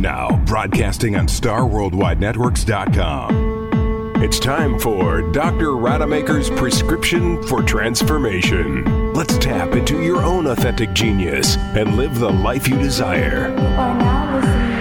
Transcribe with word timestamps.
Now, 0.00 0.36
broadcasting 0.44 1.16
on 1.16 1.26
StarWorldWideNetworks.com. 1.26 4.22
It's 4.22 4.38
time 4.38 4.78
for 4.78 5.22
Dr. 5.32 5.76
Rademacher's 5.76 6.50
prescription 6.50 7.42
for 7.44 7.62
transformation. 7.62 9.12
Let's 9.14 9.38
tap 9.38 9.74
into 9.74 10.02
your 10.02 10.22
own 10.22 10.46
authentic 10.46 10.92
genius 10.92 11.56
and 11.56 11.96
live 11.96 12.18
the 12.18 12.30
life 12.30 12.68
you 12.68 12.76
desire. 12.78 13.48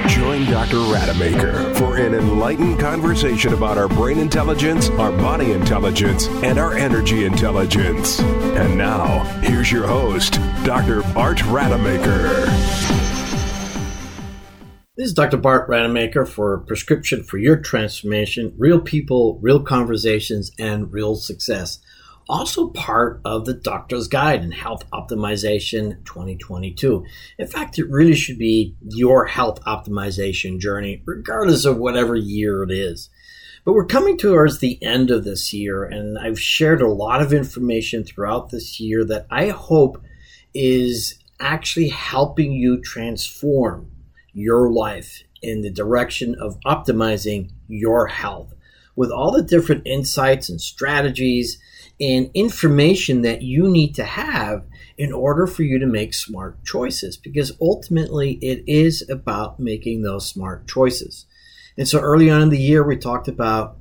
Join 0.08 0.46
Dr. 0.46 0.80
Rademacher 0.92 1.74
for 1.76 1.98
an 1.98 2.14
enlightened 2.14 2.80
conversation 2.80 3.54
about 3.54 3.78
our 3.78 3.88
brain 3.88 4.20
intelligence, 4.20 4.90
our 4.92 5.12
body 5.12 5.52
intelligence, 5.52 6.28
and 6.28 6.60
our 6.60 6.76
energy 6.76 7.26
intelligence. 7.26 8.20
And 8.20 8.78
now, 8.78 9.24
here's 9.42 9.72
your 9.72 9.88
host, 9.88 10.34
Dr. 10.64 11.02
Bart 11.14 11.44
Rademacher. 11.46 13.15
This 14.98 15.08
is 15.08 15.14
Dr. 15.14 15.36
Bart 15.36 15.68
Rademacher 15.68 16.26
for 16.26 16.60
Prescription 16.60 17.22
for 17.22 17.38
Your 17.38 17.58
Transformation 17.58 18.54
Real 18.58 18.80
People, 18.80 19.38
Real 19.42 19.62
Conversations, 19.62 20.52
and 20.58 20.90
Real 20.90 21.16
Success. 21.16 21.80
Also 22.30 22.70
part 22.70 23.20
of 23.26 23.44
the 23.44 23.54
Doctor's 23.54 24.08
Guide 24.08 24.42
in 24.42 24.54
Health 24.54 24.90
Optimization 24.94 25.98
2022. 26.06 27.06
In 27.38 27.46
fact, 27.46 27.78
it 27.78 27.90
really 27.90 28.16
should 28.16 28.40
be 28.40 28.78
your 28.88 29.26
health 29.26 29.62
optimization 29.66 30.62
journey, 30.62 31.04
regardless 31.06 31.66
of 31.66 31.76
whatever 31.76 32.16
year 32.16 32.64
it 32.64 32.72
is. 32.72 33.10
But 33.66 33.74
we're 33.74 33.88
coming 33.88 34.18
towards 34.18 34.60
the 34.60 34.82
end 34.82 35.12
of 35.12 35.26
this 35.26 35.52
year, 35.52 35.84
and 35.84 36.18
I've 36.18 36.40
shared 36.40 36.82
a 36.82 36.88
lot 36.88 37.22
of 37.22 37.34
information 37.34 38.06
throughout 38.06 38.50
this 38.50 38.80
year 38.80 39.04
that 39.04 39.28
I 39.30 39.50
hope 39.50 40.02
is 40.54 41.20
actually 41.42 41.90
helping 41.90 42.54
you 42.54 42.80
transform 42.80 43.92
your 44.36 44.70
life 44.70 45.24
in 45.42 45.62
the 45.62 45.72
direction 45.72 46.36
of 46.40 46.60
optimizing 46.62 47.50
your 47.68 48.08
health 48.08 48.54
with 48.96 49.10
all 49.10 49.32
the 49.32 49.42
different 49.42 49.88
insights 49.88 50.50
and 50.50 50.62
strategies 50.62 51.58
and 52.00 52.30
information 52.34 53.22
that 53.22 53.42
you 53.42 53.70
need 53.70 53.96
to 53.96 54.04
have 54.04 54.64
in 54.98 55.12
order 55.14 55.48
for 55.48 55.64
you 55.64 55.80
to 55.80 55.86
make 55.86 56.14
smart 56.14 56.64
choices 56.66 57.18
because 57.18 57.54
ultimately 57.62 58.34
it 58.42 58.64
is 58.68 59.08
about 59.10 59.60
making 59.60 60.02
those 60.02 60.28
smart 60.28 60.68
choices. 60.68 61.26
And 61.78 61.88
so 61.88 62.00
early 62.00 62.30
on 62.30 62.42
in 62.42 62.50
the 62.50 62.60
year, 62.60 62.84
we 62.84 62.98
talked 62.98 63.28
about 63.28 63.78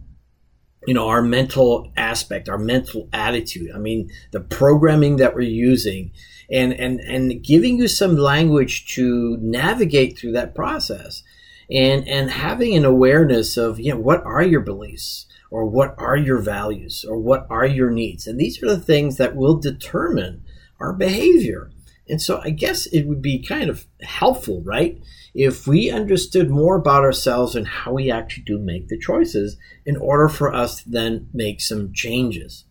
you 0.87 0.93
know 0.93 1.09
our 1.09 1.23
mental 1.23 1.91
aspect 1.97 2.47
our 2.51 2.59
mental 2.59 3.09
attitude 3.11 3.71
i 3.75 3.79
mean 3.79 4.11
the 4.33 4.41
programming 4.41 5.17
that 5.17 5.35
we're 5.35 5.41
using 5.41 6.11
and 6.51 6.73
and 6.73 7.01
and 7.01 7.43
giving 7.43 7.79
you 7.79 7.89
some 7.89 8.17
language 8.17 8.87
to 8.95 9.37
navigate 9.41 10.19
through 10.19 10.33
that 10.33 10.55
process 10.55 11.23
and 11.71 12.07
and 12.07 12.31
having 12.31 12.75
an 12.75 12.85
awareness 12.85 13.57
of 13.57 13.81
you 13.81 13.93
know 13.93 13.99
what 13.99 14.23
are 14.25 14.43
your 14.43 14.61
beliefs 14.61 15.27
or 15.51 15.65
what 15.67 15.95
are 15.99 16.17
your 16.17 16.39
values 16.39 17.05
or 17.09 17.17
what 17.17 17.47
are 17.49 17.65
your 17.65 17.89
needs? 17.89 18.27
And 18.27 18.41
these 18.41 18.61
are 18.61 18.67
the 18.67 18.81
things 18.81 19.19
that 19.19 19.37
will 19.37 19.57
determine 19.57 20.43
our 20.81 20.93
behavior. 20.93 21.71
And 22.09 22.21
so 22.21 22.41
i 22.45 22.51
guess 22.51 22.85
it 22.87 23.07
would 23.07 23.23
be 23.23 23.39
kind 23.39 23.71
of 23.71 23.87
helpful 24.03 24.61
right 24.63 25.01
if 25.35 25.67
we 25.67 25.91
understood 25.91 26.51
more 26.51 26.77
about 26.77 27.03
ourselves 27.03 27.57
and 27.57 27.67
how 27.67 27.95
we 27.95 28.11
actually 28.11 28.45
do 28.45 28.59
make 28.59 28.89
the 28.89 28.99
choices 28.99 29.57
in 29.87 29.97
order 29.97 30.29
for 30.29 30.53
us 30.53 30.83
to 30.83 30.91
then 30.91 31.31
make 31.33 31.63
some 31.63 31.95
changes 31.95 32.65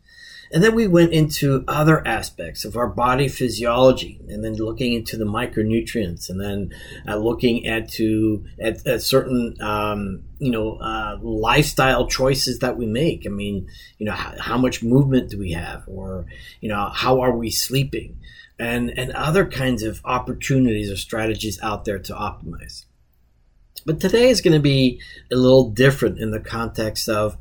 and 0.54 0.64
then 0.64 0.76
we 0.76 0.86
went 0.86 1.12
into 1.12 1.64
other 1.68 2.08
aspects 2.08 2.64
of 2.64 2.78
our 2.78 2.88
body 2.88 3.28
physiology, 3.28 4.22
and 4.30 4.44
then 4.44 4.54
looking 4.54 4.94
into 4.94 5.18
the 5.18 5.26
micronutrients, 5.26 6.30
and 6.30 6.40
then 6.40 6.72
uh, 7.08 7.16
looking 7.16 7.66
at 7.66 7.90
to 7.94 8.46
at, 8.62 8.86
at 8.86 9.02
certain 9.02 9.56
um, 9.62 10.22
you 10.38 10.52
know 10.52 10.76
uh, 10.76 11.18
lifestyle 11.24 12.06
choices 12.06 12.59
that 12.59 12.78
we 12.78 12.86
make. 12.86 13.26
I 13.26 13.30
mean, 13.30 13.68
you 13.98 14.06
know, 14.06 14.12
how, 14.12 14.36
how 14.40 14.58
much 14.59 14.84
movement 14.84 15.31
do 15.31 15.40
we 15.40 15.53
have, 15.53 15.84
or 15.88 16.28
you 16.62 16.70
know, 16.70 16.90
how 16.94 17.22
are 17.22 17.35
we 17.35 17.50
sleeping, 17.50 18.20
and 18.59 18.91
and 18.96 19.12
other 19.14 19.47
kinds 19.47 19.81
of 19.81 20.02
opportunities 20.06 20.91
or 20.91 20.97
strategies 20.97 21.59
out 21.64 21.84
there 21.84 21.97
to 21.97 22.14
optimize. 22.14 22.85
But 23.88 24.00
today 24.00 24.30
is 24.30 24.41
going 24.41 24.53
to 24.53 24.59
be 24.59 25.02
a 25.31 25.35
little 25.35 25.72
different 25.72 26.20
in 26.20 26.30
the 26.30 26.40
context 26.40 27.09
of 27.09 27.38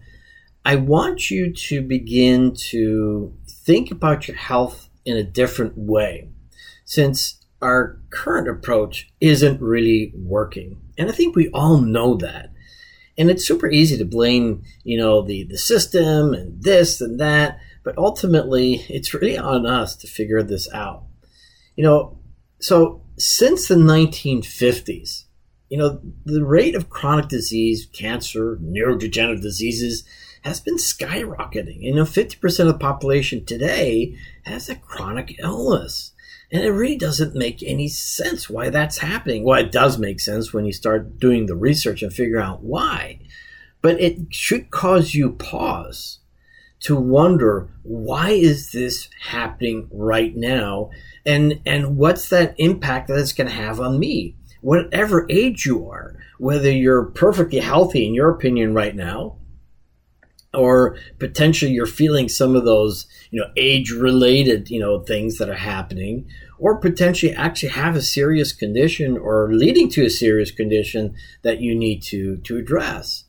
I 0.65 0.77
want 0.77 1.31
you 1.31 1.53
to 1.53 1.83
begin 1.83 2.55
to 2.71 3.35
think 3.49 3.91
about 3.91 4.29
your 4.29 4.37
health 4.37 4.89
in 5.05 5.17
a 5.17 5.25
different 5.25 5.77
way 5.77 6.29
since 6.85 7.45
our 7.61 8.01
current 8.11 8.49
approach 8.49 9.13
isn't 9.21 9.61
really 9.61 10.13
working. 10.15 10.81
And 10.99 11.09
I 11.09 11.13
think 11.13 11.35
we 11.35 11.49
all 11.51 11.79
know 11.79 12.15
that. 12.17 12.51
And 13.19 13.31
it's 13.31 13.47
super 13.47 13.69
easy 13.69 13.97
to 13.99 14.05
blame, 14.05 14.63
you 14.85 14.99
know, 14.99 15.23
the, 15.23 15.45
the 15.45 15.59
system 15.59 16.33
and 16.33 16.63
this 16.63 17.01
and 17.01 17.21
that, 17.21 17.59
but 17.85 17.99
ultimately 17.99 18.85
it's 18.89 19.15
really 19.15 19.37
on 19.37 19.67
us 19.67 19.97
to 19.97 20.07
figure 20.07 20.43
this 20.43 20.73
out. 20.73 21.05
You 21.77 21.85
know, 21.85 22.19
so 22.61 23.03
since 23.19 23.69
the 23.69 23.75
1950s, 23.75 25.25
you 25.69 25.79
know, 25.79 26.01
the 26.25 26.45
rate 26.45 26.75
of 26.75 26.91
chronic 26.91 27.29
disease, 27.29 27.87
cancer, 27.93 28.59
neurodegenerative 28.63 29.43
diseases 29.43 30.05
has 30.43 30.61
been 30.61 30.77
skyrocketing. 30.77 31.81
You 31.81 31.95
know, 31.95 32.05
50% 32.05 32.61
of 32.61 32.67
the 32.67 32.75
population 32.75 33.45
today 33.45 34.17
has 34.45 34.69
a 34.69 34.75
chronic 34.75 35.37
illness. 35.39 36.13
And 36.51 36.63
it 36.63 36.71
really 36.71 36.99
doesn't 36.99 37.35
make 37.35 37.63
any 37.63 37.89
sense 37.89 38.51
why 38.51 38.69
that's 38.69 38.99
happening. 38.99 39.45
Well, 39.45 39.61
it 39.61 39.73
does 39.73 39.99
make 39.99 40.21
sense 40.21 40.53
when 40.53 40.67
you 40.67 40.73
start 40.73 41.19
doing 41.19 41.47
the 41.47 41.57
research 41.57 42.03
and 42.03 42.13
figure 42.13 42.41
out 42.41 42.63
why. 42.63 43.21
But 43.81 44.01
it 44.01 44.35
should 44.35 44.71
cause 44.71 45.15
you 45.15 45.33
pause 45.33 46.19
to 46.83 46.97
wonder 46.97 47.69
why 47.85 48.31
is 48.31 48.73
this 48.73 49.09
happening 49.21 49.89
right 49.93 50.37
now 50.37 50.91
and 51.25 51.61
and 51.65 51.97
what's 51.97 52.29
that 52.29 52.55
impact 52.59 53.09
that 53.09 53.19
it's 53.19 53.33
going 53.33 53.47
to 53.47 53.55
have 53.55 53.81
on 53.81 53.99
me 53.99 54.35
whatever 54.61 55.25
age 55.31 55.65
you 55.65 55.89
are 55.89 56.17
whether 56.39 56.71
you're 56.71 57.05
perfectly 57.05 57.61
healthy 57.61 58.07
in 58.07 58.15
your 58.15 58.31
opinion 58.31 58.75
right 58.75 58.97
now 58.97 59.37
or 60.55 60.97
potentially 61.19 61.73
you're 61.73 61.87
feeling 61.87 62.29
some 62.29 62.55
of 62.55 62.65
those 62.65 63.07
you 63.31 63.41
know 63.41 63.51
age 63.57 63.91
related 63.91 64.71
you 64.71 64.79
know 64.79 65.01
things 65.01 65.39
that 65.39 65.49
are 65.49 65.55
happening 65.55 66.27
or 66.59 66.79
potentially 66.79 67.33
actually 67.33 67.71
have 67.71 67.97
a 67.97 68.03
serious 68.03 68.53
condition 68.53 69.17
or 69.17 69.53
leading 69.53 69.91
to 69.91 70.05
a 70.05 70.11
serious 70.11 70.51
condition 70.51 71.15
that 71.43 71.61
you 71.61 71.75
need 71.75 72.03
to 72.03 72.37
to 72.39 72.57
address. 72.57 73.25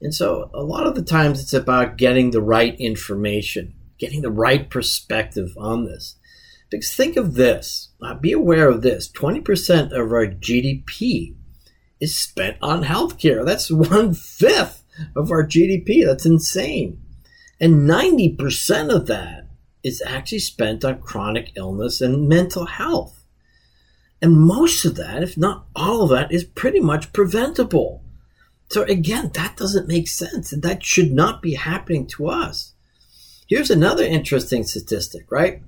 And 0.00 0.14
so 0.14 0.50
a 0.52 0.62
lot 0.62 0.86
of 0.86 0.94
the 0.94 1.02
times 1.02 1.40
it's 1.40 1.54
about 1.54 1.96
getting 1.96 2.30
the 2.30 2.42
right 2.42 2.78
information 2.78 3.72
getting 3.98 4.22
the 4.22 4.30
right 4.30 4.68
perspective 4.68 5.56
on 5.56 5.84
this. 5.84 6.16
Because 6.70 6.92
think 6.92 7.16
of 7.16 7.34
this 7.34 7.90
uh, 8.02 8.14
be 8.14 8.32
aware 8.32 8.68
of 8.68 8.82
this 8.82 9.08
20% 9.10 9.92
of 9.92 10.12
our 10.12 10.26
gdp 10.26 11.34
is 12.00 12.16
spent 12.16 12.56
on 12.60 12.84
healthcare. 12.84 13.44
That's 13.44 13.70
one 13.70 14.14
fifth 14.14 14.82
of 15.14 15.30
our 15.30 15.46
GDP. 15.46 16.04
That's 16.04 16.26
insane. 16.26 17.00
And 17.60 17.88
90% 17.88 18.94
of 18.94 19.06
that 19.06 19.46
is 19.82 20.02
actually 20.04 20.40
spent 20.40 20.84
on 20.84 21.00
chronic 21.00 21.52
illness 21.56 22.00
and 22.00 22.28
mental 22.28 22.66
health. 22.66 23.24
And 24.20 24.32
most 24.36 24.84
of 24.84 24.96
that, 24.96 25.22
if 25.22 25.36
not 25.36 25.66
all 25.74 26.02
of 26.02 26.10
that, 26.10 26.32
is 26.32 26.44
pretty 26.44 26.80
much 26.80 27.12
preventable. 27.12 28.02
So 28.68 28.82
again, 28.82 29.30
that 29.34 29.56
doesn't 29.56 29.88
make 29.88 30.08
sense. 30.08 30.52
And 30.52 30.62
that 30.62 30.84
should 30.84 31.12
not 31.12 31.42
be 31.42 31.54
happening 31.54 32.06
to 32.08 32.28
us. 32.28 32.72
Here's 33.46 33.70
another 33.70 34.02
interesting 34.02 34.64
statistic, 34.64 35.30
right? 35.30 35.62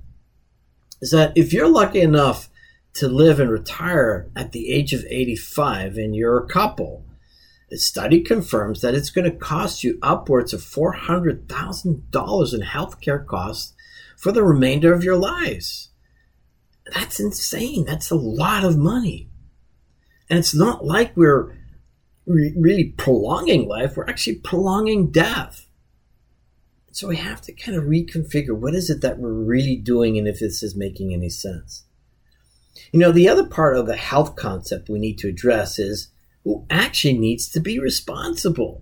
Is 1.01 1.11
that 1.11 1.31
if 1.35 1.53
you're 1.53 1.69
lucky 1.69 2.01
enough 2.01 2.49
to 2.95 3.07
live 3.07 3.39
and 3.39 3.49
retire 3.49 4.29
at 4.35 4.51
the 4.51 4.69
age 4.69 4.91
of 4.91 5.05
85 5.05 5.97
and 5.97 6.13
you're 6.13 6.43
a 6.43 6.47
couple, 6.47 7.05
the 7.69 7.77
study 7.77 8.21
confirms 8.21 8.81
that 8.81 8.95
it's 8.95 9.09
going 9.09 9.29
to 9.29 9.37
cost 9.37 9.83
you 9.83 9.99
upwards 10.01 10.53
of 10.53 10.61
$400,000 10.61 12.53
in 12.53 12.61
healthcare 12.61 13.25
costs 13.25 13.73
for 14.17 14.31
the 14.31 14.43
remainder 14.43 14.93
of 14.93 15.03
your 15.03 15.17
lives. 15.17 15.89
That's 16.93 17.19
insane. 17.19 17.85
That's 17.85 18.09
a 18.09 18.15
lot 18.15 18.63
of 18.63 18.77
money. 18.77 19.29
And 20.29 20.39
it's 20.39 20.55
not 20.55 20.85
like 20.85 21.15
we're 21.15 21.55
re- 22.25 22.53
really 22.57 22.85
prolonging 22.85 23.67
life, 23.67 23.97
we're 23.97 24.07
actually 24.07 24.35
prolonging 24.35 25.11
death. 25.11 25.65
So 26.91 27.07
we 27.07 27.17
have 27.17 27.41
to 27.41 27.53
kind 27.53 27.77
of 27.77 27.85
reconfigure 27.85 28.57
what 28.57 28.73
is 28.75 28.89
it 28.89 29.01
that 29.01 29.19
we're 29.19 29.31
really 29.31 29.75
doing 29.75 30.17
and 30.17 30.27
if 30.27 30.39
this 30.39 30.63
is 30.63 30.75
making 30.75 31.13
any 31.13 31.29
sense. 31.29 31.85
You 32.91 32.99
know, 32.99 33.11
the 33.11 33.29
other 33.29 33.45
part 33.45 33.77
of 33.77 33.85
the 33.85 33.95
health 33.95 34.35
concept 34.35 34.89
we 34.89 34.99
need 34.99 35.17
to 35.19 35.27
address 35.27 35.77
is 35.77 36.09
who 36.49 36.65
actually 36.71 37.15
needs 37.15 37.47
to 37.47 37.59
be 37.59 37.77
responsible. 37.77 38.81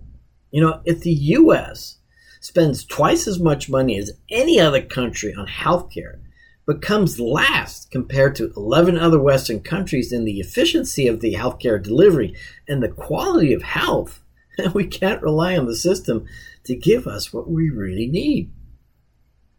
You 0.50 0.62
know, 0.62 0.80
if 0.86 1.00
the 1.00 1.12
U.S. 1.12 1.98
spends 2.40 2.82
twice 2.82 3.28
as 3.28 3.38
much 3.38 3.68
money 3.68 3.98
as 3.98 4.12
any 4.30 4.58
other 4.58 4.80
country 4.80 5.34
on 5.34 5.46
healthcare, 5.46 6.18
but 6.66 6.80
comes 6.80 7.20
last 7.20 7.90
compared 7.90 8.34
to 8.36 8.54
11 8.56 8.96
other 8.96 9.20
Western 9.20 9.60
countries 9.60 10.14
in 10.14 10.24
the 10.24 10.40
efficiency 10.40 11.06
of 11.06 11.20
the 11.20 11.34
healthcare 11.34 11.82
delivery 11.82 12.34
and 12.66 12.82
the 12.82 12.88
quality 12.88 13.52
of 13.52 13.60
health, 13.60 14.24
we 14.72 14.86
can't 14.86 15.20
rely 15.20 15.54
on 15.54 15.66
the 15.66 15.76
system 15.76 16.24
to 16.64 16.74
give 16.74 17.06
us 17.06 17.34
what 17.34 17.50
we 17.50 17.68
really 17.68 18.06
need. 18.06 18.50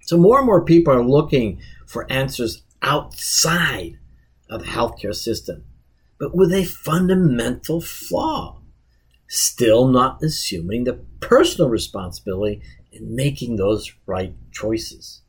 So, 0.02 0.18
more 0.18 0.40
and 0.40 0.48
more 0.48 0.66
people 0.66 0.92
are 0.92 1.06
looking 1.06 1.62
for 1.86 2.12
answers 2.12 2.64
outside 2.82 4.00
of 4.50 4.62
the 4.62 4.68
healthcare 4.68 5.14
system, 5.14 5.64
but 6.20 6.36
with 6.36 6.54
a 6.54 6.66
fundamental 6.66 7.82
flaw. 7.82 8.58
Still 9.28 9.88
not 9.88 10.24
assuming 10.24 10.84
the 10.84 11.00
personal 11.20 11.70
responsibility 11.70 12.62
in 12.92 13.16
making 13.16 13.56
those 13.56 13.94
right 14.06 14.34
choices. 14.52 15.22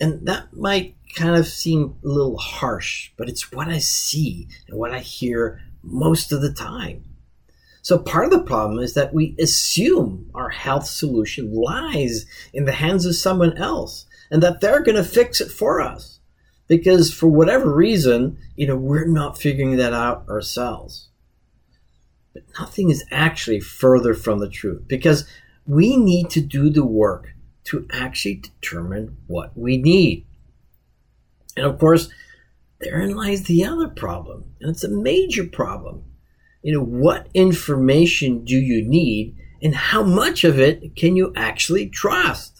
And 0.00 0.26
that 0.26 0.52
might 0.54 0.96
kind 1.14 1.36
of 1.36 1.46
seem 1.46 1.96
a 2.04 2.08
little 2.08 2.36
harsh, 2.36 3.10
but 3.16 3.28
it's 3.28 3.52
what 3.52 3.68
I 3.68 3.78
see 3.78 4.48
and 4.68 4.76
what 4.76 4.92
I 4.92 4.98
hear 4.98 5.62
most 5.82 6.32
of 6.32 6.42
the 6.42 6.52
time. 6.52 7.04
So 7.82 7.98
part 7.98 8.24
of 8.24 8.30
the 8.30 8.42
problem 8.42 8.78
is 8.78 8.94
that 8.94 9.12
we 9.12 9.36
assume 9.38 10.30
our 10.34 10.48
health 10.48 10.86
solution 10.86 11.54
lies 11.54 12.26
in 12.52 12.64
the 12.64 12.72
hands 12.72 13.04
of 13.06 13.14
someone 13.14 13.56
else 13.58 14.06
and 14.30 14.42
that 14.42 14.60
they're 14.60 14.82
going 14.82 14.96
to 14.96 15.04
fix 15.04 15.40
it 15.40 15.50
for 15.50 15.80
us. 15.80 16.13
Because 16.66 17.12
for 17.12 17.28
whatever 17.28 17.74
reason, 17.74 18.38
you 18.56 18.66
know, 18.66 18.76
we're 18.76 19.06
not 19.06 19.38
figuring 19.38 19.76
that 19.76 19.92
out 19.92 20.28
ourselves. 20.28 21.08
But 22.32 22.44
nothing 22.58 22.90
is 22.90 23.04
actually 23.10 23.60
further 23.60 24.14
from 24.14 24.40
the 24.40 24.48
truth 24.48 24.82
because 24.88 25.26
we 25.66 25.96
need 25.96 26.30
to 26.30 26.40
do 26.40 26.70
the 26.70 26.84
work 26.84 27.34
to 27.64 27.86
actually 27.92 28.36
determine 28.36 29.16
what 29.26 29.56
we 29.56 29.76
need. 29.76 30.26
And 31.56 31.66
of 31.66 31.78
course, 31.78 32.08
therein 32.80 33.14
lies 33.14 33.44
the 33.44 33.64
other 33.64 33.88
problem, 33.88 34.44
and 34.60 34.70
it's 34.70 34.84
a 34.84 34.88
major 34.88 35.44
problem. 35.44 36.04
You 36.62 36.74
know, 36.74 36.84
what 36.84 37.28
information 37.34 38.44
do 38.44 38.56
you 38.56 38.86
need, 38.86 39.36
and 39.62 39.74
how 39.74 40.02
much 40.02 40.44
of 40.44 40.58
it 40.58 40.96
can 40.96 41.16
you 41.16 41.32
actually 41.36 41.88
trust? 41.88 42.53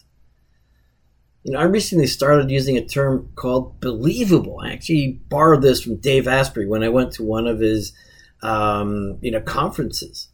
You 1.45 1.51
know, 1.51 1.59
I 1.59 1.65
recently 1.65 2.07
started 2.07 2.49
using 2.49 2.75
a 2.75 2.83
term 2.83 3.29
called 3.35 3.79
believable. 3.79 4.61
I 4.63 4.71
actually 4.71 5.21
borrowed 5.29 5.61
this 5.61 5.83
from 5.83 5.97
Dave 5.97 6.27
Asprey 6.27 6.65
when 6.65 6.81
I 6.81 6.89
went 6.89 7.11
to 7.13 7.23
one 7.23 7.45
of 7.45 7.59
his, 7.59 7.93
um, 8.41 9.19
you 9.21 9.29
know, 9.29 9.41
conferences. 9.41 10.29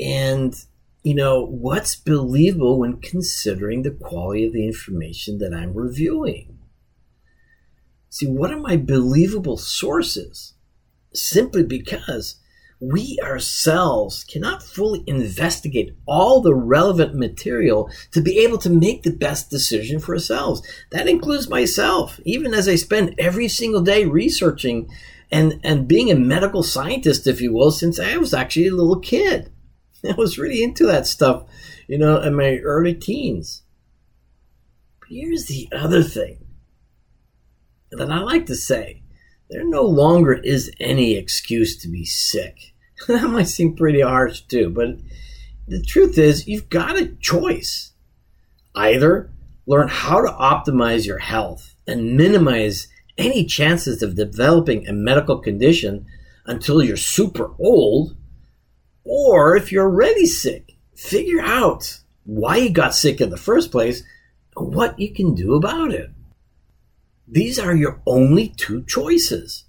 And 0.00 0.52
you 1.04 1.14
know, 1.14 1.46
what's 1.46 1.94
believable 1.94 2.80
when 2.80 3.00
considering 3.00 3.82
the 3.82 3.92
quality 3.92 4.44
of 4.44 4.52
the 4.52 4.66
information 4.66 5.38
that 5.38 5.54
I'm 5.54 5.74
reviewing? 5.74 6.58
See, 8.10 8.26
what 8.26 8.50
are 8.50 8.58
my 8.58 8.76
believable 8.76 9.56
sources? 9.56 10.54
Simply 11.14 11.62
because 11.62 12.40
we 12.82 13.16
ourselves 13.22 14.24
cannot 14.24 14.60
fully 14.60 15.04
investigate 15.06 15.94
all 16.04 16.40
the 16.40 16.52
relevant 16.54 17.14
material 17.14 17.88
to 18.10 18.20
be 18.20 18.40
able 18.40 18.58
to 18.58 18.68
make 18.68 19.04
the 19.04 19.12
best 19.12 19.50
decision 19.50 20.00
for 20.00 20.16
ourselves. 20.16 20.66
That 20.90 21.08
includes 21.08 21.48
myself, 21.48 22.18
even 22.24 22.52
as 22.52 22.66
I 22.66 22.74
spend 22.74 23.14
every 23.18 23.46
single 23.46 23.82
day 23.82 24.04
researching 24.04 24.90
and, 25.30 25.60
and 25.62 25.86
being 25.86 26.10
a 26.10 26.16
medical 26.16 26.64
scientist, 26.64 27.28
if 27.28 27.40
you 27.40 27.52
will, 27.52 27.70
since 27.70 28.00
I 28.00 28.16
was 28.16 28.34
actually 28.34 28.66
a 28.66 28.74
little 28.74 28.98
kid. 28.98 29.52
I 30.04 30.14
was 30.14 30.36
really 30.36 30.60
into 30.60 30.84
that 30.86 31.06
stuff, 31.06 31.44
you 31.86 31.98
know, 31.98 32.20
in 32.20 32.34
my 32.34 32.56
early 32.64 32.94
teens. 32.94 33.62
But 34.98 35.10
here's 35.10 35.44
the 35.44 35.68
other 35.70 36.02
thing 36.02 36.44
that 37.92 38.10
I 38.10 38.18
like 38.18 38.46
to 38.46 38.56
say 38.56 39.01
there 39.52 39.64
no 39.64 39.82
longer 39.82 40.32
is 40.32 40.72
any 40.80 41.14
excuse 41.14 41.76
to 41.76 41.88
be 41.88 42.06
sick. 42.06 42.72
that 43.06 43.28
might 43.28 43.48
seem 43.48 43.76
pretty 43.76 44.00
harsh 44.00 44.40
too, 44.40 44.70
but 44.70 44.96
the 45.68 45.82
truth 45.82 46.16
is, 46.16 46.48
you've 46.48 46.70
got 46.70 46.98
a 46.98 47.14
choice. 47.16 47.92
Either 48.74 49.30
learn 49.66 49.88
how 49.88 50.22
to 50.22 50.32
optimize 50.32 51.06
your 51.06 51.18
health 51.18 51.74
and 51.86 52.16
minimize 52.16 52.88
any 53.18 53.44
chances 53.44 54.02
of 54.02 54.16
developing 54.16 54.88
a 54.88 54.92
medical 54.92 55.38
condition 55.38 56.06
until 56.46 56.82
you're 56.82 56.96
super 56.96 57.50
old 57.58 58.16
or 59.04 59.54
if 59.54 59.70
you're 59.70 59.84
already 59.84 60.24
sick, 60.24 60.76
figure 60.94 61.42
out 61.42 62.00
why 62.24 62.56
you 62.56 62.70
got 62.70 62.94
sick 62.94 63.20
in 63.20 63.28
the 63.28 63.36
first 63.36 63.70
place 63.70 64.02
and 64.56 64.74
what 64.74 64.98
you 64.98 65.12
can 65.12 65.34
do 65.34 65.54
about 65.54 65.92
it. 65.92 66.10
These 67.32 67.58
are 67.58 67.74
your 67.74 68.02
only 68.06 68.48
two 68.48 68.84
choices. 68.84 69.64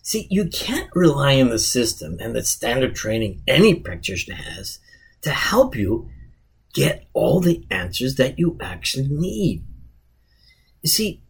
See, 0.00 0.26
you 0.30 0.46
can't 0.46 0.88
rely 0.94 1.38
on 1.38 1.50
the 1.50 1.58
system 1.58 2.16
and 2.18 2.34
the 2.34 2.42
standard 2.42 2.94
training 2.94 3.42
any 3.46 3.74
practitioner 3.74 4.36
has 4.36 4.78
to 5.20 5.28
help 5.28 5.76
you 5.76 6.08
get 6.72 7.06
all 7.12 7.40
the 7.40 7.66
answers 7.70 8.14
that 8.14 8.38
you 8.38 8.56
actually 8.58 9.08
need. 9.08 9.66
You 10.80 10.88
see, 10.88 11.22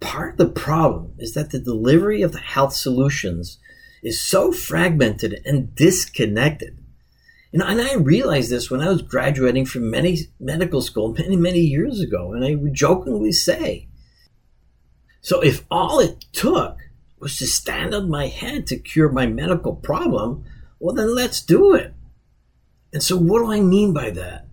part 0.00 0.32
of 0.32 0.36
the 0.38 0.60
problem 0.60 1.12
is 1.18 1.34
that 1.34 1.50
the 1.50 1.58
delivery 1.58 2.22
of 2.22 2.32
the 2.32 2.38
health 2.38 2.72
solutions 2.72 3.58
is 4.02 4.22
so 4.22 4.52
fragmented 4.52 5.38
and 5.44 5.74
disconnected. 5.74 6.78
You 7.52 7.58
know, 7.58 7.66
and 7.66 7.82
I 7.82 7.94
realized 7.96 8.50
this 8.50 8.70
when 8.70 8.80
I 8.80 8.88
was 8.88 9.02
graduating 9.02 9.66
from 9.66 9.90
many 9.90 10.20
medical 10.40 10.80
school 10.80 11.12
many, 11.12 11.36
many 11.36 11.60
years 11.60 12.00
ago, 12.00 12.32
and 12.32 12.42
I 12.42 12.54
would 12.54 12.72
jokingly 12.72 13.32
say, 13.32 13.88
so 15.24 15.40
if 15.40 15.64
all 15.70 16.00
it 16.00 16.26
took 16.32 16.80
was 17.18 17.38
to 17.38 17.46
stand 17.46 17.94
on 17.94 18.10
my 18.10 18.26
head 18.26 18.66
to 18.66 18.76
cure 18.76 19.08
my 19.08 19.26
medical 19.26 19.74
problem, 19.74 20.44
well, 20.78 20.94
then 20.94 21.14
let's 21.14 21.40
do 21.40 21.74
it. 21.74 21.94
And 22.92 23.02
so, 23.02 23.16
what 23.16 23.38
do 23.38 23.50
I 23.50 23.60
mean 23.60 23.94
by 23.94 24.10
that? 24.10 24.46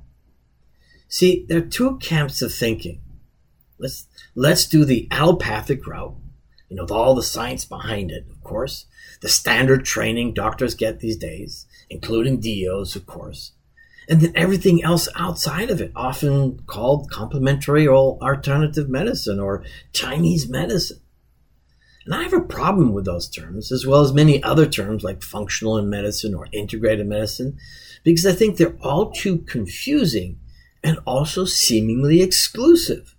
See, 1.10 1.46
there 1.50 1.58
are 1.58 1.62
two 1.62 1.98
camps 1.98 2.42
of 2.42 2.54
thinking. 2.54 3.02
Let's 3.80 4.08
let's 4.34 4.66
do 4.66 4.86
the 4.86 5.10
allopathic 5.12 5.86
route, 5.86 6.16
you 6.70 6.78
know, 6.78 6.84
with 6.84 6.92
all 6.92 7.16
the 7.16 7.22
science 7.22 7.66
behind 7.66 8.10
it, 8.10 8.26
of 8.32 8.42
course, 8.42 8.86
the 9.20 9.28
standard 9.28 9.84
training 9.84 10.34
doctors 10.34 10.74
get 10.74 11.02
these 11.02 11.18
days, 11.18 11.66
including 11.90 12.40
DOs, 12.40 12.96
of 12.96 13.06
course, 13.06 13.52
and 14.10 14.22
then 14.22 14.34
everything 14.36 14.84
else 14.84 15.08
outside 15.16 15.70
of 15.70 15.82
it, 15.82 15.92
often 15.96 16.60
called 16.66 17.10
complementary 17.10 17.88
or 17.88 18.18
alternative 18.22 18.90
medicine 18.90 19.40
or 19.40 19.64
Chinese 19.94 20.50
medicine. 20.50 21.00
And 22.06 22.16
I 22.16 22.24
have 22.24 22.34
a 22.34 22.42
problem 22.42 22.94
with 22.94 23.06
those 23.06 23.30
terms, 23.30 23.72
as 23.72 23.86
well 23.86 24.02
as 24.02 24.14
many 24.14 24.42
other 24.44 24.66
terms 24.66 25.04
like 25.04 25.22
functional 25.22 25.78
in 25.78 25.90
medicine 25.90 26.34
or 26.34 26.48
integrated 26.52 27.08
medicine, 27.08 27.58
because 28.04 28.26
I 28.26 28.32
think 28.32 28.58
they're 28.58 28.78
all 28.82 29.12
too 29.12 29.40
confusing 29.40 30.40
and 30.84 30.98
also 31.06 31.46
seemingly 31.46 32.22
exclusive. 32.22 33.16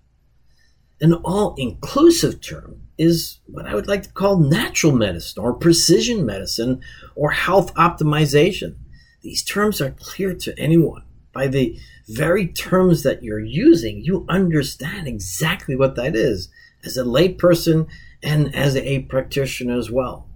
An 1.01 1.15
all 1.15 1.55
inclusive 1.57 2.41
term 2.41 2.83
is 2.99 3.39
what 3.47 3.67
I 3.67 3.75
would 3.75 3.87
like 3.87 4.03
to 4.05 4.13
call 4.13 4.39
natural 4.39 4.93
medicine 4.93 5.43
or 5.43 5.53
precision 5.53 6.27
medicine 6.27 6.81
or 7.15 7.31
health 7.31 7.73
optimization. 7.75 8.77
These 9.23 9.43
terms 9.43 9.81
are 9.81 9.93
clear 9.93 10.35
to 10.35 10.59
anyone. 10.59 11.05
By 11.33 11.47
the 11.47 11.79
very 12.09 12.47
terms 12.47 13.03
that 13.05 13.23
you're 13.23 13.41
using, 13.41 14.05
you 14.05 14.27
understand 14.29 15.09
exactly 15.09 15.77
what 15.77 15.97
that 15.97 16.15
is 16.15 16.49
as 16.85 16.97
a 16.97 17.05
layperson 17.05 17.89
and 18.23 18.55
as 18.55 18.77
a 18.77 19.01
practitioner 19.01 19.79
as 19.79 19.91
well. 19.91 20.29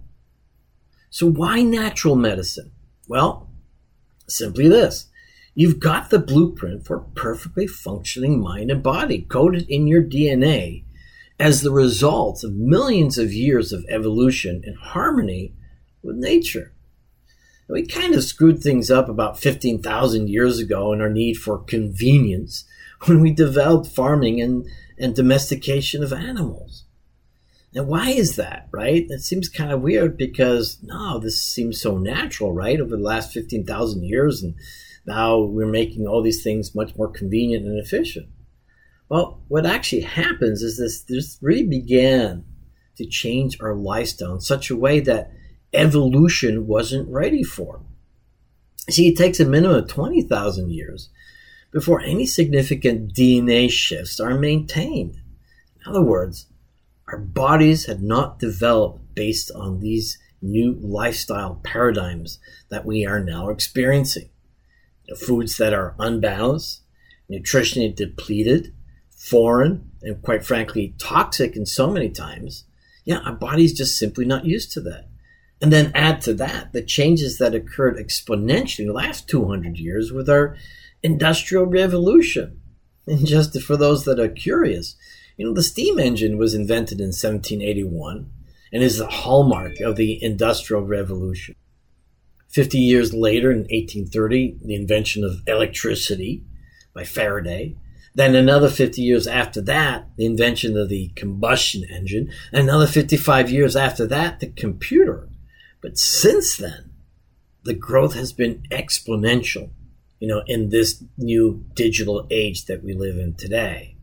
So, 1.09 1.27
why 1.29 1.61
natural 1.61 2.15
medicine? 2.15 2.71
Well, 3.07 3.49
simply 4.27 4.67
this 4.67 5.07
you've 5.55 5.79
got 5.79 6.09
the 6.09 6.19
blueprint 6.19 6.85
for 6.85 6.99
perfectly 7.15 7.65
functioning 7.65 8.39
mind 8.39 8.69
and 8.69 8.83
body 8.83 9.21
coded 9.21 9.67
in 9.67 9.87
your 9.87 10.03
DNA 10.03 10.83
as 11.39 11.61
the 11.61 11.71
result 11.71 12.43
of 12.43 12.53
millions 12.53 13.17
of 13.17 13.33
years 13.33 13.71
of 13.71 13.85
evolution 13.89 14.61
in 14.63 14.75
harmony 14.75 15.53
with 16.03 16.15
nature. 16.15 16.73
We 17.69 17.85
kind 17.85 18.15
of 18.15 18.23
screwed 18.23 18.61
things 18.61 18.89
up 18.89 19.09
about 19.09 19.39
15,000 19.39 20.29
years 20.29 20.59
ago 20.59 20.93
in 20.93 21.01
our 21.01 21.09
need 21.09 21.35
for 21.35 21.57
convenience 21.57 22.65
when 23.05 23.21
we 23.21 23.31
developed 23.31 23.87
farming 23.87 24.41
and, 24.41 24.67
and 24.97 25.15
domestication 25.15 26.03
of 26.03 26.13
animals. 26.13 26.85
And 27.75 27.87
why 27.87 28.09
is 28.09 28.37
that, 28.37 28.69
right? 28.71 29.05
It 29.09 29.21
seems 29.21 29.49
kind 29.49 29.71
of 29.71 29.81
weird 29.81 30.17
because, 30.17 30.79
no, 30.81 31.19
this 31.19 31.41
seems 31.41 31.79
so 31.81 31.97
natural, 31.97 32.53
right? 32.53 32.79
Over 32.79 32.95
the 32.95 33.03
last 33.03 33.33
15,000 33.33 34.03
years, 34.03 34.41
and 34.41 34.55
now 35.05 35.39
we're 35.39 35.67
making 35.67 36.07
all 36.07 36.21
these 36.21 36.41
things 36.41 36.73
much 36.73 36.95
more 36.95 37.09
convenient 37.09 37.65
and 37.65 37.77
efficient. 37.77 38.27
Well, 39.09 39.41
what 39.47 39.65
actually 39.65 40.01
happens 40.01 40.61
is 40.61 40.77
this 40.77 41.01
this 41.03 41.37
really 41.41 41.65
began 41.65 42.45
to 42.97 43.05
change 43.05 43.57
our 43.61 43.75
lifestyle 43.75 44.33
in 44.33 44.41
such 44.41 44.69
a 44.69 44.75
way 44.75 44.99
that 45.01 45.31
evolution 45.77 46.67
wasn't 46.67 47.07
ready 47.09 47.43
for. 47.43 47.81
See, 48.89 49.09
it 49.09 49.17
takes 49.17 49.39
a 49.39 49.45
minimum 49.45 49.77
of 49.77 49.87
20,000 49.87 50.71
years 50.71 51.09
before 51.71 52.01
any 52.01 52.25
significant 52.25 53.13
DNA 53.13 53.69
shifts 53.69 54.19
are 54.19 54.37
maintained. 54.37 55.15
In 55.85 55.89
other 55.89 56.01
words, 56.01 56.47
Our 57.09 57.17
bodies 57.17 57.85
had 57.85 58.03
not 58.03 58.39
developed 58.39 59.15
based 59.15 59.49
on 59.51 59.79
these 59.79 60.19
new 60.41 60.73
lifestyle 60.81 61.55
paradigms 61.63 62.37
that 62.69 62.85
we 62.85 63.05
are 63.05 63.23
now 63.23 63.49
experiencing. 63.49 64.29
The 65.07 65.15
foods 65.15 65.55
that 65.57 65.73
are 65.73 65.95
unbalanced, 65.99 66.81
nutritionally 67.31 67.95
depleted, 67.95 68.73
foreign, 69.09 69.89
and 70.01 70.21
quite 70.21 70.45
frankly, 70.45 70.95
toxic 70.99 71.55
in 71.55 71.65
so 71.65 71.89
many 71.89 72.09
times. 72.09 72.65
Yeah, 73.05 73.19
our 73.19 73.33
body's 73.33 73.73
just 73.73 73.97
simply 73.97 74.25
not 74.25 74.45
used 74.45 74.73
to 74.73 74.81
that. 74.81 75.07
And 75.61 75.73
then 75.73 75.91
add 75.95 76.21
to 76.21 76.33
that 76.35 76.71
the 76.73 76.83
changes 76.83 77.37
that 77.39 77.55
occurred 77.55 77.97
exponentially 77.97 78.85
the 78.85 78.93
last 78.93 79.27
200 79.27 79.77
years 79.77 80.11
with 80.11 80.29
our 80.29 80.55
industrial 81.01 81.65
revolution. 81.65 82.59
And 83.07 83.25
just 83.25 83.59
for 83.61 83.77
those 83.77 84.05
that 84.05 84.19
are 84.19 84.27
curious, 84.27 84.95
you 85.37 85.45
know, 85.45 85.53
the 85.53 85.63
steam 85.63 85.99
engine 85.99 86.37
was 86.37 86.53
invented 86.53 86.99
in 86.99 87.07
1781 87.07 88.29
and 88.73 88.83
is 88.83 88.97
the 88.97 89.07
hallmark 89.07 89.79
of 89.79 89.95
the 89.95 90.21
industrial 90.23 90.83
revolution. 90.83 91.55
50 92.49 92.77
years 92.79 93.13
later, 93.13 93.51
in 93.51 93.59
1830, 93.59 94.59
the 94.63 94.75
invention 94.75 95.23
of 95.23 95.41
electricity 95.47 96.43
by 96.93 97.03
Faraday. 97.03 97.75
Then 98.15 98.35
another 98.35 98.69
50 98.69 99.01
years 99.01 99.27
after 99.27 99.61
that, 99.61 100.09
the 100.17 100.25
invention 100.25 100.75
of 100.75 100.89
the 100.89 101.09
combustion 101.15 101.83
engine. 101.83 102.31
Another 102.51 102.87
55 102.87 103.51
years 103.51 103.75
after 103.75 104.07
that, 104.07 104.39
the 104.39 104.47
computer. 104.47 105.29
But 105.81 105.97
since 105.97 106.57
then, 106.57 106.91
the 107.63 107.73
growth 107.73 108.13
has 108.13 108.33
been 108.33 108.63
exponential, 108.71 109.71
you 110.19 110.27
know, 110.27 110.43
in 110.47 110.69
this 110.69 111.03
new 111.17 111.65
digital 111.73 112.25
age 112.29 112.65
that 112.65 112.83
we 112.83 112.93
live 112.93 113.17
in 113.17 113.35
today. 113.35 113.97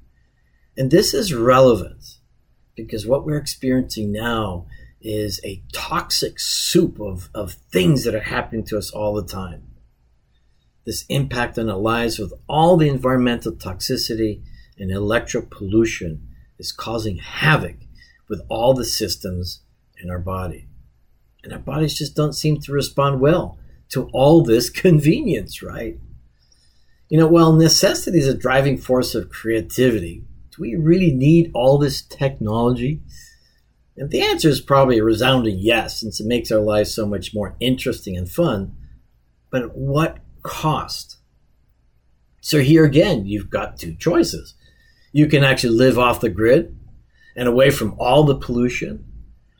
And 0.77 0.91
this 0.91 1.15
is 1.15 1.33
relevant 1.33 2.19
because 2.75 3.07
what 3.07 3.25
we're 3.25 3.39
experiencing 3.39 4.13
now 4.13 4.67
is 5.01 5.41
a 5.45 5.63
toxic 5.73 6.41
soup 6.41 6.99
of, 7.01 7.29
of 7.35 7.53
things 7.53 8.05
that 8.05 8.15
are 8.15 8.21
happening 8.21 8.65
to 8.65 8.79
us 8.79 8.91
all 8.91 9.15
the 9.15 9.27
time. 9.27 9.63
This 10.85 11.05
impact 11.09 11.59
on 11.59 11.71
our 11.71 11.79
lives 11.79 12.19
with 12.19 12.33
all 12.49 12.77
the 12.77 12.89
environmental 12.89 13.53
toxicity 13.53 14.43
and 14.79 14.91
electro 14.91 15.43
pollution 15.43 16.29
is 16.59 16.73
causing 16.73 17.19
havoc 17.19 17.77
with 18.29 18.43
all 18.49 18.75
the 18.75 18.85
systems 18.85 19.61
in 20.03 20.11
our 20.11 20.19
body. 20.19 20.69
And 21.45 21.53
our 21.53 21.59
bodies 21.59 21.95
just 21.95 22.17
don't 22.17 22.33
seem 22.33 22.59
to 22.63 22.73
respond 22.73 23.21
well 23.21 23.59
to 23.91 24.09
all 24.13 24.43
this 24.43 24.71
convenience, 24.85 25.63
right? 25.63 25.99
You 27.09 27.19
know, 27.19 27.29
while 27.29 27.53
necessity 27.53 28.19
is 28.19 28.27
a 28.27 28.37
driving 28.37 28.79
force 28.79 29.15
of 29.15 29.31
creativity, 29.31 30.25
do 30.51 30.63
we 30.63 30.75
really 30.75 31.13
need 31.13 31.51
all 31.55 31.79
this 31.79 32.03
technology? 32.03 33.03
And 33.97 34.11
the 34.11 34.23
answer 34.23 34.49
is 34.49 34.61
probably 34.61 34.99
a 34.99 35.05
resounding 35.05 35.59
yes, 35.59 36.01
since 36.01 36.19
it 36.19 36.27
makes 36.27 36.51
our 36.51 36.61
lives 36.61 36.95
so 36.95 37.07
much 37.07 37.35
more 37.35 37.57
interesting 37.61 38.17
and 38.17 38.29
fun. 38.29 38.75
But 39.51 39.63
at 39.63 39.77
what 39.77 40.19
cost? 40.43 41.19
So 42.41 42.61
here 42.61 42.85
again, 42.85 43.27
you've 43.27 43.51
got 43.51 43.79
two 43.79 43.95
choices. 43.95 44.55
You 45.13 45.27
can 45.27 45.45
actually 45.45 45.77
live 45.77 45.99
off 45.99 46.21
the 46.21 46.29
grid 46.29 46.77
and 47.37 47.49
away 47.49 47.71
from 47.71 47.95
all 47.99 48.25
the 48.25 48.37
pollution, 48.37 49.05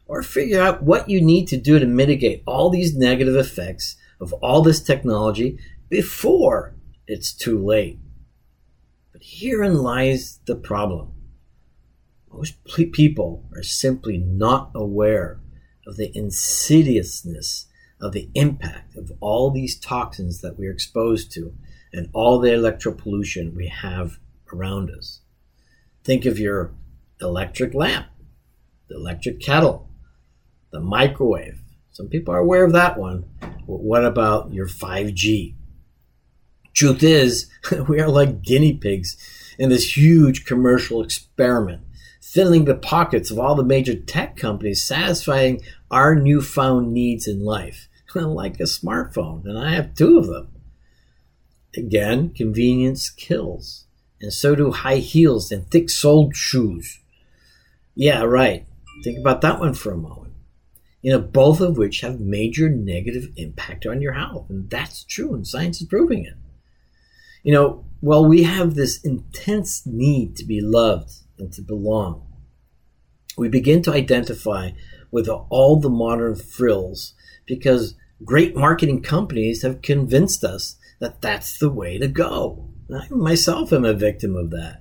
or 0.07 0.23
figure 0.23 0.61
out 0.61 0.83
what 0.83 1.09
you 1.09 1.21
need 1.21 1.47
to 1.49 1.57
do 1.57 1.79
to 1.79 1.87
mitigate 1.87 2.43
all 2.47 2.71
these 2.71 2.97
negative 2.97 3.37
effects 3.37 3.97
of 4.21 4.33
all 4.35 4.63
this 4.63 4.83
technology 4.83 5.59
before 5.89 6.75
it's 7.07 7.33
too 7.33 7.59
late. 7.59 7.99
But 9.13 9.23
herein 9.25 9.83
lies 9.83 10.41
the 10.47 10.57
problem. 10.57 11.13
Most 12.33 12.65
people 12.65 13.45
are 13.55 13.63
simply 13.63 14.19
not 14.19 14.73
aware 14.75 15.41
of 15.87 15.97
the 15.97 16.11
insidiousness 16.17 17.67
of 18.01 18.13
the 18.13 18.29
impact 18.35 18.97
of 18.97 19.13
all 19.21 19.51
these 19.51 19.79
toxins 19.79 20.41
that 20.41 20.59
we're 20.59 20.73
exposed 20.73 21.33
to 21.33 21.55
and 21.93 22.09
all 22.13 22.39
the 22.39 22.51
electropollution 22.51 23.55
we 23.55 23.69
have 23.69 24.19
around 24.53 24.91
us. 24.91 25.21
Think 26.03 26.27
of 26.27 26.39
your 26.39 26.73
electric 27.21 27.73
lamp, 27.73 28.07
the 28.89 28.97
electric 28.97 29.41
kettle, 29.41 29.89
the 30.75 30.81
microwave. 30.81 31.61
Some 31.93 32.09
people 32.09 32.35
are 32.35 32.41
aware 32.41 32.65
of 32.65 32.73
that 32.73 32.99
one. 32.99 33.25
What 33.65 34.05
about 34.05 34.53
your 34.53 34.67
5G? 34.67 35.55
Truth 36.75 37.03
is, 37.05 37.49
we 37.89 38.01
are 38.01 38.09
like 38.09 38.43
guinea 38.43 38.75
pigs 38.75 39.17
in 39.57 39.69
this 39.69 39.97
huge 39.97 40.45
commercial 40.45 41.01
experiment, 41.01 41.83
filling 42.21 42.65
the 42.65 42.75
pockets 42.75 43.31
of 43.31 43.39
all 43.39 43.55
the 43.55 43.63
major 43.63 43.95
tech 43.95 44.37
companies, 44.37 44.85
satisfying 44.85 45.63
our 45.93 46.17
newfound 46.17 46.93
needs 46.93 47.29
in 47.29 47.45
life, 47.45 47.89
like 48.17 48.59
a 48.59 48.65
smartphone, 48.65 49.45
and 49.45 49.57
I 49.57 49.75
have 49.75 49.95
two 49.95 50.19
of 50.19 50.27
them. 50.27 50.49
Again, 51.77 52.31
convenience 52.31 53.11
kills, 53.11 53.87
and 54.21 54.33
so 54.33 54.57
do 54.57 54.73
high 54.73 54.97
heels 54.97 55.53
and 55.53 55.71
thick 55.71 55.89
soled 55.89 56.35
shoes. 56.35 56.99
Yeah, 57.95 58.23
right. 58.23 58.67
Think 59.05 59.21
about 59.21 59.41
that 59.43 59.61
one 59.61 59.75
for 59.75 59.93
a 59.93 59.97
moment. 59.97 60.24
You 61.05 61.13
know, 61.13 61.21
both 61.21 61.61
of 61.61 61.77
which 61.77 62.01
have 62.01 62.19
major 62.19 62.71
negative 62.71 63.29
impact 63.37 63.85
on 63.85 64.01
your 64.01 64.15
health, 64.15 64.49
and 64.49 64.71
that's 64.71 65.05
true, 65.05 65.35
and 65.35 65.47
science 65.47 65.83
is 65.83 65.87
proving 65.87 66.25
it. 66.25 66.33
You 67.43 67.53
know, 67.53 67.85
while 68.01 68.25
we 68.25 68.45
have 68.45 68.75
this 68.75 69.05
intense 69.05 69.85
need 69.85 70.35
to 70.37 70.47
be 70.47 70.63
loved 70.63 71.11
and 71.39 71.53
to 71.53 71.61
belong, 71.61 72.27
we 73.37 73.51
begin 73.51 73.83
to 73.83 73.93
identify 73.93 74.71
with 75.11 75.29
all 75.29 75.79
the 75.79 75.91
modern 75.91 76.37
frills 76.37 77.13
because 77.45 77.97
great 78.25 78.57
marketing 78.57 79.03
companies 79.03 79.61
have 79.61 79.83
convinced 79.83 80.43
us 80.43 80.77
that 81.01 81.21
that's 81.21 81.59
the 81.59 81.69
way 81.69 81.99
to 81.99 82.09
go. 82.09 82.71
I 82.91 83.09
myself 83.11 83.75
am 83.75 83.85
a 83.85 83.93
victim 83.93 84.35
of 84.37 84.49
that. 84.53 84.81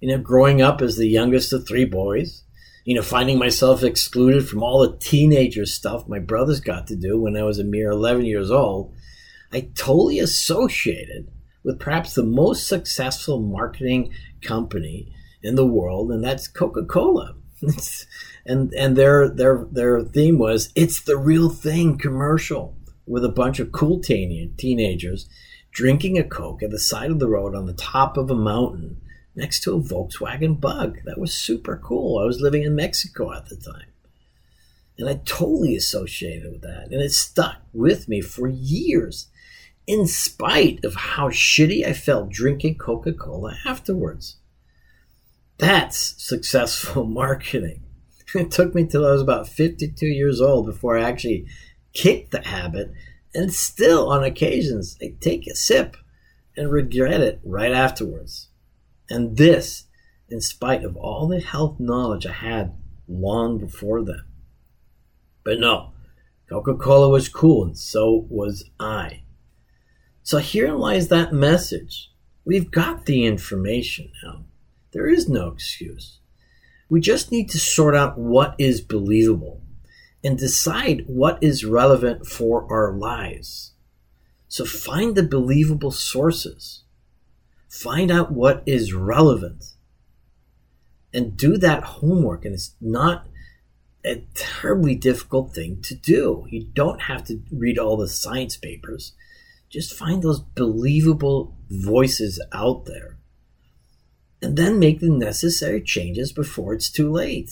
You 0.00 0.08
know, 0.08 0.18
growing 0.18 0.60
up 0.60 0.82
as 0.82 0.98
the 0.98 1.08
youngest 1.08 1.54
of 1.54 1.66
three 1.66 1.86
boys, 1.86 2.42
you 2.86 2.94
know, 2.94 3.02
finding 3.02 3.36
myself 3.36 3.82
excluded 3.82 4.48
from 4.48 4.62
all 4.62 4.78
the 4.78 4.96
teenager 4.98 5.66
stuff 5.66 6.06
my 6.06 6.20
brothers 6.20 6.60
got 6.60 6.86
to 6.86 6.94
do 6.94 7.20
when 7.20 7.36
I 7.36 7.42
was 7.42 7.58
a 7.58 7.64
mere 7.64 7.90
11 7.90 8.24
years 8.24 8.48
old, 8.48 8.94
I 9.52 9.68
totally 9.74 10.20
associated 10.20 11.28
with 11.64 11.80
perhaps 11.80 12.14
the 12.14 12.22
most 12.22 12.68
successful 12.68 13.40
marketing 13.40 14.12
company 14.40 15.12
in 15.42 15.56
the 15.56 15.66
world, 15.66 16.12
and 16.12 16.22
that's 16.22 16.46
Coca 16.46 16.84
Cola. 16.84 17.34
and 18.46 18.72
and 18.74 18.96
their 18.96 19.28
their 19.28 19.66
their 19.72 20.02
theme 20.02 20.38
was 20.38 20.70
"It's 20.76 21.00
the 21.00 21.16
real 21.16 21.48
thing" 21.48 21.98
commercial 21.98 22.76
with 23.04 23.24
a 23.24 23.30
bunch 23.30 23.58
of 23.58 23.72
cool 23.72 23.98
teen- 23.98 24.54
teenagers 24.56 25.28
drinking 25.72 26.18
a 26.18 26.24
Coke 26.24 26.62
at 26.62 26.70
the 26.70 26.78
side 26.78 27.10
of 27.10 27.18
the 27.18 27.28
road 27.28 27.56
on 27.56 27.66
the 27.66 27.72
top 27.72 28.16
of 28.16 28.30
a 28.30 28.34
mountain 28.34 29.00
next 29.36 29.62
to 29.62 29.74
a 29.74 29.80
Volkswagen 29.80 30.58
Bug. 30.58 30.98
That 31.04 31.18
was 31.18 31.32
super 31.32 31.76
cool. 31.76 32.18
I 32.18 32.24
was 32.24 32.40
living 32.40 32.62
in 32.62 32.74
Mexico 32.74 33.32
at 33.32 33.48
the 33.48 33.56
time. 33.56 33.88
And 34.98 35.08
I 35.08 35.20
totally 35.24 35.76
associated 35.76 36.50
with 36.50 36.62
that. 36.62 36.88
And 36.90 37.02
it 37.02 37.12
stuck 37.12 37.58
with 37.72 38.08
me 38.08 38.22
for 38.22 38.48
years 38.48 39.28
in 39.86 40.06
spite 40.06 40.84
of 40.84 40.94
how 40.94 41.28
shitty 41.28 41.86
I 41.86 41.92
felt 41.92 42.30
drinking 42.30 42.76
Coca 42.76 43.12
Cola 43.12 43.56
afterwards. 43.64 44.36
That's 45.58 46.14
successful 46.22 47.04
marketing. 47.04 47.82
It 48.34 48.50
took 48.50 48.74
me 48.74 48.86
till 48.86 49.06
I 49.06 49.12
was 49.12 49.22
about 49.22 49.48
52 49.48 50.06
years 50.06 50.40
old 50.40 50.66
before 50.66 50.98
I 50.98 51.02
actually 51.02 51.46
kicked 51.92 52.32
the 52.32 52.42
habit, 52.42 52.92
and 53.34 53.52
still 53.54 54.10
on 54.10 54.24
occasions 54.24 54.98
I 55.00 55.14
take 55.20 55.46
a 55.46 55.54
sip 55.54 55.96
and 56.56 56.70
regret 56.70 57.20
it 57.20 57.40
right 57.44 57.72
afterwards. 57.72 58.48
And 59.08 59.36
this, 59.36 59.84
in 60.28 60.40
spite 60.40 60.84
of 60.84 60.96
all 60.96 61.28
the 61.28 61.40
health 61.40 61.78
knowledge 61.78 62.26
I 62.26 62.32
had 62.32 62.74
long 63.08 63.58
before 63.58 64.02
then. 64.02 64.24
But 65.44 65.60
no, 65.60 65.92
Coca 66.48 66.74
Cola 66.74 67.08
was 67.08 67.28
cool, 67.28 67.64
and 67.64 67.78
so 67.78 68.26
was 68.28 68.70
I. 68.80 69.22
So 70.22 70.38
here 70.38 70.72
lies 70.72 71.08
that 71.08 71.32
message. 71.32 72.10
We've 72.44 72.70
got 72.70 73.06
the 73.06 73.24
information 73.24 74.10
now. 74.24 74.44
There 74.92 75.08
is 75.08 75.28
no 75.28 75.48
excuse. 75.48 76.20
We 76.88 77.00
just 77.00 77.30
need 77.30 77.50
to 77.50 77.58
sort 77.58 77.96
out 77.96 78.18
what 78.18 78.54
is 78.58 78.80
believable 78.80 79.62
and 80.22 80.38
decide 80.38 81.04
what 81.06 81.38
is 81.42 81.64
relevant 81.64 82.26
for 82.26 82.66
our 82.72 82.92
lives. 82.92 83.74
So 84.48 84.64
find 84.64 85.14
the 85.14 85.22
believable 85.22 85.90
sources. 85.90 86.82
Find 87.82 88.10
out 88.10 88.32
what 88.32 88.62
is 88.66 88.92
relevant 88.92 89.74
and 91.12 91.36
do 91.36 91.56
that 91.58 91.82
homework. 91.82 92.44
And 92.44 92.54
it's 92.54 92.74
not 92.80 93.26
a 94.04 94.24
terribly 94.34 94.94
difficult 94.94 95.54
thing 95.54 95.80
to 95.82 95.94
do. 95.94 96.46
You 96.48 96.64
don't 96.64 97.02
have 97.02 97.24
to 97.24 97.42
read 97.52 97.78
all 97.78 97.96
the 97.96 98.08
science 98.08 98.56
papers 98.56 99.12
just 99.68 99.94
find 99.94 100.22
those 100.22 100.40
believable 100.40 101.56
voices 101.68 102.42
out 102.52 102.86
there 102.86 103.18
and 104.40 104.56
then 104.56 104.78
make 104.78 105.00
the 105.00 105.10
necessary 105.10 105.82
changes 105.82 106.32
before 106.32 106.72
it's 106.72 106.90
too 106.90 107.10
late. 107.10 107.50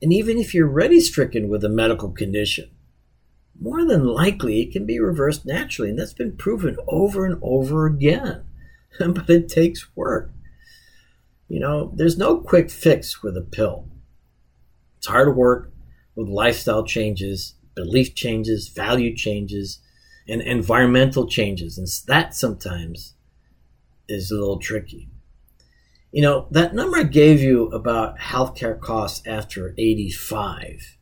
And 0.00 0.12
even 0.12 0.38
if 0.38 0.54
you're 0.54 0.68
already 0.68 1.00
stricken 1.00 1.48
with 1.48 1.64
a 1.64 1.68
medical 1.68 2.10
condition, 2.10 2.70
more 3.60 3.84
than 3.84 4.04
likely 4.04 4.62
it 4.62 4.72
can 4.72 4.86
be 4.86 4.98
reversed 4.98 5.44
naturally. 5.44 5.90
And 5.90 5.98
that's 5.98 6.14
been 6.14 6.36
proven 6.36 6.76
over 6.88 7.24
and 7.26 7.38
over 7.42 7.86
again. 7.86 8.44
but 8.98 9.28
it 9.28 9.48
takes 9.48 9.94
work. 9.96 10.30
You 11.48 11.60
know, 11.60 11.92
there's 11.94 12.16
no 12.16 12.38
quick 12.38 12.70
fix 12.70 13.22
with 13.22 13.36
a 13.36 13.42
pill. 13.42 13.88
It's 14.98 15.06
hard 15.06 15.36
work 15.36 15.72
with 16.14 16.28
lifestyle 16.28 16.84
changes, 16.84 17.54
belief 17.74 18.14
changes, 18.14 18.68
value 18.68 19.14
changes, 19.14 19.80
and 20.28 20.40
environmental 20.40 21.26
changes. 21.26 21.76
And 21.76 21.88
that 22.06 22.34
sometimes 22.34 23.14
is 24.08 24.30
a 24.30 24.34
little 24.34 24.58
tricky. 24.58 25.08
You 26.10 26.22
know, 26.22 26.46
that 26.50 26.74
number 26.74 26.98
I 26.98 27.04
gave 27.04 27.40
you 27.40 27.68
about 27.68 28.18
healthcare 28.18 28.78
costs 28.78 29.26
after 29.26 29.74
85 29.78 30.98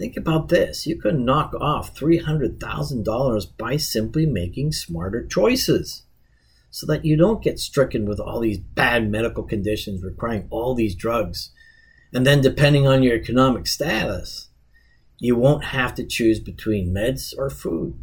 Think 0.00 0.16
about 0.16 0.48
this. 0.48 0.86
You 0.86 0.96
could 0.96 1.20
knock 1.20 1.52
off 1.60 1.94
$300,000 1.94 3.56
by 3.58 3.76
simply 3.76 4.24
making 4.24 4.72
smarter 4.72 5.26
choices 5.26 6.04
so 6.70 6.86
that 6.86 7.04
you 7.04 7.16
don't 7.16 7.42
get 7.42 7.58
stricken 7.58 8.06
with 8.06 8.20
all 8.20 8.40
these 8.40 8.58
bad 8.58 9.10
medical 9.10 9.42
conditions 9.42 10.02
requiring 10.02 10.46
all 10.50 10.74
these 10.74 10.94
drugs. 10.94 11.50
And 12.12 12.26
then, 12.26 12.40
depending 12.40 12.86
on 12.86 13.02
your 13.02 13.16
economic 13.16 13.66
status, 13.66 14.48
you 15.18 15.36
won't 15.36 15.64
have 15.64 15.94
to 15.96 16.06
choose 16.06 16.40
between 16.40 16.94
meds 16.94 17.34
or 17.36 17.50
food. 17.50 17.98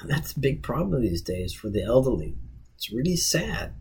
And 0.00 0.10
that's 0.10 0.32
a 0.32 0.40
big 0.40 0.62
problem 0.62 1.02
these 1.02 1.22
days 1.22 1.52
for 1.52 1.68
the 1.68 1.82
elderly. 1.82 2.36
It's 2.76 2.92
really 2.92 3.16
sad. 3.16 3.74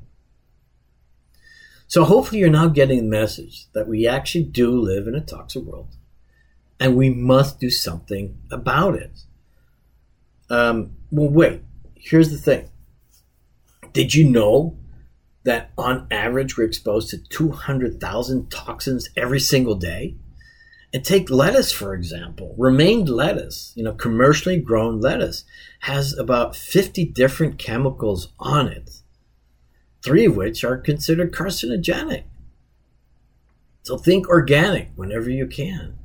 So, 1.87 2.03
hopefully, 2.03 2.39
you're 2.39 2.49
now 2.49 2.67
getting 2.67 2.97
the 2.97 3.17
message 3.17 3.67
that 3.73 3.87
we 3.87 4.07
actually 4.07 4.45
do 4.45 4.71
live 4.79 5.07
in 5.07 5.15
a 5.15 5.21
toxic 5.21 5.63
world 5.63 5.95
and 6.79 6.97
we 6.97 7.09
must 7.09 7.59
do 7.59 7.69
something 7.69 8.37
about 8.51 8.95
it. 8.95 9.21
Um, 10.49 10.97
well, 11.11 11.29
wait, 11.29 11.61
here's 11.95 12.29
the 12.29 12.37
thing. 12.37 12.69
Did 13.93 14.13
you 14.13 14.29
know 14.29 14.77
that 15.43 15.71
on 15.77 16.07
average 16.11 16.57
we're 16.57 16.65
exposed 16.65 17.09
to 17.09 17.17
200,000 17.17 18.49
toxins 18.49 19.09
every 19.15 19.39
single 19.39 19.75
day? 19.75 20.15
And 20.91 21.03
take 21.03 21.29
lettuce, 21.29 21.71
for 21.71 21.95
example. 21.95 22.53
Romaine 22.57 23.05
lettuce, 23.05 23.73
you 23.75 23.83
know, 23.83 23.93
commercially 23.93 24.57
grown 24.57 24.99
lettuce, 24.99 25.43
has 25.81 26.15
about 26.17 26.55
50 26.55 27.05
different 27.05 27.57
chemicals 27.57 28.31
on 28.39 28.67
it, 28.67 28.91
three 30.03 30.25
of 30.25 30.35
which 30.35 30.63
are 30.63 30.77
considered 30.77 31.33
carcinogenic. 31.33 32.25
So 33.81 33.97
think 33.97 34.27
organic 34.27 34.91
whenever 34.95 35.29
you 35.29 35.47
can 35.47 35.97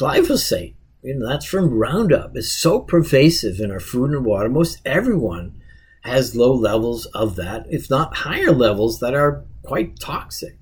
glyphosate, 0.00 0.74
you 1.02 1.14
know, 1.14 1.28
that's 1.28 1.44
from 1.44 1.78
Roundup, 1.78 2.36
is 2.36 2.50
so 2.50 2.80
pervasive 2.80 3.60
in 3.60 3.70
our 3.70 3.80
food 3.80 4.10
and 4.12 4.24
water. 4.24 4.48
Most 4.48 4.80
everyone 4.84 5.59
has 6.00 6.36
low 6.36 6.52
levels 6.52 7.06
of 7.06 7.36
that, 7.36 7.66
if 7.68 7.90
not 7.90 8.16
higher 8.16 8.52
levels 8.52 9.00
that 9.00 9.14
are 9.14 9.44
quite 9.62 9.98
toxic. 10.00 10.58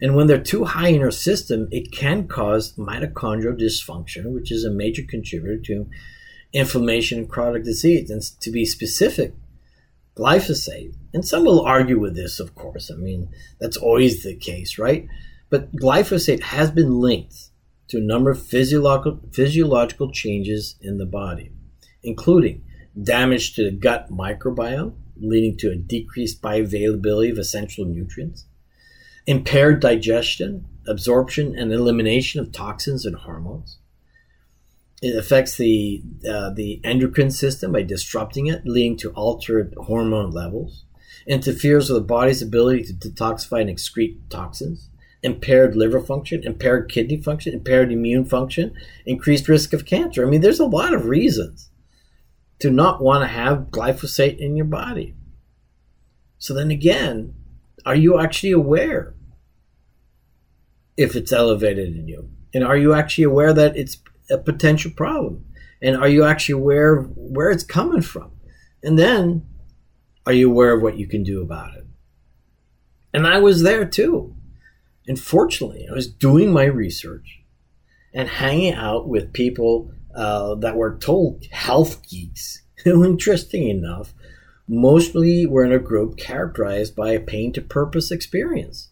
And 0.00 0.14
when 0.14 0.26
they're 0.26 0.38
too 0.40 0.64
high 0.64 0.88
in 0.88 1.02
our 1.02 1.10
system, 1.10 1.68
it 1.70 1.92
can 1.92 2.28
cause 2.28 2.74
mitochondrial 2.76 3.60
dysfunction, 3.60 4.32
which 4.32 4.52
is 4.52 4.64
a 4.64 4.70
major 4.70 5.02
contributor 5.08 5.58
to 5.64 5.88
inflammation 6.52 7.18
and 7.18 7.28
chronic 7.28 7.64
disease. 7.64 8.10
And 8.10 8.22
to 8.40 8.50
be 8.50 8.64
specific, 8.64 9.34
glyphosate, 10.16 10.94
and 11.12 11.26
some 11.26 11.44
will 11.44 11.62
argue 11.62 11.98
with 11.98 12.14
this, 12.14 12.38
of 12.38 12.54
course. 12.54 12.90
I 12.90 12.96
mean, 12.96 13.30
that's 13.60 13.76
always 13.76 14.22
the 14.22 14.36
case, 14.36 14.78
right? 14.78 15.06
But 15.50 15.74
glyphosate 15.74 16.42
has 16.42 16.70
been 16.70 17.00
linked 17.00 17.50
to 17.88 17.98
a 17.98 18.02
number 18.02 18.30
of 18.30 18.42
physiological, 18.42 19.20
physiological 19.32 20.12
changes 20.12 20.76
in 20.80 20.98
the 20.98 21.06
body, 21.06 21.52
including 22.02 22.62
damage 23.00 23.54
to 23.54 23.64
the 23.64 23.70
gut 23.70 24.10
microbiome, 24.10 24.94
leading 25.20 25.56
to 25.58 25.70
a 25.70 25.76
decreased 25.76 26.40
bioavailability 26.42 27.30
of 27.30 27.38
essential 27.38 27.84
nutrients, 27.84 28.46
impaired 29.26 29.80
digestion, 29.80 30.66
absorption, 30.86 31.56
and 31.58 31.72
elimination 31.72 32.40
of 32.40 32.52
toxins 32.52 33.04
and 33.04 33.16
hormones. 33.16 33.78
It 35.00 35.16
affects 35.16 35.56
the, 35.56 36.02
uh, 36.28 36.50
the 36.50 36.80
endocrine 36.82 37.30
system 37.30 37.72
by 37.72 37.82
disrupting 37.82 38.46
it, 38.46 38.66
leading 38.66 38.96
to 38.98 39.10
altered 39.10 39.74
hormone 39.76 40.30
levels, 40.30 40.84
interferes 41.26 41.88
with 41.88 42.00
the 42.00 42.06
body's 42.06 42.42
ability 42.42 42.84
to 42.84 42.92
detoxify 42.94 43.60
and 43.60 43.70
excrete 43.70 44.18
toxins, 44.28 44.88
impaired 45.22 45.76
liver 45.76 46.00
function, 46.00 46.42
impaired 46.44 46.90
kidney 46.90 47.20
function, 47.20 47.52
impaired 47.52 47.92
immune 47.92 48.24
function, 48.24 48.74
increased 49.06 49.48
risk 49.48 49.72
of 49.72 49.84
cancer. 49.84 50.26
I 50.26 50.30
mean, 50.30 50.40
there's 50.40 50.60
a 50.60 50.66
lot 50.66 50.94
of 50.94 51.06
reasons 51.06 51.67
to 52.60 52.70
not 52.70 53.02
want 53.02 53.22
to 53.22 53.28
have 53.28 53.70
glyphosate 53.70 54.38
in 54.38 54.56
your 54.56 54.66
body. 54.66 55.14
So 56.38 56.54
then 56.54 56.70
again, 56.70 57.34
are 57.84 57.94
you 57.94 58.18
actually 58.18 58.52
aware 58.52 59.14
if 60.96 61.14
it's 61.16 61.32
elevated 61.32 61.96
in 61.96 62.08
you? 62.08 62.30
And 62.54 62.64
are 62.64 62.76
you 62.76 62.94
actually 62.94 63.24
aware 63.24 63.52
that 63.52 63.76
it's 63.76 63.98
a 64.30 64.38
potential 64.38 64.90
problem? 64.90 65.44
And 65.80 65.96
are 65.96 66.08
you 66.08 66.24
actually 66.24 66.60
aware 66.60 66.96
of 66.96 67.12
where 67.16 67.50
it's 67.50 67.64
coming 67.64 68.02
from? 68.02 68.32
And 68.82 68.98
then 68.98 69.46
are 70.26 70.32
you 70.32 70.50
aware 70.50 70.74
of 70.74 70.82
what 70.82 70.98
you 70.98 71.06
can 71.06 71.22
do 71.22 71.40
about 71.40 71.74
it? 71.76 71.86
And 73.12 73.26
I 73.26 73.38
was 73.38 73.62
there 73.62 73.84
too. 73.84 74.34
And 75.06 75.18
fortunately, 75.18 75.86
I 75.90 75.94
was 75.94 76.06
doing 76.06 76.52
my 76.52 76.64
research 76.64 77.40
and 78.12 78.28
hanging 78.28 78.74
out 78.74 79.08
with 79.08 79.32
people 79.32 79.92
uh, 80.18 80.54
that 80.56 80.76
were 80.76 80.98
told 80.98 81.46
health 81.50 82.06
geeks, 82.08 82.62
who, 82.84 83.04
interesting 83.12 83.68
enough, 83.68 84.12
mostly 84.66 85.46
were 85.46 85.64
in 85.64 85.72
a 85.72 85.78
group 85.78 86.18
characterized 86.18 86.94
by 86.94 87.12
a 87.12 87.20
pain 87.20 87.52
to 87.52 87.62
purpose 87.62 88.10
experience. 88.10 88.90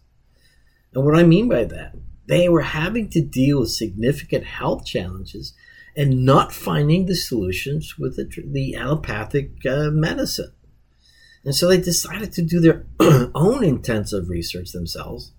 And 0.94 1.04
what 1.04 1.16
I 1.16 1.22
mean 1.24 1.48
by 1.48 1.64
that, 1.64 1.94
they 2.26 2.48
were 2.48 2.62
having 2.62 3.08
to 3.10 3.20
deal 3.20 3.60
with 3.60 3.70
significant 3.70 4.44
health 4.44 4.86
challenges 4.86 5.52
and 5.96 6.24
not 6.24 6.52
finding 6.52 7.06
the 7.06 7.14
solutions 7.14 7.98
with 7.98 8.16
the, 8.16 8.28
the 8.44 8.74
allopathic 8.76 9.50
uh, 9.66 9.90
medicine. 9.90 10.52
And 11.44 11.54
so 11.54 11.68
they 11.68 11.80
decided 11.80 12.32
to 12.32 12.42
do 12.42 12.60
their 12.60 12.86
own 13.34 13.62
intensive 13.62 14.28
research 14.28 14.72
themselves 14.72 15.32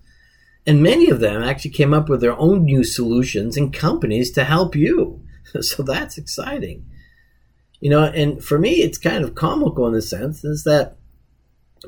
and 0.68 0.82
many 0.82 1.08
of 1.08 1.20
them 1.20 1.42
actually 1.42 1.70
came 1.70 1.94
up 1.94 2.10
with 2.10 2.20
their 2.20 2.38
own 2.38 2.64
new 2.64 2.84
solutions 2.84 3.56
and 3.56 3.72
companies 3.72 4.30
to 4.32 4.44
help 4.44 4.76
you. 4.76 5.18
So 5.62 5.82
that's 5.82 6.18
exciting. 6.18 6.84
You 7.80 7.90
know, 7.90 8.04
and 8.04 8.42
for 8.44 8.58
me, 8.58 8.82
it's 8.82 8.98
kind 8.98 9.24
of 9.24 9.34
comical 9.34 9.86
in 9.86 9.92
the 9.92 10.02
sense 10.02 10.44
is 10.44 10.64
that 10.64 10.96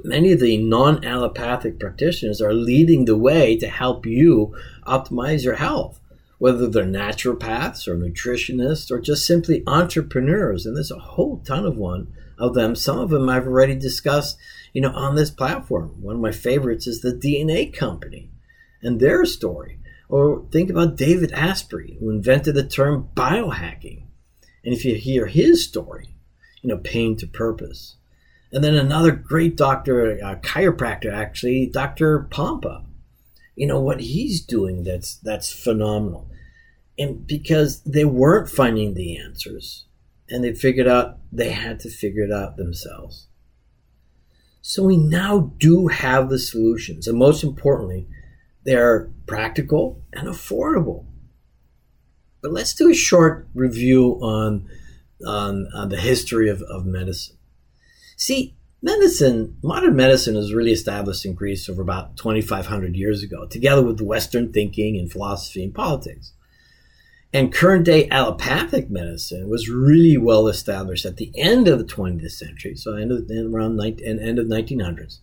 many 0.05 0.33
of 0.33 0.41
the 0.41 0.57
non 0.59 1.05
allopathic 1.05 1.81
practitioners 1.81 2.41
are 2.41 2.55
leading 2.55 3.05
the 3.05 3.17
way 3.17 3.57
to 3.59 3.69
help 3.69 4.07
you 4.07 4.55
optimize 4.87 5.45
your 5.45 5.57
health, 5.57 6.01
whether 6.39 6.69
they're 6.69 6.85
naturopaths 6.85 7.89
or 7.89 7.97
nutritionists 7.97 8.91
or 8.91 9.01
just 9.01 9.27
simply 9.27 9.65
entrepreneurs. 9.67 10.65
And 10.65 10.77
there's 10.77 10.93
a 10.93 10.99
whole 10.99 11.39
ton 11.39 11.67
of 11.67 11.77
one 11.77 12.13
of 12.39 12.55
them. 12.55 12.77
Some 12.77 12.99
of 12.99 13.11
them 13.11 13.29
I've 13.29 13.47
already 13.47 13.75
discussed, 13.75 14.39
you 14.73 14.81
know, 14.81 14.93
on 14.93 15.17
this 15.17 15.31
platform. 15.31 16.01
One 16.01 16.17
of 16.17 16.23
my 16.23 16.33
favorites 16.33 16.87
is 16.87 17.01
the 17.01 17.13
DNA 17.13 17.73
company 17.73 18.31
and 18.83 19.01
their 19.01 19.25
story. 19.25 19.80
Or 20.11 20.45
think 20.51 20.71
about 20.71 20.97
David 20.97 21.31
Asprey, 21.33 21.97
who 22.01 22.11
invented 22.11 22.57
the 22.57 22.67
term 22.67 23.09
biohacking. 23.15 24.03
And 24.65 24.75
if 24.75 24.85
you 24.85 24.97
hear 24.97 25.27
his 25.27 25.65
story, 25.65 26.17
you 26.63 26.69
know, 26.69 26.79
pain 26.79 27.17
to 27.19 27.29
purpose. 27.29 27.97
And 28.53 28.65
then 28.65 28.75
another 28.75 29.13
great 29.13 29.57
doctor, 29.57 30.11
a 30.19 30.37
chiropractor 30.37 31.13
actually, 31.13 31.67
Dr. 31.67 32.27
Pompa. 32.29 32.85
You 33.55 33.69
know 33.69 33.81
what 33.81 34.01
he's 34.01 34.45
doing 34.45 34.83
that's 34.83 35.17
that's 35.17 35.53
phenomenal. 35.53 36.29
And 36.99 37.25
because 37.27 37.81
they 37.83 38.05
weren't 38.05 38.51
finding 38.51 38.95
the 38.95 39.17
answers 39.17 39.87
and 40.29 40.43
they 40.43 40.55
figured 40.55 40.89
out 40.89 41.19
they 41.31 41.51
had 41.51 41.79
to 41.81 41.89
figure 41.91 42.25
it 42.25 42.33
out 42.33 42.57
themselves. 42.57 43.29
So 44.61 44.83
we 44.83 44.97
now 44.97 45.53
do 45.59 45.87
have 45.87 46.31
the 46.31 46.39
solutions. 46.39 47.07
And 47.07 47.19
most 47.19 47.45
importantly, 47.45 48.09
they're 48.65 49.11
practical 49.27 50.03
and 50.13 50.29
affordable. 50.29 51.07
But 52.43 52.53
let's 52.53 52.75
do 52.75 52.91
a 52.91 52.95
short 52.95 53.49
review 53.55 54.19
on, 54.23 54.69
on, 55.27 55.69
on 55.75 55.89
the 55.89 56.01
history 56.01 56.49
of, 56.49 56.63
of 56.63 56.87
medicine. 56.87 57.37
See, 58.17 58.57
medicine, 58.83 59.57
modern 59.63 59.97
medicine 59.97 60.37
was 60.37 60.55
really 60.55 60.73
established 60.73 61.25
in 61.25 61.35
Greece 61.35 61.69
over 61.69 61.83
about 61.83 62.17
2,500 62.17 62.97
years 62.97 63.23
ago, 63.23 63.47
together 63.47 63.83
with 63.83 64.01
Western 64.01 64.53
thinking 64.53 64.97
and 64.99 65.11
philosophy 65.11 65.63
and 65.63 65.75
politics. 65.75 66.33
And 67.33 67.53
current 67.53 67.85
day 67.85 68.09
allopathic 68.09 68.91
medicine 68.91 69.49
was 69.49 69.69
really 69.69 70.17
well 70.17 70.49
established 70.49 71.07
at 71.07 71.17
the 71.17 71.31
end 71.37 71.69
of 71.69 71.79
the 71.79 71.85
20th 71.85 72.33
century, 72.33 72.75
so 72.75 72.97
end 72.97 73.13
of, 73.13 73.55
around 73.55 73.77
19, 73.77 74.19
end 74.19 74.39
of 74.39 74.47
1900s 74.47 75.21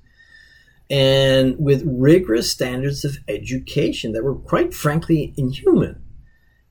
and 0.89 1.55
with 1.59 1.83
rigorous 1.85 2.51
standards 2.51 3.03
of 3.03 3.17
education 3.27 4.13
that 4.13 4.23
were 4.23 4.35
quite 4.35 4.73
frankly 4.73 5.33
inhuman. 5.37 6.01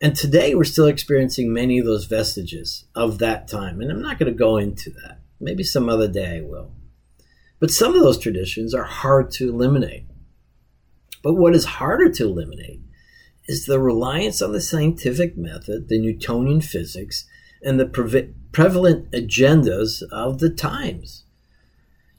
And 0.00 0.14
today 0.14 0.54
we're 0.54 0.64
still 0.64 0.86
experiencing 0.86 1.52
many 1.52 1.78
of 1.78 1.86
those 1.86 2.06
vestiges 2.06 2.84
of 2.94 3.18
that 3.18 3.48
time. 3.48 3.80
And 3.80 3.90
I'm 3.90 4.02
not 4.02 4.18
going 4.18 4.32
to 4.32 4.38
go 4.38 4.56
into 4.56 4.90
that. 4.90 5.20
Maybe 5.40 5.62
some 5.62 5.88
other 5.88 6.08
day 6.08 6.38
I 6.38 6.40
will. 6.42 6.72
But 7.58 7.70
some 7.70 7.94
of 7.94 8.02
those 8.02 8.18
traditions 8.18 8.74
are 8.74 8.84
hard 8.84 9.30
to 9.32 9.48
eliminate. 9.48 10.06
But 11.22 11.34
what 11.34 11.54
is 11.54 11.64
harder 11.64 12.10
to 12.10 12.24
eliminate 12.24 12.80
is 13.48 13.66
the 13.66 13.80
reliance 13.80 14.42
on 14.42 14.52
the 14.52 14.60
scientific 14.60 15.36
method, 15.36 15.88
the 15.88 15.98
Newtonian 15.98 16.60
physics, 16.60 17.26
and 17.62 17.80
the 17.80 17.86
pre- 17.86 18.34
prevalent 18.52 19.10
agendas 19.12 20.02
of 20.12 20.38
the 20.38 20.50
times. 20.50 21.24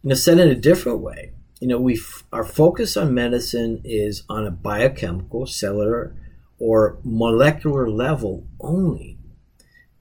You 0.04 0.10
know, 0.10 0.16
said 0.16 0.40
in 0.40 0.50
a 0.50 0.56
different 0.56 1.00
way, 1.00 1.34
you 1.60 1.68
know, 1.68 1.80
we 1.80 2.00
our 2.32 2.44
focus 2.44 2.96
on 2.96 3.14
medicine 3.14 3.82
is 3.84 4.24
on 4.30 4.46
a 4.46 4.52
biochemical, 4.52 5.48
cellular, 5.48 6.16
or 6.60 7.00
molecular 7.04 7.90
level 7.90 8.48
only, 8.60 9.18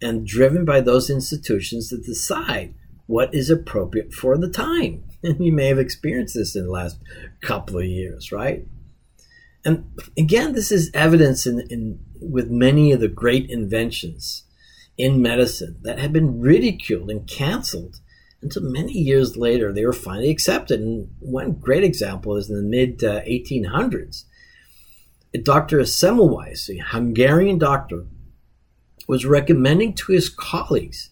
and 0.01 0.27
driven 0.27 0.65
by 0.65 0.81
those 0.81 1.09
institutions 1.09 1.89
that 1.89 2.05
decide 2.05 2.75
what 3.07 3.35
is 3.35 3.51
appropriate 3.51 4.13
for 4.13 4.37
the 4.37 4.51
time. 4.51 5.03
And 5.23 5.45
you 5.45 5.51
may 5.51 5.67
have 5.69 5.79
experienced 5.79 6.35
this 6.35 6.55
in 6.55 6.67
the 6.67 6.71
last 6.71 6.99
couple 7.41 7.79
of 7.79 7.85
years, 7.85 8.31
right? 8.31 8.65
And 9.65 9.99
again, 10.17 10.53
this 10.53 10.71
is 10.71 10.91
evidence 10.95 11.47
in, 11.47 11.67
in 11.69 11.99
with 12.21 12.49
many 12.49 12.93
of 12.93 13.01
the 13.01 13.09
great 13.09 13.51
inventions 13.51 14.45
in 14.97 15.21
medicine 15.21 15.79
that 15.83 15.99
have 15.99 16.13
been 16.13 16.41
ridiculed 16.41 17.11
and 17.11 17.27
canceled 17.27 17.99
until 18.43 18.63
many 18.63 18.93
years 18.93 19.37
later 19.37 19.73
they 19.73 19.85
were 19.85 19.93
finally 19.93 20.31
accepted. 20.31 20.81
And 20.81 21.11
one 21.21 21.53
great 21.53 21.85
example 21.85 22.37
is 22.37 22.49
in 22.51 22.57
the 22.57 22.63
mid 22.63 23.03
uh, 23.03 23.23
1800s 23.23 24.25
Dr. 25.43 25.79
Semmelweis, 25.81 26.69
a 26.69 26.79
Hungarian 26.79 27.59
doctor, 27.59 28.07
was 29.09 29.27
recommending 29.27 29.95
to 29.95 30.13
his 30.13 30.29
colleagues 30.29 31.11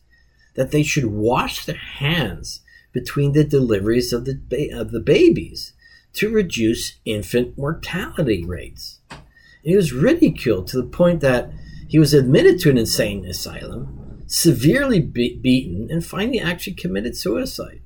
that 0.54 0.70
they 0.70 0.82
should 0.82 1.06
wash 1.06 1.64
their 1.64 1.76
hands 1.76 2.60
between 2.92 3.32
the 3.32 3.44
deliveries 3.44 4.12
of 4.12 4.24
the, 4.24 4.34
ba- 4.34 4.78
of 4.78 4.92
the 4.92 5.00
babies 5.00 5.72
to 6.14 6.30
reduce 6.30 6.98
infant 7.04 7.58
mortality 7.58 8.44
rates. 8.44 9.00
And 9.10 9.20
he 9.64 9.76
was 9.76 9.92
ridiculed 9.92 10.68
to 10.68 10.76
the 10.76 10.88
point 10.88 11.20
that 11.20 11.50
he 11.88 11.98
was 11.98 12.14
admitted 12.14 12.60
to 12.60 12.70
an 12.70 12.78
insane 12.78 13.24
asylum, 13.24 14.03
severely 14.26 15.00
be- 15.00 15.36
beaten, 15.36 15.88
and 15.90 16.04
finally 16.04 16.40
actually 16.40 16.74
committed 16.74 17.16
suicide. 17.16 17.82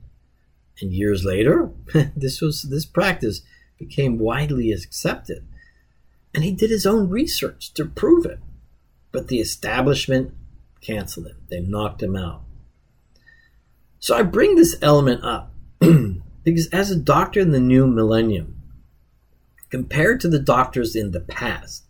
And 0.81 0.92
years 0.92 1.24
later, 1.24 1.70
this 2.16 2.40
was 2.40 2.62
this 2.62 2.87
practice 2.87 3.42
became 3.79 4.18
widely 4.18 4.72
accepted 4.72 5.44
and 6.35 6.44
he 6.44 6.53
did 6.53 6.70
his 6.70 6.87
own 6.87 7.09
research 7.09 7.72
to 7.74 7.85
prove 7.85 8.27
it. 8.27 8.38
But 9.12 9.29
the 9.29 9.40
establishment 9.40 10.35
canceled 10.81 11.27
him, 11.27 11.37
they 11.51 11.61
knocked 11.61 12.03
him 12.03 12.16
out. 12.16 12.42
So 13.98 14.16
I 14.16 14.22
bring 14.22 14.55
this 14.55 14.77
element 14.81 15.24
up 15.24 15.53
because 16.44 16.68
as 16.68 16.90
a 16.90 16.96
doctor 16.96 17.40
in 17.40 17.51
the 17.51 17.61
new 17.61 17.87
millennium, 17.87 18.62
compared 19.70 20.20
to 20.20 20.29
the 20.29 20.38
doctors 20.38 20.94
in 20.94 21.11
the 21.11 21.20
past, 21.20 21.85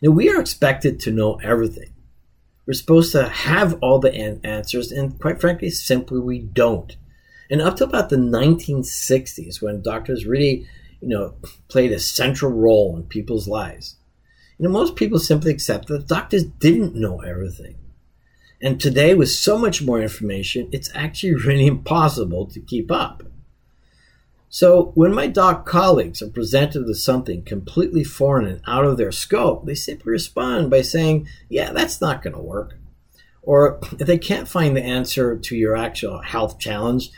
know, 0.00 0.10
we 0.10 0.30
are 0.30 0.40
expected 0.40 1.00
to 1.00 1.10
know 1.10 1.34
everything. 1.42 1.93
We're 2.66 2.74
supposed 2.74 3.12
to 3.12 3.28
have 3.28 3.78
all 3.82 3.98
the 3.98 4.12
an- 4.14 4.40
answers, 4.42 4.90
and 4.90 5.18
quite 5.20 5.40
frankly, 5.40 5.70
simply 5.70 6.20
we 6.20 6.38
don't. 6.38 6.96
And 7.50 7.60
up 7.60 7.76
to 7.76 7.84
about 7.84 8.08
the 8.08 8.16
1960s, 8.16 9.60
when 9.60 9.82
doctors 9.82 10.26
really 10.26 10.66
you 11.04 11.10
know, 11.10 11.34
played 11.68 11.92
a 11.92 11.98
central 11.98 12.50
role 12.50 12.96
in 12.96 13.02
people's 13.02 13.46
lives. 13.46 13.96
You 14.58 14.64
know, 14.64 14.72
most 14.72 14.96
people 14.96 15.18
simply 15.18 15.50
accept 15.52 15.88
that 15.88 16.08
doctors 16.08 16.44
didn't 16.44 16.94
know 16.94 17.20
everything. 17.20 17.76
And 18.62 18.80
today, 18.80 19.14
with 19.14 19.28
so 19.28 19.58
much 19.58 19.82
more 19.82 20.00
information, 20.00 20.70
it's 20.72 20.90
actually 20.94 21.34
really 21.46 21.66
impossible 21.66 22.46
to 22.46 22.60
keep 22.60 22.90
up. 22.90 23.22
So, 24.54 24.92
when 24.94 25.12
my 25.12 25.26
doc 25.26 25.66
colleagues 25.66 26.22
are 26.22 26.28
presented 26.28 26.86
with 26.86 26.98
something 26.98 27.42
completely 27.42 28.04
foreign 28.04 28.46
and 28.46 28.60
out 28.68 28.84
of 28.84 28.96
their 28.96 29.10
scope, 29.10 29.66
they 29.66 29.74
simply 29.74 30.12
respond 30.12 30.70
by 30.70 30.82
saying, 30.82 31.26
Yeah, 31.48 31.72
that's 31.72 32.00
not 32.00 32.22
going 32.22 32.34
to 32.34 32.40
work. 32.40 32.78
Or 33.42 33.80
if 33.98 34.06
they 34.06 34.16
can't 34.16 34.46
find 34.46 34.76
the 34.76 34.84
answer 34.84 35.36
to 35.36 35.56
your 35.56 35.76
actual 35.76 36.20
health 36.20 36.60
challenge, 36.60 37.10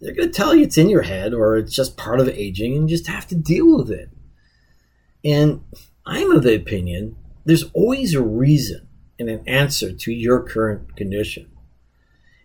they're 0.00 0.16
going 0.16 0.32
to 0.32 0.34
tell 0.34 0.52
you 0.52 0.64
it's 0.64 0.78
in 0.78 0.90
your 0.90 1.02
head 1.02 1.32
or 1.32 1.58
it's 1.58 1.72
just 1.72 1.96
part 1.96 2.18
of 2.18 2.28
aging 2.28 2.74
and 2.74 2.90
you 2.90 2.96
just 2.96 3.08
have 3.08 3.28
to 3.28 3.36
deal 3.36 3.78
with 3.78 3.92
it. 3.92 4.10
And 5.24 5.62
I'm 6.04 6.32
of 6.32 6.42
the 6.42 6.56
opinion 6.56 7.14
there's 7.44 7.70
always 7.72 8.16
a 8.16 8.20
reason 8.20 8.88
and 9.16 9.28
an 9.28 9.46
answer 9.46 9.92
to 9.92 10.12
your 10.12 10.42
current 10.42 10.96
condition. 10.96 11.52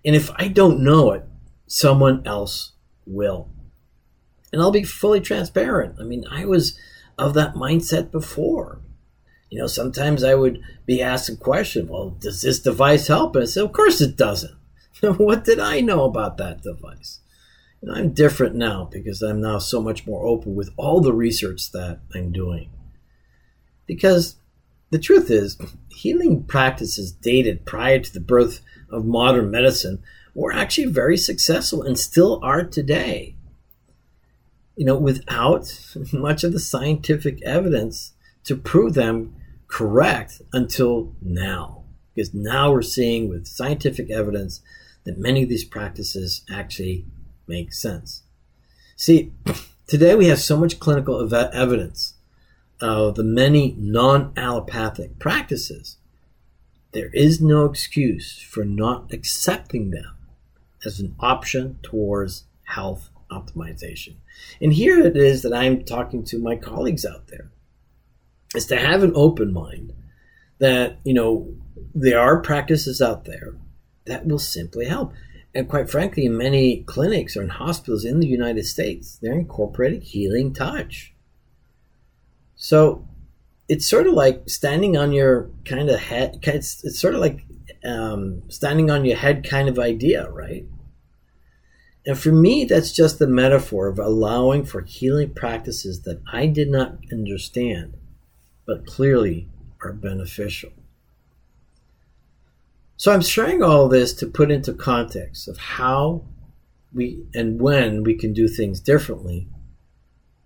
And 0.05 0.15
if 0.15 0.29
I 0.35 0.49
don't 0.49 0.83
know 0.83 1.13
it, 1.13 1.25
someone 1.65 2.21
else 2.27 2.73
will. 3.07 3.49
And 4.55 4.61
I'll 4.61 4.71
be 4.71 4.85
fully 4.85 5.19
transparent. 5.19 5.97
I 5.99 6.03
mean, 6.03 6.23
I 6.31 6.45
was 6.45 6.79
of 7.17 7.33
that 7.33 7.55
mindset 7.55 8.09
before. 8.09 8.79
You 9.49 9.59
know, 9.59 9.67
sometimes 9.67 10.23
I 10.23 10.33
would 10.33 10.61
be 10.85 11.01
asked 11.01 11.27
a 11.27 11.35
question, 11.35 11.89
well, 11.89 12.11
does 12.11 12.41
this 12.41 12.61
device 12.61 13.07
help? 13.07 13.35
And 13.35 13.43
I 13.43 13.47
said, 13.47 13.65
of 13.65 13.73
course 13.73 13.99
it 13.99 14.15
doesn't. 14.15 14.55
what 15.17 15.43
did 15.43 15.59
I 15.59 15.81
know 15.81 16.05
about 16.05 16.37
that 16.37 16.61
device? 16.61 17.19
And 17.81 17.91
I'm 17.91 18.13
different 18.13 18.55
now 18.55 18.87
because 18.89 19.21
I'm 19.21 19.41
now 19.41 19.59
so 19.59 19.81
much 19.81 20.07
more 20.07 20.25
open 20.25 20.55
with 20.55 20.69
all 20.77 21.01
the 21.01 21.11
research 21.11 21.73
that 21.73 21.99
I'm 22.13 22.31
doing. 22.31 22.69
Because 23.85 24.37
the 24.89 24.99
truth 24.99 25.29
is, 25.29 25.57
healing 25.89 26.45
practices 26.45 27.11
dated 27.11 27.65
prior 27.65 27.99
to 27.99 28.13
the 28.13 28.21
birth 28.21 28.61
of 28.89 29.05
modern 29.05 29.51
medicine 29.51 30.01
were 30.33 30.53
actually 30.53 30.87
very 30.87 31.17
successful 31.17 31.83
and 31.83 31.99
still 31.99 32.39
are 32.41 32.63
today. 32.63 33.34
You 34.75 34.85
know, 34.85 34.95
without 34.95 35.71
much 36.13 36.43
of 36.43 36.51
the 36.53 36.59
scientific 36.59 37.41
evidence 37.43 38.13
to 38.45 38.55
prove 38.55 38.93
them 38.93 39.35
correct 39.67 40.41
until 40.53 41.13
now. 41.21 41.83
Because 42.13 42.33
now 42.33 42.71
we're 42.71 42.81
seeing 42.81 43.27
with 43.29 43.47
scientific 43.47 44.09
evidence 44.09 44.61
that 45.03 45.17
many 45.17 45.43
of 45.43 45.49
these 45.49 45.65
practices 45.65 46.41
actually 46.51 47.05
make 47.47 47.73
sense. 47.73 48.23
See, 48.95 49.33
today 49.87 50.15
we 50.15 50.27
have 50.27 50.39
so 50.39 50.57
much 50.57 50.79
clinical 50.79 51.21
ev- 51.21 51.51
evidence 51.53 52.13
of 52.79 53.15
the 53.15 53.23
many 53.23 53.75
non 53.77 54.33
allopathic 54.37 55.19
practices. 55.19 55.97
There 56.91 57.09
is 57.13 57.41
no 57.41 57.65
excuse 57.65 58.41
for 58.41 58.63
not 58.63 59.11
accepting 59.11 59.91
them 59.91 60.15
as 60.85 60.99
an 60.99 61.15
option 61.19 61.79
towards 61.83 62.45
health 62.63 63.09
optimization. 63.31 64.15
And 64.61 64.73
here 64.73 64.99
it 64.99 65.17
is 65.17 65.41
that 65.41 65.53
I'm 65.53 65.83
talking 65.83 66.23
to 66.25 66.39
my 66.39 66.55
colleagues 66.55 67.05
out 67.05 67.27
there 67.27 67.49
is 68.55 68.65
to 68.67 68.77
have 68.77 69.03
an 69.03 69.13
open 69.15 69.53
mind 69.53 69.93
that, 70.59 70.97
you 71.03 71.13
know, 71.13 71.53
there 71.93 72.19
are 72.19 72.41
practices 72.41 73.01
out 73.01 73.25
there 73.25 73.55
that 74.05 74.25
will 74.25 74.39
simply 74.39 74.85
help. 74.85 75.13
And 75.53 75.69
quite 75.69 75.89
frankly, 75.89 76.25
in 76.25 76.37
many 76.37 76.83
clinics 76.83 77.37
or 77.37 77.41
in 77.41 77.49
hospitals 77.49 78.05
in 78.05 78.19
the 78.19 78.27
United 78.27 78.65
States, 78.65 79.17
they're 79.21 79.33
incorporating 79.33 80.01
healing 80.01 80.53
touch. 80.53 81.13
So 82.55 83.07
it's 83.67 83.89
sort 83.89 84.07
of 84.07 84.13
like 84.13 84.49
standing 84.49 84.97
on 84.97 85.11
your 85.11 85.49
kind 85.65 85.89
of 85.89 85.99
head. 85.99 86.39
It's, 86.43 86.83
it's 86.83 86.99
sort 86.99 87.15
of 87.15 87.21
like 87.21 87.45
um, 87.85 88.43
standing 88.49 88.91
on 88.91 89.05
your 89.05 89.17
head 89.17 89.47
kind 89.47 89.69
of 89.69 89.79
idea, 89.79 90.29
right? 90.29 90.65
And 92.05 92.17
for 92.17 92.31
me, 92.31 92.65
that's 92.65 92.91
just 92.91 93.17
the 93.17 93.27
metaphor 93.27 93.87
of 93.87 93.97
allowing 93.97 94.63
for 94.63 94.81
healing 94.81 95.33
practices 95.33 96.03
that 96.03 96.21
I 96.31 96.45
did 96.45 96.69
not 96.69 96.97
understand, 97.11 97.97
but 98.67 98.85
clearly 98.85 99.49
are 99.83 99.93
beneficial. 99.93 100.71
So 102.97 103.11
I'm 103.11 103.21
sharing 103.21 103.61
all 103.61 103.89
this 103.89 104.13
to 104.15 104.27
put 104.27 104.51
into 104.51 104.73
context 104.73 105.47
of 105.47 105.57
how 105.57 106.25
we 106.93 107.25
and 107.33 107.59
when 107.59 108.03
we 108.03 108.15
can 108.15 108.33
do 108.33 108.47
things 108.47 108.79
differently 108.79 109.49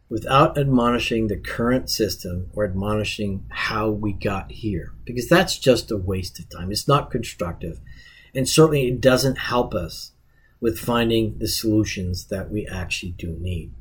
without 0.10 0.58
admonishing 0.58 1.28
the 1.28 1.38
current 1.38 1.90
system 1.90 2.50
or 2.54 2.66
admonishing 2.66 3.46
how 3.50 3.90
we 3.90 4.12
got 4.14 4.52
here. 4.52 4.94
Because 5.06 5.30
that's 5.30 5.60
just 5.60 5.92
a 5.92 5.98
waste 5.98 6.40
of 6.40 6.50
time. 6.50 6.72
It's 6.72 6.88
not 6.88 7.12
constructive. 7.12 7.80
And 8.34 8.50
certainly 8.50 8.88
it 8.88 9.02
doesn't 9.02 9.38
help 9.38 9.76
us 9.76 10.14
with 10.62 10.80
finding 10.80 11.38
the 11.40 11.48
solutions 11.48 12.26
that 12.26 12.50
we 12.50 12.68
actually 12.68 13.12
do 13.12 13.38
need. 13.40 13.72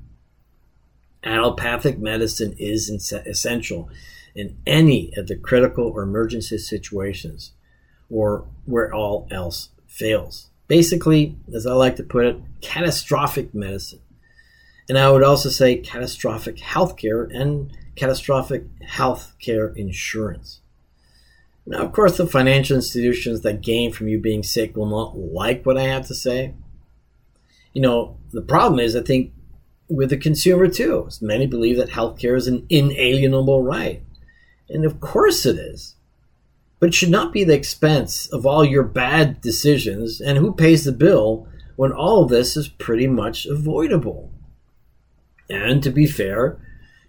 Allopathic 1.25 1.99
medicine 1.99 2.55
is 2.59 2.89
essential 3.13 3.91
in 4.35 4.57
any 4.67 5.13
of 5.17 5.27
the 5.27 5.37
critical 5.37 5.89
or 5.89 6.03
emergency 6.03 6.59
situations 6.59 7.53
or 8.09 8.47
where 8.67 8.93
all 8.95 9.27
else 9.31 9.71
fails. 9.87 10.49
Basically, 10.69 11.35
as 11.53 11.67
I 11.67 11.73
like 11.73 11.97
to 11.97 12.03
put 12.03 12.27
it, 12.27 12.37
catastrophic 12.61 13.55
medicine. 13.55 14.01
And 14.89 14.97
I 14.97 15.11
would 15.11 15.25
also 15.25 15.49
say 15.49 15.77
catastrophic 15.77 16.57
healthcare 16.57 17.29
and 17.35 17.77
catastrophic 17.97 18.65
healthcare 18.81 19.75
insurance. 19.77 20.61
Now, 21.67 21.83
of 21.83 21.93
course, 21.93 22.17
the 22.17 22.27
financial 22.27 22.77
institutions 22.77 23.43
that 23.43 23.61
gain 23.61 23.93
from 23.93 24.09
you 24.09 24.19
being 24.19 24.43
sick 24.43 24.77
will 24.77 24.87
not 24.87 25.19
like 25.19 25.67
what 25.67 25.77
I 25.77 25.83
have 25.83 26.07
to 26.07 26.15
say. 26.15 26.55
You 27.73 27.83
know, 27.83 28.17
the 28.33 28.43
problem 28.43 28.81
is, 28.81 28.97
I 28.97 29.03
think, 29.03 29.33
with 29.89 30.11
the 30.11 30.17
consumer 30.17 30.69
too. 30.69 31.09
Many 31.21 31.47
believe 31.47 31.77
that 31.79 31.91
healthcare 31.91 32.37
is 32.37 32.47
an 32.47 32.67
inalienable 32.69 33.63
right. 33.63 34.03
And 34.69 34.85
of 34.85 35.01
course 35.01 35.47
it 35.47 35.57
is. 35.57 35.95
But 36.81 36.91
it 36.91 36.95
should 36.95 37.11
not 37.11 37.33
be 37.33 37.43
the 37.43 37.55
expense 37.55 38.29
of 38.29 38.47
all 38.47 38.65
your 38.65 38.85
bad 38.85 39.41
decisions 39.41 40.21
and 40.21 40.39
who 40.39 40.53
pays 40.53 40.85
the 40.85 40.93
bill 40.93 41.49
when 41.77 41.93
all 41.93 42.25
of 42.25 42.31
this 42.31 42.57
is 42.57 42.69
pretty 42.69 43.07
much 43.07 43.47
avoidable. 43.47 44.31
And 45.51 45.83
to 45.83 45.91
be 45.91 46.07
fair, 46.07 46.61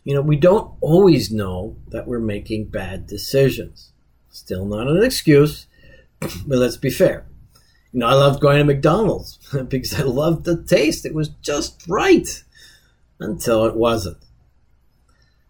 you 0.03 0.13
know, 0.15 0.21
we 0.21 0.37
don't 0.37 0.73
always 0.81 1.31
know 1.31 1.75
that 1.89 2.07
we're 2.07 2.19
making 2.19 2.65
bad 2.65 3.05
decisions. 3.05 3.91
Still 4.29 4.65
not 4.65 4.87
an 4.87 5.03
excuse, 5.03 5.67
but 6.19 6.57
let's 6.57 6.77
be 6.77 6.89
fair. 6.89 7.25
You 7.91 8.01
know, 8.01 8.07
I 8.07 8.13
loved 8.13 8.41
going 8.41 8.59
to 8.59 8.63
McDonald's 8.65 9.37
because 9.67 9.99
I 9.99 10.03
loved 10.03 10.45
the 10.45 10.61
taste. 10.63 11.05
It 11.05 11.13
was 11.13 11.29
just 11.41 11.83
right 11.87 12.43
until 13.19 13.65
it 13.65 13.75
wasn't. 13.75 14.17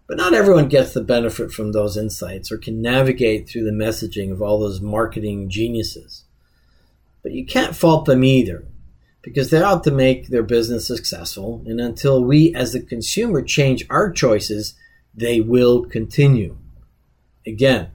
But 0.08 0.18
not 0.18 0.34
everyone 0.34 0.70
gets 0.70 0.94
the 0.94 1.02
benefit 1.02 1.52
from 1.52 1.72
those 1.72 1.96
insights 1.96 2.52
or 2.52 2.58
can 2.58 2.82
navigate 2.82 3.48
through 3.48 3.66
the 3.66 3.72
messaging 3.72 4.32
of 4.32 4.42
all 4.42 4.60
those 4.60 4.82
marketing 4.82 5.50
geniuses. 5.50 6.24
But 7.22 7.34
you 7.34 7.46
can't 7.46 7.76
fault 7.76 8.06
them 8.06 8.24
either 8.24 8.66
because 9.22 9.50
they're 9.50 9.66
out 9.66 9.84
to 9.84 9.92
make 9.92 10.28
their 10.28 10.42
business 10.42 10.88
successful. 10.88 11.62
And 11.68 11.80
until 11.80 12.24
we, 12.24 12.56
as 12.56 12.74
the 12.74 12.80
consumer, 12.80 13.44
change 13.44 13.86
our 13.90 14.12
choices, 14.12 14.74
they 15.14 15.42
will 15.42 15.86
continue. 15.86 16.58
Again, 17.46 17.90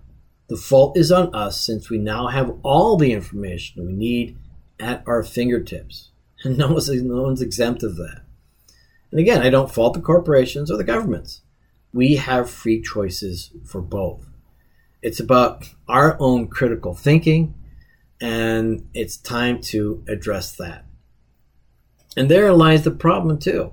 the 0.54 0.60
fault 0.60 0.96
is 0.96 1.10
on 1.10 1.34
us 1.34 1.60
since 1.60 1.90
we 1.90 1.98
now 1.98 2.28
have 2.28 2.56
all 2.62 2.96
the 2.96 3.12
information 3.12 3.84
we 3.84 3.92
need 3.92 4.38
at 4.78 5.02
our 5.04 5.24
fingertips. 5.24 6.12
And 6.44 6.58
no 6.58 6.68
one's, 6.68 6.88
no 6.88 7.22
one's 7.22 7.42
exempt 7.42 7.82
of 7.82 7.96
that. 7.96 8.20
And 9.10 9.18
again, 9.18 9.42
I 9.42 9.50
don't 9.50 9.72
fault 9.72 9.94
the 9.94 10.00
corporations 10.00 10.70
or 10.70 10.76
the 10.76 10.84
governments. 10.84 11.40
We 11.92 12.16
have 12.16 12.48
free 12.48 12.80
choices 12.80 13.50
for 13.64 13.80
both. 13.80 14.26
It's 15.02 15.18
about 15.18 15.70
our 15.88 16.16
own 16.20 16.46
critical 16.46 16.94
thinking, 16.94 17.54
and 18.20 18.88
it's 18.94 19.16
time 19.16 19.60
to 19.72 20.04
address 20.06 20.54
that. 20.56 20.84
And 22.16 22.30
there 22.30 22.52
lies 22.52 22.84
the 22.84 22.92
problem, 22.92 23.38
too, 23.38 23.72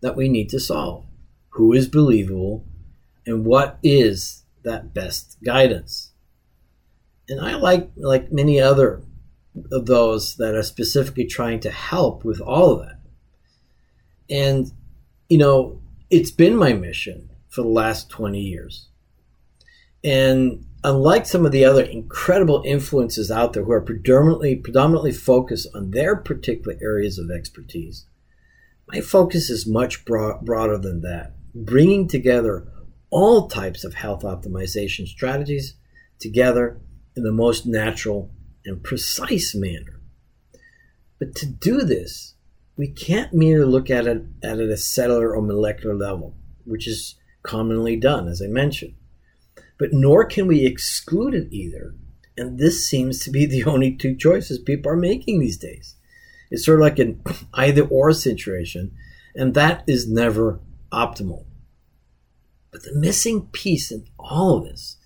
that 0.00 0.14
we 0.14 0.28
need 0.28 0.48
to 0.50 0.60
solve. 0.60 1.06
Who 1.50 1.72
is 1.72 1.88
believable, 1.88 2.64
and 3.26 3.44
what 3.44 3.78
is 3.82 4.43
that 4.64 4.94
best 4.94 5.36
guidance? 5.44 6.12
And 7.28 7.40
I 7.40 7.54
like, 7.54 7.90
like 7.96 8.32
many 8.32 8.60
other 8.60 9.02
of 9.70 9.86
those 9.86 10.36
that 10.36 10.54
are 10.54 10.62
specifically 10.62 11.26
trying 11.26 11.60
to 11.60 11.70
help 11.70 12.24
with 12.24 12.40
all 12.40 12.72
of 12.72 12.86
that. 12.86 13.00
And, 14.28 14.70
you 15.28 15.38
know, 15.38 15.80
it's 16.10 16.30
been 16.30 16.56
my 16.56 16.72
mission 16.72 17.30
for 17.48 17.62
the 17.62 17.68
last 17.68 18.10
20 18.10 18.40
years. 18.40 18.88
And 20.02 20.66
unlike 20.82 21.24
some 21.24 21.46
of 21.46 21.52
the 21.52 21.64
other 21.64 21.82
incredible 21.82 22.62
influences 22.66 23.30
out 23.30 23.52
there 23.52 23.64
who 23.64 23.72
are 23.72 23.80
predominantly 23.80 24.56
predominantly 24.56 25.12
focused 25.12 25.68
on 25.74 25.92
their 25.92 26.16
particular 26.16 26.76
areas 26.82 27.18
of 27.18 27.30
expertise, 27.30 28.06
my 28.88 29.00
focus 29.00 29.48
is 29.48 29.66
much 29.66 30.04
broad, 30.04 30.44
broader 30.44 30.76
than 30.76 31.00
that, 31.02 31.34
bringing 31.54 32.06
together 32.06 32.68
all 33.14 33.46
types 33.46 33.84
of 33.84 33.94
health 33.94 34.22
optimization 34.22 35.06
strategies 35.06 35.74
together 36.18 36.80
in 37.16 37.22
the 37.22 37.30
most 37.30 37.64
natural 37.64 38.28
and 38.64 38.82
precise 38.82 39.54
manner. 39.54 40.00
But 41.20 41.36
to 41.36 41.46
do 41.46 41.82
this, 41.82 42.34
we 42.76 42.88
can't 42.88 43.32
merely 43.32 43.66
look 43.66 43.88
at 43.88 44.08
it 44.08 44.24
at 44.42 44.58
a 44.58 44.76
cellular 44.76 45.32
or 45.32 45.42
molecular 45.42 45.94
level, 45.94 46.34
which 46.64 46.88
is 46.88 47.14
commonly 47.44 47.94
done, 47.94 48.26
as 48.26 48.42
I 48.42 48.48
mentioned. 48.48 48.94
But 49.78 49.92
nor 49.92 50.24
can 50.24 50.48
we 50.48 50.66
exclude 50.66 51.34
it 51.34 51.46
either. 51.52 51.94
And 52.36 52.58
this 52.58 52.84
seems 52.84 53.20
to 53.20 53.30
be 53.30 53.46
the 53.46 53.62
only 53.70 53.94
two 53.94 54.16
choices 54.16 54.58
people 54.58 54.90
are 54.90 54.96
making 54.96 55.38
these 55.38 55.56
days. 55.56 55.94
It's 56.50 56.64
sort 56.64 56.80
of 56.80 56.82
like 56.82 56.98
an 56.98 57.22
either 57.54 57.82
or 57.82 58.12
situation, 58.12 58.90
and 59.36 59.54
that 59.54 59.84
is 59.86 60.10
never 60.10 60.58
optimal. 60.92 61.44
But 62.74 62.82
the 62.82 62.92
missing 62.92 63.46
piece 63.52 63.92
in 63.92 64.04
all 64.18 64.56
of 64.58 64.64
this 64.64 64.96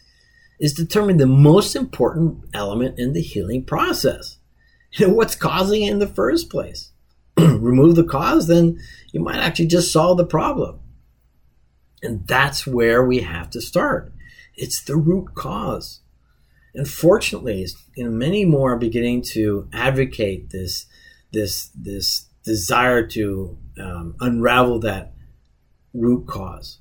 is 0.58 0.72
determining 0.72 1.18
the 1.18 1.26
most 1.26 1.76
important 1.76 2.46
element 2.54 2.98
in 2.98 3.12
the 3.12 3.20
healing 3.20 3.64
process. 3.64 4.36
You 4.92 5.08
know, 5.08 5.12
what's 5.12 5.36
causing 5.36 5.82
it 5.82 5.90
in 5.90 5.98
the 5.98 6.06
first 6.06 6.48
place? 6.48 6.92
remove 7.38 7.94
the 7.94 8.04
cause, 8.04 8.46
then 8.46 8.80
you 9.12 9.20
might 9.20 9.36
actually 9.36 9.66
just 9.66 9.92
solve 9.92 10.16
the 10.16 10.24
problem. 10.24 10.80
And 12.02 12.26
that's 12.26 12.66
where 12.66 13.04
we 13.04 13.18
have 13.18 13.50
to 13.50 13.60
start. 13.60 14.14
It's 14.54 14.82
the 14.82 14.96
root 14.96 15.34
cause. 15.34 16.00
And 16.74 16.88
fortunately, 16.88 17.66
you 17.96 18.04
know, 18.04 18.10
many 18.10 18.46
more 18.46 18.72
are 18.72 18.78
beginning 18.78 19.20
to 19.34 19.68
advocate 19.74 20.48
this, 20.48 20.86
this, 21.32 21.68
this 21.74 22.28
desire 22.44 23.06
to 23.08 23.58
um, 23.78 24.16
unravel 24.20 24.78
that 24.80 25.12
root 25.92 26.26
cause. 26.26 26.78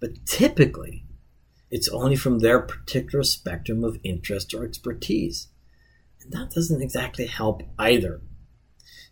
But 0.00 0.24
typically, 0.26 1.04
it's 1.70 1.88
only 1.88 2.16
from 2.16 2.38
their 2.38 2.60
particular 2.60 3.22
spectrum 3.22 3.84
of 3.84 4.00
interest 4.02 4.52
or 4.54 4.64
expertise. 4.64 5.48
And 6.22 6.32
that 6.32 6.50
doesn't 6.50 6.82
exactly 6.82 7.26
help 7.26 7.62
either. 7.78 8.20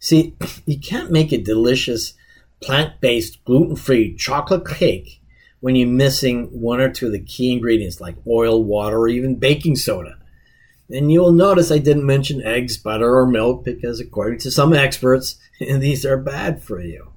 See, 0.01 0.35
you 0.67 0.81
can't 0.81 1.13
make 1.13 1.33
a 1.33 1.39
delicious 1.39 2.15
plant 2.61 3.01
based, 3.01 3.45
gluten 3.45 3.77
free 3.77 4.17
chocolate 4.17 4.67
cake 4.67 5.21
when 5.61 5.77
you're 5.77 5.89
missing 5.89 6.47
one 6.47 6.81
or 6.81 6.91
two 6.91 7.07
of 7.07 7.13
the 7.13 7.21
key 7.21 7.53
ingredients 7.53 8.01
like 8.01 8.17
oil, 8.27 8.63
water, 8.63 8.99
or 8.99 9.09
even 9.09 9.37
baking 9.37 9.77
soda. 9.77 10.19
And 10.91 11.13
you'll 11.13 11.33
notice 11.33 11.71
I 11.71 11.79
didn't 11.79 12.07
mention 12.07 12.43
eggs, 12.43 12.77
butter, 12.77 13.19
or 13.19 13.27
milk 13.27 13.65
because, 13.65 14.01
according 14.01 14.39
to 14.41 14.51
some 14.51 14.73
experts, 14.73 15.37
these 15.61 16.07
are 16.07 16.17
bad 16.17 16.63
for 16.63 16.81
you. 16.81 17.13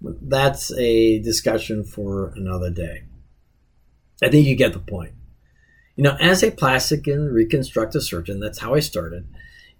But 0.00 0.28
that's 0.28 0.72
a 0.72 1.18
discussion 1.20 1.84
for 1.84 2.32
another 2.36 2.70
day. 2.70 3.04
I 4.22 4.28
think 4.28 4.46
you 4.46 4.56
get 4.56 4.72
the 4.72 4.78
point. 4.78 5.12
You 5.96 6.04
know, 6.04 6.16
as 6.20 6.42
a 6.42 6.50
plastic 6.50 7.06
and 7.06 7.32
reconstructive 7.32 8.04
surgeon, 8.04 8.38
that's 8.38 8.60
how 8.60 8.74
I 8.74 8.80
started 8.80 9.28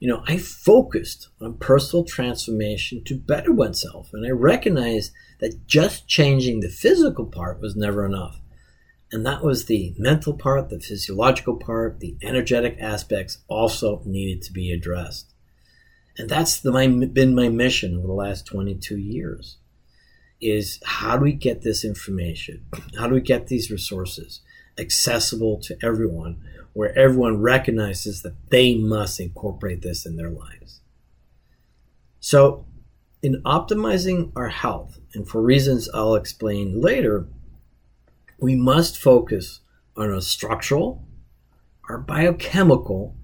you 0.00 0.08
know, 0.08 0.22
I 0.26 0.38
focused 0.38 1.28
on 1.40 1.54
personal 1.54 2.04
transformation 2.04 3.02
to 3.04 3.16
better 3.16 3.52
oneself. 3.52 4.10
And 4.12 4.24
I 4.24 4.30
recognized 4.30 5.12
that 5.40 5.66
just 5.66 6.06
changing 6.06 6.60
the 6.60 6.68
physical 6.68 7.26
part 7.26 7.60
was 7.60 7.74
never 7.74 8.06
enough. 8.06 8.40
And 9.10 9.24
that 9.26 9.42
was 9.42 9.64
the 9.64 9.94
mental 9.98 10.34
part, 10.34 10.68
the 10.68 10.80
physiological 10.80 11.56
part, 11.56 12.00
the 12.00 12.16
energetic 12.22 12.76
aspects 12.78 13.38
also 13.48 14.02
needed 14.04 14.42
to 14.42 14.52
be 14.52 14.70
addressed. 14.70 15.32
And 16.16 16.28
that's 16.28 16.60
the, 16.60 16.70
my, 16.70 16.86
been 16.86 17.34
my 17.34 17.48
mission 17.48 17.96
over 17.96 18.06
the 18.06 18.12
last 18.12 18.46
22 18.46 18.98
years 18.98 19.57
is 20.40 20.80
how 20.84 21.16
do 21.16 21.24
we 21.24 21.32
get 21.32 21.62
this 21.62 21.84
information? 21.84 22.64
How 22.98 23.08
do 23.08 23.14
we 23.14 23.20
get 23.20 23.48
these 23.48 23.70
resources 23.70 24.40
accessible 24.78 25.58
to 25.60 25.76
everyone 25.82 26.40
where 26.72 26.96
everyone 26.96 27.40
recognizes 27.40 28.22
that 28.22 28.50
they 28.50 28.74
must 28.74 29.18
incorporate 29.18 29.82
this 29.82 30.06
in 30.06 30.16
their 30.16 30.30
lives. 30.30 30.80
So, 32.20 32.66
in 33.20 33.42
optimizing 33.42 34.30
our 34.36 34.48
health, 34.48 35.00
and 35.12 35.28
for 35.28 35.42
reasons 35.42 35.88
I'll 35.92 36.14
explain 36.14 36.80
later, 36.80 37.26
we 38.38 38.54
must 38.54 38.96
focus 38.96 39.60
on 39.96 40.12
our 40.12 40.20
structural, 40.20 41.04
our 41.88 41.98
biochemical, 41.98 43.16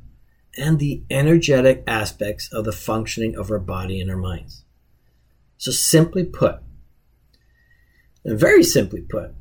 and 0.58 0.80
the 0.80 1.04
energetic 1.08 1.84
aspects 1.86 2.52
of 2.52 2.64
the 2.64 2.72
functioning 2.72 3.36
of 3.36 3.50
our 3.50 3.60
body 3.60 4.00
and 4.00 4.10
our 4.10 4.16
minds. 4.16 4.64
So, 5.58 5.70
simply 5.70 6.24
put, 6.24 6.56
and 8.24 8.38
very 8.38 8.62
simply 8.62 9.02
put, 9.02 9.34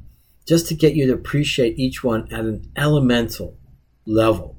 just 0.48 0.67
to 0.67 0.76
get 0.76 0.96
you 0.96 1.08
to 1.08 1.13
appreciate 1.13 1.80
each 1.80 2.04
one 2.04 2.28
at 2.32 2.41
an 2.41 2.72
elemental 2.76 3.58
level. 4.06 4.58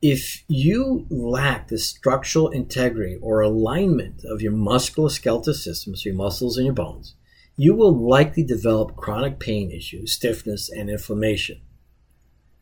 If 0.00 0.42
you 0.48 1.06
lack 1.10 1.68
the 1.68 1.78
structural 1.78 2.48
integrity 2.48 3.18
or 3.22 3.40
alignment 3.40 4.24
of 4.24 4.42
your 4.42 4.52
musculoskeletal 4.52 5.54
system, 5.54 5.94
so 5.94 6.08
your 6.08 6.16
muscles 6.16 6.56
and 6.56 6.66
your 6.66 6.74
bones, 6.74 7.14
you 7.56 7.74
will 7.74 7.96
likely 7.96 8.42
develop 8.42 8.96
chronic 8.96 9.38
pain 9.38 9.70
issues, 9.70 10.12
stiffness, 10.12 10.68
and 10.68 10.90
inflammation. 10.90 11.60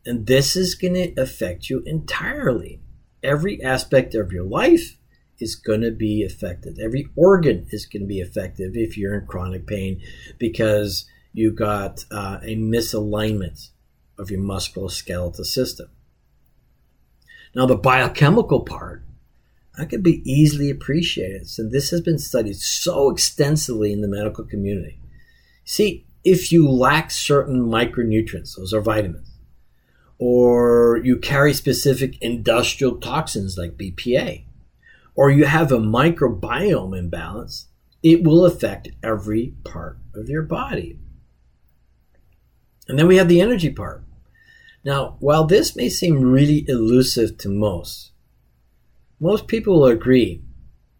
And 0.05 0.27
this 0.27 0.55
is 0.55 0.75
going 0.75 0.93
to 0.93 1.21
affect 1.21 1.69
you 1.69 1.81
entirely. 1.85 2.81
Every 3.23 3.63
aspect 3.63 4.13
of 4.13 4.31
your 4.31 4.43
life 4.43 4.97
is 5.41 5.55
going 5.55 5.81
to 5.81 5.91
be 5.91 6.23
affected. 6.23 6.79
Every 6.79 7.07
organ 7.15 7.67
is 7.71 7.85
going 7.85 8.03
to 8.03 8.07
be 8.07 8.21
affected 8.21 8.77
if 8.77 8.97
you're 8.97 9.19
in 9.19 9.25
chronic 9.25 9.67
pain 9.67 10.01
because 10.37 11.05
you 11.33 11.51
got 11.51 12.05
uh, 12.11 12.39
a 12.43 12.55
misalignment 12.55 13.69
of 14.17 14.29
your 14.29 14.41
musculoskeletal 14.41 15.45
system. 15.45 15.87
Now, 17.55 17.65
the 17.65 17.75
biochemical 17.75 18.61
part, 18.61 19.03
that 19.77 19.89
can 19.89 20.01
be 20.01 20.21
easily 20.29 20.69
appreciated. 20.69 21.49
So, 21.49 21.67
this 21.67 21.89
has 21.89 22.01
been 22.01 22.19
studied 22.19 22.57
so 22.57 23.09
extensively 23.09 23.91
in 23.91 24.01
the 24.01 24.07
medical 24.07 24.45
community. 24.45 24.99
See, 25.65 26.05
if 26.23 26.51
you 26.51 26.69
lack 26.69 27.11
certain 27.11 27.61
micronutrients, 27.61 28.55
those 28.55 28.73
are 28.73 28.81
vitamins, 28.81 29.31
or 30.19 31.01
you 31.03 31.17
carry 31.17 31.53
specific 31.53 32.21
industrial 32.21 32.97
toxins 32.97 33.57
like 33.57 33.77
BPA, 33.77 34.43
or 35.15 35.29
you 35.29 35.45
have 35.45 35.71
a 35.71 35.77
microbiome 35.77 36.97
imbalance, 36.97 37.67
it 38.03 38.23
will 38.23 38.45
affect 38.45 38.89
every 39.03 39.55
part 39.63 39.97
of 40.15 40.29
your 40.29 40.43
body. 40.43 40.97
And 42.87 42.97
then 42.97 43.07
we 43.07 43.17
have 43.17 43.27
the 43.27 43.41
energy 43.41 43.69
part. 43.69 44.03
Now, 44.83 45.17
while 45.19 45.45
this 45.45 45.75
may 45.75 45.89
seem 45.89 46.31
really 46.31 46.65
elusive 46.67 47.37
to 47.39 47.49
most, 47.49 48.11
most 49.19 49.47
people 49.47 49.79
will 49.79 49.87
agree 49.87 50.41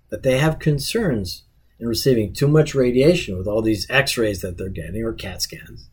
that 0.09 0.21
they 0.21 0.37
have 0.37 0.59
concerns 0.59 1.45
in 1.79 1.87
receiving 1.87 2.31
too 2.31 2.47
much 2.47 2.75
radiation 2.75 3.37
with 3.37 3.47
all 3.47 3.63
these 3.63 3.89
x 3.89 4.17
rays 4.17 4.41
that 4.41 4.57
they're 4.57 4.69
getting, 4.69 5.03
or 5.03 5.13
CAT 5.13 5.41
scans, 5.41 5.89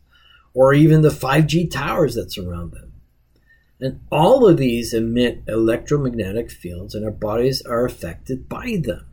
or 0.53 0.73
even 0.73 1.01
the 1.01 1.09
5G 1.09 1.71
towers 1.71 2.13
that 2.13 2.31
surround 2.31 2.73
them. 2.73 2.88
And 3.81 4.01
all 4.11 4.47
of 4.47 4.57
these 4.57 4.93
emit 4.93 5.43
electromagnetic 5.47 6.51
fields, 6.51 6.93
and 6.93 7.05
our 7.05 7.11
bodies 7.11 7.61
are 7.61 7.85
affected 7.85 8.49
by 8.49 8.81
them. 8.83 9.05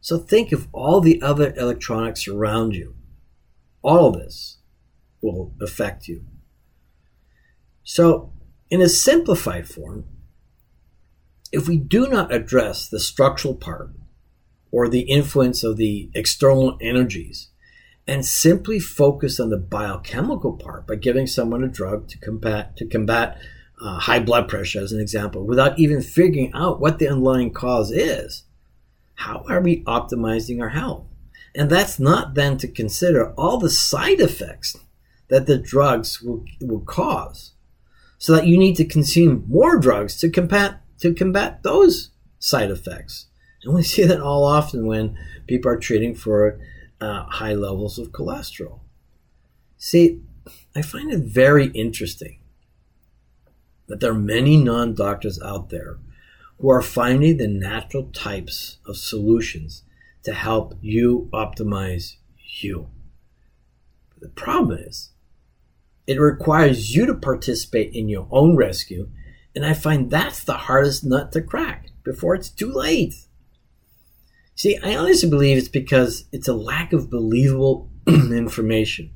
So 0.00 0.18
think 0.18 0.52
of 0.52 0.68
all 0.72 1.00
the 1.00 1.20
other 1.20 1.52
electronics 1.54 2.26
around 2.26 2.74
you. 2.74 2.94
All 3.82 4.10
this 4.10 4.58
will 5.20 5.54
affect 5.60 6.08
you. 6.08 6.24
So, 7.82 8.32
in 8.70 8.80
a 8.82 8.88
simplified 8.88 9.68
form, 9.68 10.04
if 11.52 11.68
we 11.68 11.78
do 11.78 12.08
not 12.08 12.32
address 12.32 12.88
the 12.88 13.00
structural 13.00 13.54
part 13.54 13.90
or 14.70 14.88
the 14.88 15.00
influence 15.00 15.64
of 15.64 15.76
the 15.76 16.10
external 16.14 16.76
energies 16.80 17.48
and 18.06 18.24
simply 18.24 18.78
focus 18.78 19.40
on 19.40 19.50
the 19.50 19.56
biochemical 19.56 20.54
part 20.54 20.86
by 20.86 20.96
giving 20.96 21.26
someone 21.26 21.64
a 21.64 21.68
drug 21.68 22.08
to 22.08 22.18
combat 22.18 22.76
to 22.76 22.86
combat 22.86 23.38
uh, 23.80 23.98
high 23.98 24.20
blood 24.20 24.48
pressure 24.48 24.80
as 24.80 24.92
an 24.92 25.00
example 25.00 25.44
without 25.44 25.78
even 25.78 26.02
figuring 26.02 26.50
out 26.54 26.80
what 26.80 26.98
the 26.98 27.08
underlying 27.08 27.52
cause 27.52 27.90
is 27.90 28.44
how 29.14 29.44
are 29.48 29.60
we 29.60 29.82
optimizing 29.84 30.60
our 30.60 30.70
health 30.70 31.04
and 31.54 31.70
that's 31.70 31.98
not 31.98 32.34
then 32.34 32.56
to 32.58 32.68
consider 32.68 33.32
all 33.32 33.58
the 33.58 33.70
side 33.70 34.20
effects 34.20 34.76
that 35.28 35.46
the 35.46 35.58
drugs 35.58 36.22
will, 36.22 36.44
will 36.60 36.80
cause 36.80 37.52
so 38.18 38.34
that 38.34 38.46
you 38.46 38.58
need 38.58 38.76
to 38.76 38.84
consume 38.84 39.44
more 39.48 39.78
drugs 39.78 40.18
to 40.20 40.28
combat 40.28 40.80
to 41.00 41.14
combat 41.14 41.62
those 41.62 42.10
side 42.38 42.70
effects. 42.70 43.26
And 43.62 43.74
we 43.74 43.82
see 43.84 44.04
that 44.04 44.20
all 44.20 44.44
often 44.44 44.86
when 44.86 45.16
people 45.46 45.70
are 45.70 45.78
treating 45.78 46.14
for 46.14 46.58
uh, 47.00 47.24
high 47.24 47.54
levels 47.54 47.98
of 47.98 48.10
cholesterol. 48.10 48.80
See, 49.76 50.20
I 50.74 50.82
find 50.82 51.12
it 51.12 51.20
very 51.20 51.66
interesting 51.68 52.37
that 53.88 54.00
there 54.00 54.12
are 54.12 54.18
many 54.18 54.56
non 54.56 54.94
doctors 54.94 55.40
out 55.42 55.70
there 55.70 55.98
who 56.60 56.70
are 56.70 56.82
finding 56.82 57.36
the 57.36 57.48
natural 57.48 58.10
types 58.12 58.78
of 58.86 58.96
solutions 58.96 59.82
to 60.24 60.32
help 60.32 60.76
you 60.80 61.28
optimize 61.32 62.16
you. 62.36 62.88
But 64.10 64.20
the 64.20 64.28
problem 64.28 64.78
is, 64.78 65.10
it 66.06 66.20
requires 66.20 66.94
you 66.94 67.06
to 67.06 67.14
participate 67.14 67.94
in 67.94 68.08
your 68.08 68.26
own 68.30 68.56
rescue, 68.56 69.10
and 69.54 69.64
I 69.64 69.74
find 69.74 70.10
that's 70.10 70.42
the 70.42 70.54
hardest 70.54 71.04
nut 71.04 71.32
to 71.32 71.42
crack 71.42 71.90
before 72.02 72.34
it's 72.34 72.48
too 72.48 72.72
late. 72.72 73.14
See, 74.54 74.76
I 74.82 74.96
honestly 74.96 75.30
believe 75.30 75.56
it's 75.56 75.68
because 75.68 76.24
it's 76.32 76.48
a 76.48 76.54
lack 76.54 76.92
of 76.92 77.10
believable 77.10 77.90
information, 78.08 79.10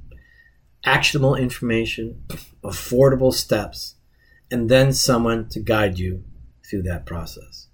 actionable 0.85 1.35
information, 1.35 2.23
affordable 2.65 3.33
steps, 3.33 3.97
and 4.53 4.69
then 4.69 4.93
someone 4.93 5.49
to 5.49 5.59
guide 5.59 5.99
you 5.99 6.23
through 6.69 6.83
that 6.83 7.07
process. 7.07 7.69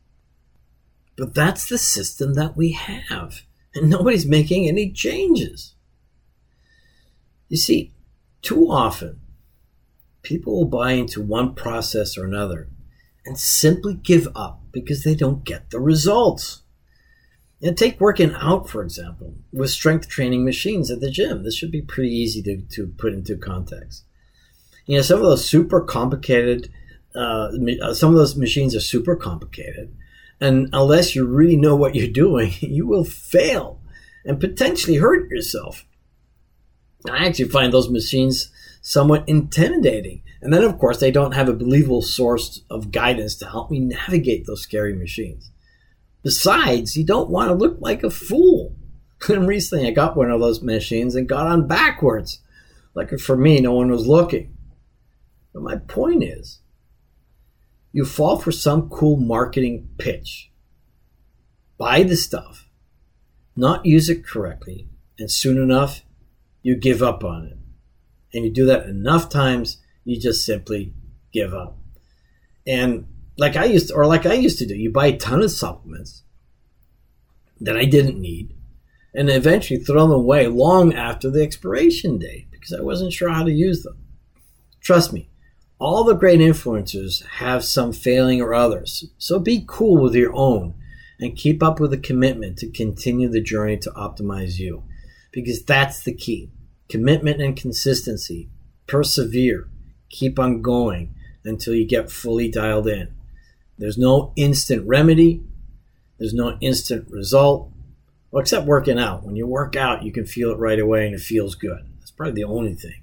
But 1.16 1.34
that's 1.34 1.68
the 1.68 1.76
system 1.76 2.34
that 2.34 2.56
we 2.56 2.72
have, 2.72 3.42
and 3.74 3.90
nobody's 3.90 4.24
making 4.24 4.68
any 4.68 4.92
changes. 4.92 5.74
You 7.48 7.56
see, 7.56 7.94
too 8.42 8.70
often, 8.70 9.20
people 10.22 10.54
will 10.54 10.68
buy 10.68 10.92
into 10.92 11.20
one 11.20 11.56
process 11.56 12.16
or 12.16 12.24
another 12.24 12.68
and 13.26 13.36
simply 13.38 13.94
give 13.94 14.28
up 14.36 14.62
because 14.70 15.02
they 15.02 15.16
don't 15.16 15.44
get 15.44 15.70
the 15.70 15.80
results. 15.80 16.62
And 17.60 17.76
take 17.76 18.00
working 18.00 18.32
out, 18.34 18.70
for 18.70 18.82
example, 18.84 19.34
with 19.52 19.70
strength 19.70 20.08
training 20.08 20.44
machines 20.44 20.92
at 20.92 21.00
the 21.00 21.10
gym. 21.10 21.42
This 21.42 21.56
should 21.56 21.72
be 21.72 21.82
pretty 21.82 22.14
easy 22.14 22.40
to, 22.42 22.62
to 22.62 22.86
put 22.86 23.12
into 23.12 23.36
context. 23.36 24.04
You 24.88 24.96
know, 24.96 25.03
some 25.03 25.18
of 25.18 25.27
those 25.27 25.44
super 25.44 25.83
complicated, 25.83 26.72
uh, 27.14 27.51
uh 27.83 27.94
some 27.94 28.11
of 28.11 28.16
those 28.16 28.37
machines 28.37 28.74
are 28.74 28.81
super 28.81 29.14
complicated. 29.14 29.94
And 30.40 30.70
unless 30.72 31.14
you 31.14 31.27
really 31.27 31.57
know 31.57 31.77
what 31.77 31.94
you're 31.94 32.09
doing, 32.09 32.53
you 32.61 32.87
will 32.87 33.05
fail 33.05 33.81
and 34.24 34.40
potentially 34.40 34.96
hurt 34.96 35.31
yourself. 35.31 35.85
I 37.09 37.27
actually 37.27 37.51
find 37.51 37.72
those 37.72 37.90
machines 37.90 38.51
somewhat 38.81 39.29
intimidating. 39.29 40.22
And 40.40 40.55
then, 40.55 40.64
of 40.64 40.79
course, 40.79 41.01
they 41.01 41.11
don't 41.11 41.33
have 41.33 41.51
a 41.51 41.55
believable 41.55 42.01
source 42.01 42.62
of 42.70 42.90
guidance 42.90 43.35
to 43.37 43.46
help 43.46 43.70
me 43.70 43.81
navigate 43.81 44.46
those 44.46 44.62
scary 44.62 44.94
machines. 44.94 45.51
Besides, 46.22 46.96
you 46.96 47.05
don't 47.05 47.29
want 47.29 47.48
to 47.48 47.55
look 47.55 47.77
like 47.81 48.03
a 48.03 48.11
fool. 48.11 48.74
And 49.29 49.48
recently 49.48 49.88
I 49.88 49.90
got 49.90 50.16
one 50.16 50.31
of 50.31 50.40
those 50.40 50.62
machines 50.62 51.16
and 51.16 51.29
got 51.29 51.48
on 51.48 51.66
backwards. 51.66 52.38
Like 52.94 53.18
for 53.18 53.37
me, 53.37 53.59
no 53.59 53.72
one 53.72 53.90
was 53.90 54.07
looking. 54.07 54.57
But 55.52 55.62
my 55.62 55.76
point 55.76 56.22
is, 56.22 56.61
you 57.92 58.04
fall 58.04 58.38
for 58.38 58.52
some 58.52 58.88
cool 58.88 59.16
marketing 59.16 59.88
pitch. 59.98 60.50
Buy 61.78 62.02
the 62.02 62.16
stuff, 62.16 62.68
not 63.56 63.87
use 63.87 64.08
it 64.08 64.26
correctly, 64.26 64.88
and 65.18 65.30
soon 65.30 65.56
enough, 65.56 66.02
you 66.62 66.76
give 66.76 67.02
up 67.02 67.24
on 67.24 67.46
it. 67.46 67.56
And 68.34 68.44
you 68.44 68.50
do 68.50 68.66
that 68.66 68.87
enough 68.87 69.28
times, 69.28 69.78
you 70.04 70.20
just 70.20 70.44
simply 70.44 70.92
give 71.32 71.54
up. 71.54 71.78
And 72.66 73.06
like 73.38 73.56
I 73.56 73.64
used 73.64 73.88
to, 73.88 73.94
or 73.94 74.06
like 74.06 74.26
I 74.26 74.34
used 74.34 74.58
to 74.58 74.66
do, 74.66 74.76
you 74.76 74.90
buy 74.90 75.06
a 75.06 75.16
ton 75.16 75.42
of 75.42 75.50
supplements 75.50 76.22
that 77.61 77.76
I 77.76 77.84
didn't 77.84 78.20
need 78.20 78.54
and 79.14 79.30
eventually 79.30 79.80
throw 79.80 80.02
them 80.02 80.12
away 80.12 80.46
long 80.46 80.92
after 80.92 81.30
the 81.30 81.42
expiration 81.42 82.18
date 82.18 82.48
because 82.50 82.72
I 82.72 82.80
wasn't 82.80 83.12
sure 83.12 83.30
how 83.30 83.44
to 83.44 83.52
use 83.52 83.82
them. 83.82 83.96
Trust 84.80 85.12
me, 85.12 85.30
all 85.78 86.04
the 86.04 86.14
great 86.14 86.40
influencers 86.40 87.24
have 87.24 87.64
some 87.64 87.92
failing 87.92 88.40
or 88.40 88.52
others. 88.52 89.04
So 89.16 89.38
be 89.38 89.64
cool 89.66 90.02
with 90.02 90.14
your 90.14 90.34
own 90.34 90.74
and 91.20 91.36
keep 91.36 91.62
up 91.62 91.78
with 91.78 91.90
the 91.90 91.98
commitment 91.98 92.58
to 92.58 92.70
continue 92.70 93.28
the 93.28 93.40
journey 93.40 93.76
to 93.78 93.90
optimize 93.90 94.58
you 94.58 94.84
because 95.32 95.62
that's 95.64 96.02
the 96.02 96.14
key. 96.14 96.50
Commitment 96.88 97.40
and 97.40 97.56
consistency. 97.56 98.48
Persevere. 98.86 99.68
Keep 100.10 100.38
on 100.38 100.62
going 100.62 101.14
until 101.44 101.74
you 101.74 101.86
get 101.86 102.10
fully 102.10 102.50
dialed 102.50 102.88
in. 102.88 103.14
There's 103.76 103.98
no 103.98 104.32
instant 104.36 104.86
remedy. 104.86 105.42
There's 106.18 106.34
no 106.34 106.58
instant 106.60 107.08
result. 107.10 107.70
Well, 108.30 108.40
except 108.40 108.66
working 108.66 108.98
out. 108.98 109.24
When 109.24 109.36
you 109.36 109.46
work 109.46 109.76
out, 109.76 110.02
you 110.02 110.10
can 110.10 110.26
feel 110.26 110.50
it 110.50 110.58
right 110.58 110.78
away 110.78 111.06
and 111.06 111.14
it 111.14 111.20
feels 111.20 111.54
good. 111.54 111.86
That's 111.98 112.10
probably 112.10 112.42
the 112.42 112.48
only 112.48 112.74
thing. 112.74 113.02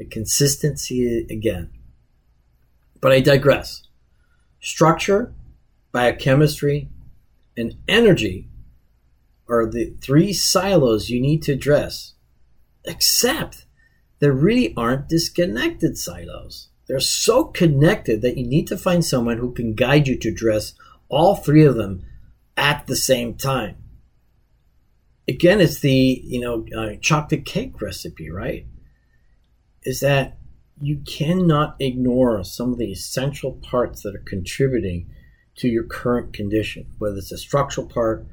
The 0.00 0.06
consistency 0.06 1.26
again. 1.28 1.68
But 3.02 3.12
I 3.12 3.20
digress. 3.20 3.82
Structure, 4.58 5.34
biochemistry, 5.92 6.88
and 7.54 7.76
energy 7.86 8.48
are 9.46 9.66
the 9.66 9.92
three 10.00 10.32
silos 10.32 11.10
you 11.10 11.20
need 11.20 11.42
to 11.42 11.52
address, 11.52 12.14
except 12.86 13.66
there 14.20 14.32
really 14.32 14.72
aren't 14.74 15.10
disconnected 15.10 15.98
silos. 15.98 16.70
They're 16.88 16.98
so 16.98 17.44
connected 17.44 18.22
that 18.22 18.38
you 18.38 18.46
need 18.46 18.68
to 18.68 18.78
find 18.78 19.04
someone 19.04 19.36
who 19.36 19.52
can 19.52 19.74
guide 19.74 20.08
you 20.08 20.18
to 20.20 20.30
address 20.30 20.72
all 21.10 21.36
three 21.36 21.66
of 21.66 21.74
them 21.74 22.06
at 22.56 22.86
the 22.86 22.96
same 22.96 23.34
time. 23.34 23.76
Again, 25.28 25.60
it's 25.60 25.80
the 25.80 26.22
you 26.24 26.40
know 26.40 26.64
uh, 26.74 26.96
chocolate 27.02 27.44
cake 27.44 27.82
recipe, 27.82 28.30
right? 28.30 28.64
Is 29.84 30.00
that 30.00 30.38
you 30.80 31.02
cannot 31.06 31.76
ignore 31.78 32.42
some 32.44 32.72
of 32.72 32.78
the 32.78 32.90
essential 32.90 33.52
parts 33.52 34.02
that 34.02 34.14
are 34.14 34.24
contributing 34.26 35.10
to 35.56 35.68
your 35.68 35.84
current 35.84 36.32
condition, 36.32 36.86
whether 36.98 37.16
it's 37.16 37.30
the 37.30 37.38
structural 37.38 37.86
part, 37.86 38.26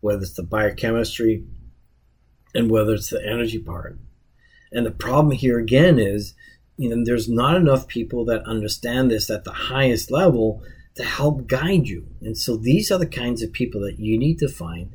whether 0.00 0.22
it's 0.22 0.34
the 0.34 0.42
biochemistry, 0.42 1.44
and 2.54 2.70
whether 2.70 2.94
it's 2.94 3.10
the 3.10 3.26
energy 3.26 3.58
part. 3.58 3.98
And 4.70 4.84
the 4.84 4.90
problem 4.90 5.32
here 5.32 5.58
again 5.58 5.98
is, 5.98 6.34
you 6.76 6.88
know, 6.88 7.02
there's 7.04 7.28
not 7.28 7.56
enough 7.56 7.86
people 7.86 8.24
that 8.26 8.46
understand 8.46 9.10
this 9.10 9.30
at 9.30 9.44
the 9.44 9.52
highest 9.52 10.10
level 10.10 10.62
to 10.96 11.04
help 11.04 11.46
guide 11.46 11.88
you. 11.88 12.06
And 12.20 12.36
so 12.36 12.56
these 12.56 12.90
are 12.90 12.98
the 12.98 13.06
kinds 13.06 13.42
of 13.42 13.52
people 13.52 13.80
that 13.82 13.98
you 13.98 14.18
need 14.18 14.38
to 14.40 14.48
find 14.48 14.90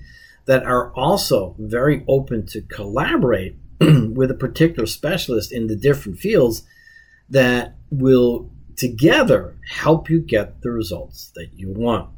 that 0.45 0.63
are 0.63 0.91
also 0.93 1.55
very 1.57 2.03
open 2.07 2.45
to 2.47 2.61
collaborate 2.61 3.55
with 4.13 4.31
a 4.31 4.35
particular 4.35 4.85
specialist 4.85 5.51
in 5.51 5.67
the 5.67 5.75
different 5.75 6.19
fields 6.19 6.63
that 7.29 7.75
will 7.89 8.51
together 8.75 9.57
help 9.69 10.09
you 10.09 10.21
get 10.21 10.61
the 10.61 10.71
results 10.71 11.31
that 11.35 11.49
you 11.53 11.71
want. 11.71 12.09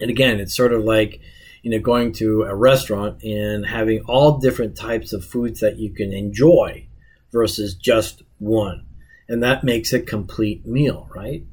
And 0.00 0.10
again, 0.10 0.40
it's 0.40 0.54
sort 0.54 0.72
of 0.72 0.84
like, 0.84 1.20
you 1.62 1.70
know, 1.70 1.80
going 1.80 2.12
to 2.14 2.42
a 2.42 2.54
restaurant 2.54 3.22
and 3.22 3.66
having 3.66 4.02
all 4.06 4.38
different 4.38 4.76
types 4.76 5.12
of 5.12 5.24
foods 5.24 5.60
that 5.60 5.78
you 5.78 5.92
can 5.92 6.12
enjoy 6.12 6.86
versus 7.32 7.74
just 7.74 8.22
one. 8.38 8.86
And 9.28 9.42
that 9.42 9.64
makes 9.64 9.92
a 9.92 10.00
complete 10.00 10.64
meal, 10.66 11.08
right? 11.14 11.44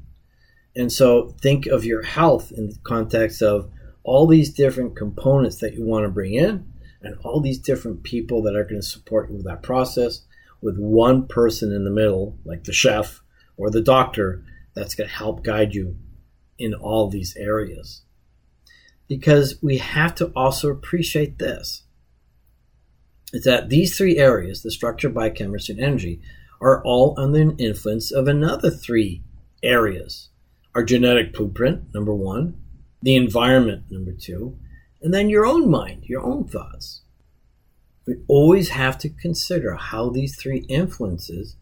And 0.74 0.92
so 0.92 1.34
think 1.40 1.66
of 1.66 1.84
your 1.84 2.02
health 2.02 2.52
in 2.52 2.68
the 2.68 2.78
context 2.82 3.42
of 3.42 3.70
all 4.04 4.26
these 4.26 4.52
different 4.52 4.96
components 4.96 5.56
that 5.58 5.74
you 5.74 5.84
want 5.84 6.04
to 6.04 6.10
bring 6.10 6.34
in 6.34 6.70
and 7.06 7.16
all 7.22 7.40
these 7.40 7.58
different 7.58 8.02
people 8.02 8.42
that 8.42 8.56
are 8.56 8.64
going 8.64 8.80
to 8.80 8.86
support 8.86 9.30
you 9.30 9.36
with 9.36 9.46
that 9.46 9.62
process 9.62 10.22
with 10.60 10.78
one 10.78 11.26
person 11.26 11.72
in 11.72 11.84
the 11.84 11.90
middle, 11.90 12.38
like 12.44 12.64
the 12.64 12.72
chef 12.72 13.22
or 13.56 13.70
the 13.70 13.80
doctor, 13.80 14.44
that's 14.74 14.94
going 14.94 15.08
to 15.08 15.14
help 15.14 15.44
guide 15.44 15.74
you 15.74 15.96
in 16.58 16.74
all 16.74 17.08
these 17.08 17.36
areas. 17.36 18.02
Because 19.08 19.58
we 19.62 19.78
have 19.78 20.14
to 20.16 20.32
also 20.34 20.70
appreciate 20.70 21.38
this 21.38 21.84
is 23.32 23.44
that 23.44 23.68
these 23.68 23.96
three 23.96 24.18
areas, 24.18 24.62
the 24.62 24.70
structure, 24.70 25.08
biochemistry, 25.08 25.74
and 25.74 25.84
energy, 25.84 26.20
are 26.60 26.82
all 26.84 27.14
under 27.18 27.44
the 27.44 27.64
influence 27.64 28.10
of 28.10 28.28
another 28.28 28.70
three 28.70 29.22
areas. 29.62 30.30
Our 30.74 30.84
genetic 30.84 31.32
blueprint, 31.32 31.92
number 31.94 32.14
one, 32.14 32.60
the 33.02 33.16
environment, 33.16 33.84
number 33.90 34.12
two, 34.12 34.58
and 35.06 35.14
then 35.14 35.30
your 35.30 35.46
own 35.46 35.70
mind, 35.70 36.02
your 36.06 36.26
own 36.26 36.48
thoughts. 36.48 37.02
We 38.08 38.16
always 38.26 38.70
have 38.70 38.98
to 38.98 39.08
consider 39.08 39.76
how 39.76 40.10
these 40.10 40.34
three 40.34 40.66
influences 40.68 41.54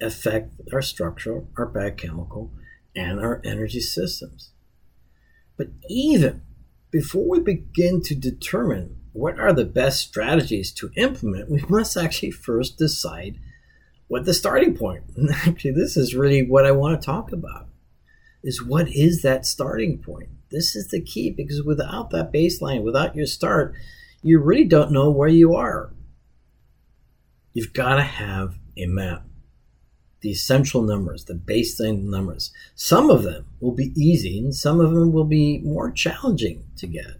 affect 0.00 0.52
our 0.72 0.82
structural, 0.82 1.48
our 1.58 1.66
biochemical, 1.66 2.52
and 2.94 3.18
our 3.18 3.42
energy 3.44 3.80
systems. 3.80 4.52
But 5.56 5.70
even 5.88 6.42
before 6.92 7.28
we 7.28 7.40
begin 7.40 8.02
to 8.02 8.14
determine 8.14 9.00
what 9.12 9.36
are 9.36 9.52
the 9.52 9.64
best 9.64 9.98
strategies 9.98 10.70
to 10.74 10.92
implement, 10.94 11.50
we 11.50 11.64
must 11.68 11.96
actually 11.96 12.30
first 12.30 12.78
decide 12.78 13.36
what 14.06 14.26
the 14.26 14.32
starting 14.32 14.76
point. 14.76 15.02
actually, 15.44 15.72
this 15.72 15.96
is 15.96 16.14
really 16.14 16.46
what 16.46 16.64
I 16.64 16.70
want 16.70 17.00
to 17.00 17.04
talk 17.04 17.32
about. 17.32 17.66
Is 18.44 18.62
what 18.62 18.88
is 18.90 19.22
that 19.22 19.44
starting 19.44 19.98
point? 19.98 20.28
This 20.52 20.76
is 20.76 20.88
the 20.88 21.00
key 21.00 21.30
because 21.30 21.62
without 21.62 22.10
that 22.10 22.32
baseline, 22.32 22.82
without 22.82 23.16
your 23.16 23.26
start, 23.26 23.74
you 24.22 24.38
really 24.38 24.64
don't 24.64 24.92
know 24.92 25.10
where 25.10 25.28
you 25.28 25.54
are. 25.54 25.92
You've 27.52 27.72
got 27.72 27.96
to 27.96 28.02
have 28.02 28.58
a 28.76 28.86
map. 28.86 29.24
The 30.20 30.30
essential 30.30 30.82
numbers, 30.82 31.24
the 31.24 31.34
baseline 31.34 32.04
numbers. 32.04 32.52
Some 32.76 33.10
of 33.10 33.24
them 33.24 33.46
will 33.60 33.72
be 33.72 33.92
easy 33.96 34.38
and 34.38 34.54
some 34.54 34.78
of 34.78 34.92
them 34.92 35.12
will 35.12 35.24
be 35.24 35.58
more 35.58 35.90
challenging 35.90 36.64
to 36.76 36.86
get. 36.86 37.18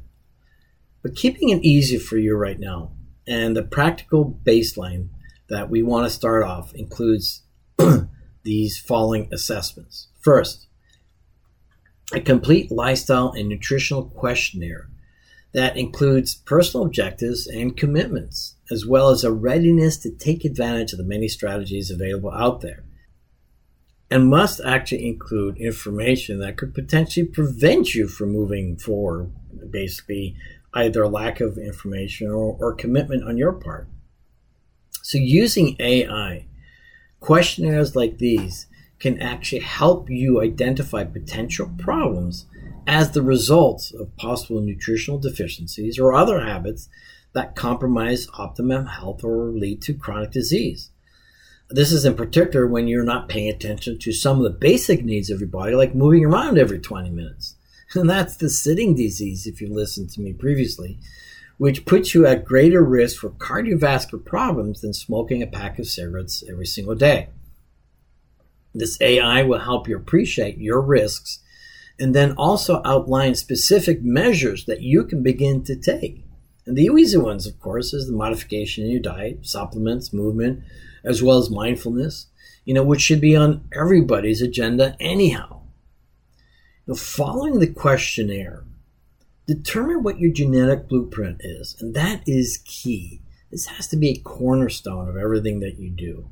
But 1.03 1.17
keeping 1.17 1.49
it 1.49 1.65
easy 1.65 1.99
for 1.99 2.17
you 2.17 2.37
right 2.37 2.61
now 2.61 2.93
and 3.27 3.57
the 3.57 3.63
practical 3.63 4.39
baseline 4.45 5.09
that 5.49 5.71
we 5.71 5.83
want 5.83 6.07
to 6.07 6.11
start 6.11 6.45
off 6.45 6.75
includes 6.75 7.43
these 8.43 8.79
following 8.79 9.29
assessments. 9.33 10.09
First, 10.21 10.67
a 12.13 12.21
complete 12.21 12.71
lifestyle 12.71 13.33
and 13.33 13.49
nutritional 13.49 14.05
questionnaire 14.05 14.89
that 15.53 15.77
includes 15.77 16.35
personal 16.35 16.87
objectives 16.87 17.47
and 17.47 17.77
commitments, 17.77 18.57
as 18.71 18.87
well 18.87 19.11
as 19.11 19.23
a 19.23 19.33
readiness 19.33 19.99
to 19.99 20.11
take 20.11 20.45
advantage 20.45 20.93
of 20.93 20.99
the 20.99 21.05
many 21.05 21.29
strategies 21.29 21.91
available 21.91 22.33
out 22.33 22.63
there. 22.63 22.85
And 24.11 24.29
must 24.29 24.61
actually 24.61 25.07
include 25.07 25.57
information 25.59 26.39
that 26.41 26.57
could 26.57 26.75
potentially 26.75 27.27
prevent 27.27 27.95
you 27.95 28.09
from 28.09 28.31
moving 28.31 28.77
forward, 28.77 29.33
basically, 29.71 30.37
either 30.75 31.07
lack 31.07 31.41
of 31.41 31.59
information 31.59 32.29
or, 32.29 32.57
or 32.59 32.75
commitment 32.75 33.25
on 33.25 33.37
your 33.37 33.53
part. 33.53 33.89
So, 35.03 35.19
using 35.19 35.77
AI, 35.81 36.47
questionnaires 37.21 37.97
like 37.97 38.19
these 38.19 38.67
can 39.03 39.21
actually 39.21 39.59
help 39.59 40.09
you 40.09 40.41
identify 40.41 41.03
potential 41.03 41.69
problems 41.77 42.47
as 42.87 43.11
the 43.11 43.21
result 43.21 43.91
of 43.99 44.17
possible 44.17 44.61
nutritional 44.61 45.19
deficiencies 45.19 45.99
or 45.99 46.15
other 46.15 46.39
habits 46.41 46.89
that 47.33 47.57
compromise 47.57 48.29
optimum 48.39 48.87
health 48.87 49.25
or 49.25 49.49
lead 49.49 49.83
to 49.83 49.93
chronic 49.93 50.31
disease. 50.31 50.91
This 51.69 51.91
is 51.91 52.05
in 52.05 52.15
particular 52.15 52.69
when 52.69 52.87
you're 52.87 53.03
not 53.03 53.29
paying 53.29 53.49
attention 53.49 53.99
to 53.99 54.13
some 54.13 54.37
of 54.37 54.45
the 54.45 54.51
basic 54.51 55.05
needs 55.05 55.31
of 55.31 55.41
your 55.41 55.49
body, 55.49 55.75
like 55.75 55.97
moving 55.97 56.25
around 56.25 56.57
every 56.57 56.79
20 56.79 57.11
minutes. 57.11 57.57
And 57.95 58.09
that's 58.09 58.37
the 58.37 58.49
sitting 58.49 58.95
disease, 58.95 59.47
if 59.47 59.61
you 59.61 59.69
listened 59.69 60.11
to 60.11 60.21
me 60.23 60.33
previously, 60.33 60.99
which 61.59 61.85
puts 61.85 62.15
you 62.15 62.25
at 62.25 62.45
greater 62.45 62.83
risk 62.83 63.21
for 63.21 63.31
cardiovascular 63.31 64.25
problems 64.25 64.81
than 64.81 64.95
smoking 64.95 65.43
a 65.43 65.47
pack 65.47 65.79
of 65.79 65.89
cigarettes 65.89 66.43
every 66.49 66.67
single 66.67 66.95
day. 66.95 67.29
This 68.75 69.01
AI 69.01 69.43
will 69.43 69.61
help 69.61 69.89
you 69.89 69.97
appreciate 69.97 70.59
your 70.59 70.81
risks 70.81 71.41
and 71.99 72.15
then 72.15 72.33
also 72.33 72.81
outline 72.85 73.35
specific 73.35 74.03
measures 74.03 74.65
that 74.65 74.81
you 74.81 75.05
can 75.05 75.23
begin 75.23 75.63
to 75.65 75.77
take. 75.77 76.25
And 76.67 76.77
the 76.77 76.85
easy 76.85 77.19
ones, 77.19 77.47
of 77.47 77.61
course, 77.61 77.93
is 77.93 78.07
the 78.07 78.13
modification 78.13 78.85
in 78.85 78.91
your 78.91 79.01
diet, 79.01 79.47
supplements, 79.47 80.13
movement, 80.13 80.63
as 81.05 81.23
well 81.23 81.39
as 81.39 81.51
mindfulness, 81.51 82.27
you 82.65 82.73
know, 82.73 82.83
which 82.83 83.01
should 83.01 83.21
be 83.21 83.37
on 83.37 83.69
everybody's 83.73 84.41
agenda 84.41 84.97
anyhow. 85.01 85.63
Now, 86.87 86.95
following 86.95 87.59
the 87.59 87.67
questionnaire, 87.67 88.65
determine 89.47 90.03
what 90.03 90.19
your 90.19 90.33
genetic 90.33 90.89
blueprint 90.89 91.41
is, 91.41 91.77
and 91.81 91.95
that 91.95 92.23
is 92.27 92.63
key. 92.65 93.23
This 93.51 93.67
has 93.67 93.87
to 93.89 93.97
be 93.97 94.11
a 94.11 94.21
cornerstone 94.21 95.09
of 95.09 95.17
everything 95.17 95.61
that 95.61 95.79
you 95.79 95.91
do. 95.91 96.29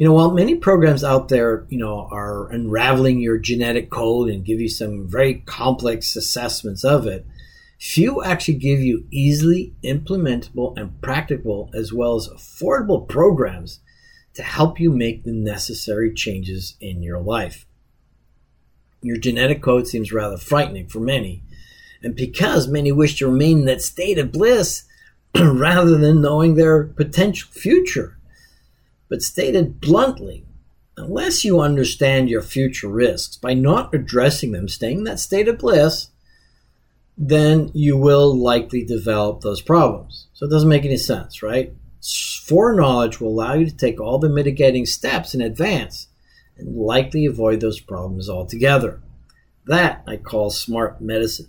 You 0.00 0.06
know, 0.06 0.14
while 0.14 0.30
many 0.30 0.54
programs 0.54 1.04
out 1.04 1.28
there, 1.28 1.66
you 1.68 1.76
know, 1.76 2.08
are 2.10 2.50
unraveling 2.50 3.20
your 3.20 3.36
genetic 3.36 3.90
code 3.90 4.30
and 4.30 4.46
give 4.46 4.58
you 4.58 4.70
some 4.70 5.06
very 5.06 5.42
complex 5.44 6.16
assessments 6.16 6.84
of 6.84 7.06
it, 7.06 7.26
few 7.78 8.24
actually 8.24 8.54
give 8.54 8.80
you 8.80 9.04
easily 9.10 9.74
implementable 9.84 10.74
and 10.78 10.98
practical 11.02 11.68
as 11.74 11.92
well 11.92 12.14
as 12.14 12.28
affordable 12.28 13.06
programs 13.06 13.80
to 14.32 14.42
help 14.42 14.80
you 14.80 14.90
make 14.90 15.24
the 15.24 15.32
necessary 15.32 16.14
changes 16.14 16.78
in 16.80 17.02
your 17.02 17.20
life. 17.20 17.66
Your 19.02 19.18
genetic 19.18 19.60
code 19.60 19.86
seems 19.86 20.14
rather 20.14 20.38
frightening 20.38 20.88
for 20.88 21.00
many, 21.00 21.42
and 22.02 22.16
because 22.16 22.66
many 22.66 22.90
wish 22.90 23.18
to 23.18 23.28
remain 23.28 23.58
in 23.58 23.64
that 23.66 23.82
state 23.82 24.16
of 24.16 24.32
bliss 24.32 24.84
rather 25.38 25.98
than 25.98 26.22
knowing 26.22 26.54
their 26.54 26.84
potential 26.84 27.50
future. 27.52 28.16
But 29.10 29.20
stated 29.20 29.80
bluntly, 29.80 30.46
unless 30.96 31.44
you 31.44 31.60
understand 31.60 32.30
your 32.30 32.40
future 32.40 32.88
risks 32.88 33.36
by 33.36 33.52
not 33.52 33.94
addressing 33.94 34.52
them, 34.52 34.68
staying 34.68 34.98
in 34.98 35.04
that 35.04 35.20
state 35.20 35.48
of 35.48 35.58
bliss, 35.58 36.08
then 37.18 37.70
you 37.74 37.98
will 37.98 38.34
likely 38.34 38.84
develop 38.84 39.42
those 39.42 39.60
problems. 39.60 40.28
So 40.32 40.46
it 40.46 40.50
doesn't 40.50 40.68
make 40.68 40.86
any 40.86 40.96
sense, 40.96 41.42
right? 41.42 41.74
Foreknowledge 42.44 43.20
will 43.20 43.28
allow 43.28 43.54
you 43.54 43.66
to 43.66 43.76
take 43.76 44.00
all 44.00 44.18
the 44.18 44.30
mitigating 44.30 44.86
steps 44.86 45.34
in 45.34 45.42
advance 45.42 46.06
and 46.56 46.74
likely 46.74 47.26
avoid 47.26 47.60
those 47.60 47.80
problems 47.80 48.30
altogether. 48.30 49.02
That 49.66 50.02
I 50.06 50.16
call 50.16 50.50
smart 50.50 51.00
medicine, 51.00 51.48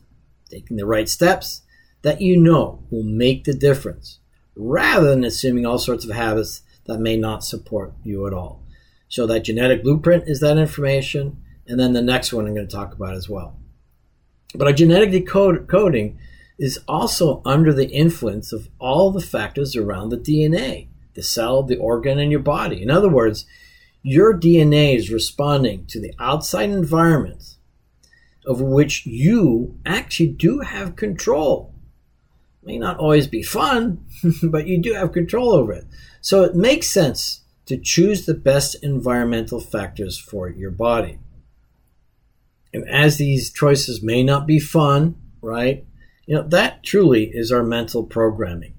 taking 0.49 0.77
the 0.77 0.85
right 0.85 1.07
steps 1.07 1.61
that 2.01 2.21
you 2.21 2.37
know 2.37 2.83
will 2.89 3.03
make 3.03 3.43
the 3.43 3.53
difference, 3.53 4.19
rather 4.55 5.09
than 5.09 5.23
assuming 5.23 5.65
all 5.65 5.77
sorts 5.77 6.03
of 6.03 6.11
habits 6.11 6.63
that 6.85 6.99
may 6.99 7.17
not 7.17 7.43
support 7.43 7.93
you 8.03 8.27
at 8.27 8.33
all. 8.33 8.63
So 9.07 9.27
that 9.27 9.43
genetic 9.43 9.83
blueprint 9.83 10.27
is 10.27 10.39
that 10.39 10.57
information, 10.57 11.41
and 11.67 11.79
then 11.79 11.93
the 11.93 12.01
next 12.01 12.31
one 12.31 12.45
I'm 12.45 12.55
going 12.55 12.67
to 12.67 12.75
talk 12.75 12.93
about 12.93 13.15
as 13.15 13.29
well. 13.29 13.57
But 14.55 14.67
our 14.67 14.73
genetic 14.73 15.11
decoding 15.11 16.19
is 16.57 16.79
also 16.87 17.41
under 17.45 17.73
the 17.73 17.89
influence 17.89 18.53
of 18.53 18.69
all 18.79 19.11
the 19.11 19.21
factors 19.21 19.75
around 19.75 20.09
the 20.09 20.17
DNA, 20.17 20.87
the 21.13 21.23
cell, 21.23 21.63
the 21.63 21.77
organ, 21.77 22.19
and 22.19 22.31
your 22.31 22.41
body. 22.41 22.81
In 22.81 22.89
other 22.89 23.09
words, 23.09 23.45
your 24.03 24.37
DNA 24.37 24.95
is 24.95 25.11
responding 25.11 25.85
to 25.87 25.99
the 25.99 26.13
outside 26.19 26.69
environment 26.69 27.57
over 28.45 28.63
which 28.63 29.05
you 29.05 29.77
actually 29.85 30.29
do 30.29 30.59
have 30.59 30.95
control. 30.95 31.70
May 32.63 32.77
not 32.77 32.97
always 32.97 33.27
be 33.27 33.43
fun, 33.43 34.05
but 34.43 34.67
you 34.67 34.81
do 34.81 34.93
have 34.93 35.11
control 35.11 35.51
over 35.51 35.73
it. 35.73 35.85
So 36.21 36.43
it 36.43 36.55
makes 36.55 36.87
sense 36.87 37.41
to 37.65 37.77
choose 37.77 38.25
the 38.25 38.33
best 38.33 38.75
environmental 38.83 39.59
factors 39.59 40.17
for 40.17 40.49
your 40.49 40.71
body. 40.71 41.19
And 42.73 42.87
as 42.89 43.17
these 43.17 43.51
choices 43.51 44.01
may 44.01 44.23
not 44.23 44.47
be 44.47 44.59
fun, 44.59 45.15
right? 45.41 45.85
You 46.25 46.35
know, 46.35 46.47
that 46.49 46.83
truly 46.83 47.31
is 47.33 47.51
our 47.51 47.63
mental 47.63 48.03
programming. 48.03 48.73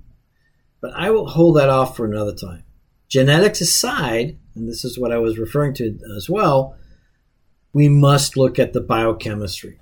But 0.81 0.93
I 0.95 1.11
will 1.11 1.29
hold 1.29 1.57
that 1.57 1.69
off 1.69 1.97
for 1.97 2.07
another 2.07 2.35
time. 2.35 2.65
Genetics 3.09 3.61
aside, 3.61 4.39
and 4.55 4.69
this 4.69 4.85
is 4.85 4.99
what 4.99 5.13
I 5.13 5.19
was 5.19 5.39
referring 5.39 5.75
to 5.75 5.99
as 6.17 6.31
well, 6.31 6.77
we 7.73 7.89
must 7.89 8.37
look 8.37 8.59
at 8.59 8.73
the 8.73 8.81
biochemistry. 8.81 9.79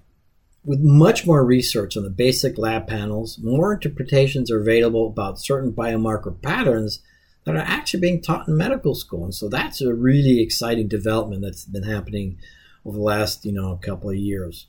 With 0.63 0.81
much 0.81 1.27
more 1.27 1.45
research 1.45 1.97
on 1.97 2.03
the 2.03 2.11
basic 2.11 2.59
lab 2.59 2.87
panels, 2.87 3.39
more 3.39 3.73
interpretations 3.73 4.51
are 4.51 4.61
available 4.61 5.07
about 5.07 5.41
certain 5.41 5.73
biomarker 5.73 6.41
patterns 6.43 7.01
that 7.45 7.57
are 7.57 7.59
actually 7.59 8.01
being 8.01 8.21
taught 8.21 8.47
in 8.47 8.57
medical 8.57 8.95
school. 8.95 9.25
And 9.25 9.35
so 9.35 9.49
that's 9.49 9.81
a 9.81 9.95
really 9.95 10.41
exciting 10.41 10.87
development 10.87 11.43
that's 11.43 11.65
been 11.65 11.85
happening 11.85 12.39
over 12.85 12.99
the 12.99 13.03
last, 13.03 13.47
you 13.47 13.53
know, 13.53 13.75
couple 13.77 14.11
of 14.11 14.17
years. 14.17 14.67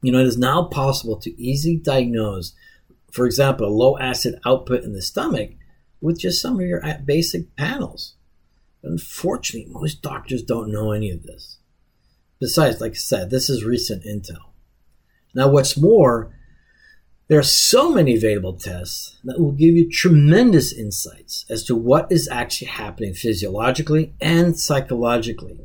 You 0.00 0.12
know, 0.12 0.20
it 0.20 0.26
is 0.26 0.38
now 0.38 0.64
possible 0.64 1.16
to 1.16 1.42
easily 1.42 1.76
diagnose, 1.76 2.54
for 3.10 3.26
example, 3.26 3.66
a 3.66 3.68
low 3.68 3.98
acid 3.98 4.38
output 4.44 4.84
in 4.84 4.92
the 4.92 5.02
stomach 5.02 5.50
with 6.00 6.20
just 6.20 6.40
some 6.40 6.60
of 6.60 6.66
your 6.66 6.84
uh, 6.84 6.98
basic 7.04 7.56
panels. 7.56 8.14
Unfortunately, 8.84 9.72
most 9.72 10.02
doctors 10.02 10.42
don't 10.42 10.72
know 10.72 10.92
any 10.92 11.10
of 11.10 11.24
this. 11.24 11.58
Besides, 12.40 12.80
like 12.80 12.92
I 12.92 12.94
said, 12.94 13.30
this 13.30 13.48
is 13.48 13.64
recent 13.64 14.04
intel. 14.04 14.51
Now, 15.34 15.48
what's 15.48 15.76
more, 15.76 16.34
there 17.28 17.38
are 17.38 17.44
so 17.44 17.90
many 17.90 18.14
available 18.14 18.54
tests 18.54 19.18
that 19.24 19.40
will 19.40 19.52
give 19.52 19.74
you 19.74 19.88
tremendous 19.88 20.72
insights 20.72 21.46
as 21.48 21.64
to 21.64 21.74
what 21.74 22.10
is 22.12 22.28
actually 22.28 22.68
happening 22.68 23.14
physiologically 23.14 24.12
and 24.20 24.58
psychologically. 24.58 25.58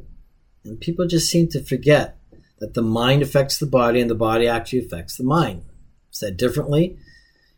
And 0.64 0.80
people 0.80 1.08
just 1.08 1.30
seem 1.30 1.50
to 1.50 1.64
forget 1.64 2.18
that 2.60 2.74
the 2.74 2.82
mind 2.82 3.22
affects 3.22 3.58
the 3.58 3.66
body 3.66 4.00
and 4.00 4.10
the 4.10 4.16
body 4.16 4.48
actually 4.48 4.80
affects 4.80 5.18
the 5.18 5.24
mind. 5.24 5.64
Said 6.10 6.38
differently, 6.38 6.98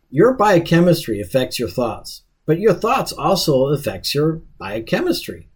your 0.10 0.34
biochemistry 0.34 1.22
affects 1.22 1.60
your 1.60 1.70
thoughts, 1.70 2.24
but 2.46 2.60
your 2.60 2.74
thoughts 2.74 3.12
also 3.12 3.68
affects 3.68 4.16
your 4.16 4.42
biochemistry. 4.58 5.50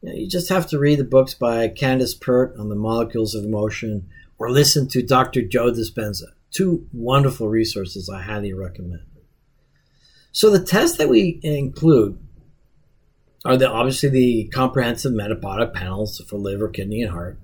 You, 0.00 0.08
know, 0.08 0.14
you 0.16 0.28
just 0.28 0.48
have 0.48 0.66
to 0.68 0.78
read 0.78 0.98
the 0.98 1.04
books 1.04 1.34
by 1.34 1.68
Candace 1.68 2.14
Pert 2.14 2.56
on 2.58 2.68
the 2.68 2.74
molecules 2.74 3.34
of 3.34 3.44
emotion 3.44 4.08
or 4.42 4.50
listen 4.50 4.88
to 4.88 5.04
Dr. 5.04 5.42
Joe 5.42 5.70
Dispenza. 5.70 6.32
Two 6.50 6.88
wonderful 6.92 7.48
resources 7.48 8.10
I 8.10 8.22
highly 8.22 8.52
recommend. 8.52 9.04
So 10.32 10.50
the 10.50 10.64
tests 10.64 10.98
that 10.98 11.08
we 11.08 11.38
include 11.44 12.18
are 13.44 13.56
the 13.56 13.70
obviously 13.70 14.08
the 14.08 14.48
comprehensive 14.52 15.12
metabolic 15.12 15.72
panels 15.72 16.20
for 16.28 16.38
liver, 16.38 16.68
kidney, 16.68 17.02
and 17.02 17.12
heart. 17.12 17.38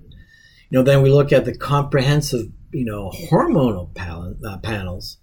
You 0.69 0.77
know, 0.77 0.83
then 0.83 1.01
we 1.01 1.09
look 1.09 1.31
at 1.31 1.45
the 1.45 1.57
comprehensive, 1.57 2.47
you 2.73 2.83
know, 2.83 3.11
hormonal 3.31 3.95
pal- 3.95 4.35
uh, 4.45 4.57
panels, 4.57 5.19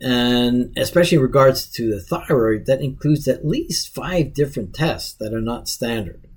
and 0.00 0.72
especially 0.78 1.16
in 1.16 1.22
regards 1.22 1.68
to 1.72 1.90
the 1.90 2.00
thyroid, 2.00 2.66
that 2.66 2.80
includes 2.80 3.26
at 3.26 3.44
least 3.44 3.92
five 3.92 4.32
different 4.32 4.76
tests 4.76 5.12
that 5.14 5.34
are 5.34 5.40
not 5.40 5.66
standard. 5.66 6.28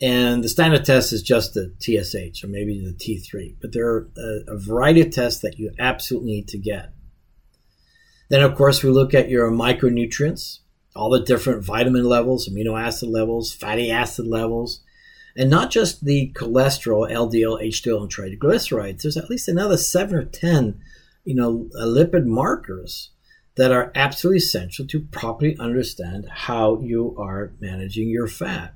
And 0.00 0.44
the 0.44 0.48
standard 0.48 0.84
test 0.84 1.12
is 1.12 1.22
just 1.22 1.54
the 1.54 1.72
TSH 1.78 2.44
or 2.44 2.48
maybe 2.48 2.78
the 2.80 2.92
T3, 2.92 3.56
but 3.60 3.72
there 3.72 3.88
are 3.88 4.10
a, 4.16 4.54
a 4.54 4.58
variety 4.58 5.00
of 5.00 5.10
tests 5.10 5.40
that 5.40 5.58
you 5.58 5.70
absolutely 5.78 6.32
need 6.32 6.48
to 6.48 6.58
get. 6.58 6.92
Then, 8.28 8.42
of 8.42 8.54
course, 8.56 8.82
we 8.82 8.90
look 8.90 9.14
at 9.14 9.30
your 9.30 9.50
micronutrients, 9.50 10.58
all 10.94 11.10
the 11.10 11.20
different 11.20 11.64
vitamin 11.64 12.04
levels, 12.04 12.48
amino 12.48 12.78
acid 12.80 13.08
levels, 13.08 13.54
fatty 13.54 13.90
acid 13.90 14.26
levels, 14.26 14.80
and 15.36 15.48
not 15.48 15.70
just 15.70 16.04
the 16.04 16.32
cholesterol, 16.34 17.10
LDL, 17.10 17.62
HDL, 17.62 18.02
and 18.02 18.12
triglycerides. 18.12 19.02
There's 19.02 19.16
at 19.16 19.30
least 19.30 19.48
another 19.48 19.76
seven 19.76 20.16
or 20.16 20.24
ten, 20.24 20.80
you 21.24 21.34
know, 21.34 21.68
uh, 21.78 21.84
lipid 21.84 22.24
markers 22.24 23.10
that 23.56 23.72
are 23.72 23.92
absolutely 23.94 24.38
essential 24.38 24.86
to 24.86 25.00
properly 25.00 25.56
understand 25.58 26.28
how 26.28 26.80
you 26.80 27.14
are 27.18 27.52
managing 27.60 28.08
your 28.08 28.26
fat. 28.26 28.75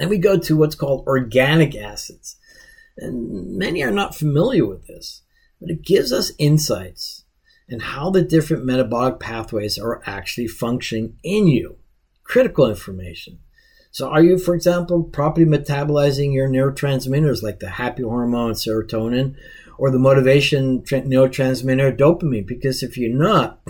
Then 0.00 0.08
we 0.08 0.16
go 0.16 0.38
to 0.38 0.56
what's 0.56 0.74
called 0.74 1.06
organic 1.06 1.76
acids. 1.76 2.36
And 2.96 3.58
many 3.58 3.82
are 3.82 3.90
not 3.90 4.14
familiar 4.14 4.64
with 4.64 4.86
this, 4.86 5.20
but 5.60 5.68
it 5.68 5.84
gives 5.84 6.10
us 6.10 6.32
insights 6.38 7.26
and 7.68 7.82
how 7.82 8.08
the 8.08 8.22
different 8.22 8.64
metabolic 8.64 9.20
pathways 9.20 9.78
are 9.78 10.00
actually 10.06 10.48
functioning 10.48 11.18
in 11.22 11.48
you. 11.48 11.76
Critical 12.24 12.66
information. 12.66 13.40
So, 13.90 14.08
are 14.08 14.22
you, 14.22 14.38
for 14.38 14.54
example, 14.54 15.02
properly 15.02 15.44
metabolizing 15.44 16.32
your 16.32 16.48
neurotransmitters 16.48 17.42
like 17.42 17.60
the 17.60 17.68
happy 17.68 18.02
hormone 18.02 18.52
serotonin 18.52 19.36
or 19.76 19.90
the 19.90 19.98
motivation 19.98 20.80
neurotransmitter 20.80 21.94
dopamine? 21.94 22.46
Because 22.46 22.82
if 22.82 22.96
you're 22.96 23.12
not, 23.12 23.60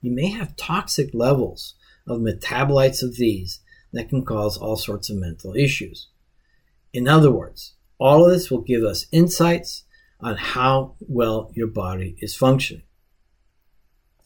you 0.00 0.12
may 0.12 0.30
have 0.30 0.56
toxic 0.56 1.10
levels 1.12 1.74
of 2.06 2.20
metabolites 2.20 3.02
of 3.02 3.16
these 3.16 3.60
that 3.94 4.08
can 4.08 4.24
cause 4.24 4.56
all 4.56 4.76
sorts 4.76 5.08
of 5.08 5.16
mental 5.16 5.54
issues. 5.56 6.08
In 6.92 7.08
other 7.08 7.30
words, 7.30 7.74
all 7.98 8.24
of 8.24 8.32
this 8.32 8.50
will 8.50 8.60
give 8.60 8.82
us 8.82 9.06
insights 9.10 9.84
on 10.20 10.36
how 10.36 10.96
well 11.00 11.50
your 11.54 11.66
body 11.66 12.16
is 12.18 12.36
functioning. 12.36 12.84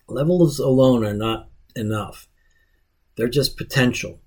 Levels 0.08 0.58
alone 0.58 1.04
are 1.04 1.14
not 1.14 1.48
enough. 1.76 2.28
They're 3.16 3.28
just 3.28 3.56
potential. 3.56 4.20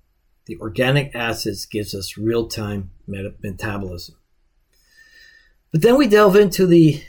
The 0.46 0.56
organic 0.58 1.14
acids 1.14 1.66
gives 1.66 1.94
us 1.94 2.16
real-time 2.16 2.90
metabolism. 3.06 4.16
But 5.72 5.80
then 5.80 5.96
we 5.96 6.06
delve 6.06 6.36
into 6.36 6.66
the 6.66 7.02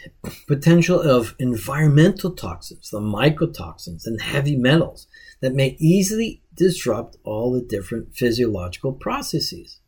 potential 0.47 0.99
of 0.99 1.35
environmental 1.37 2.31
toxins, 2.31 2.89
the 2.89 3.01
mycotoxins 3.01 4.05
and 4.05 4.21
heavy 4.21 4.55
metals 4.55 5.05
that 5.41 5.53
may 5.53 5.75
easily 5.79 6.41
disrupt 6.55 7.17
all 7.25 7.51
the 7.51 7.61
different 7.61 8.15
physiological 8.15 8.93
processes. 8.93 9.81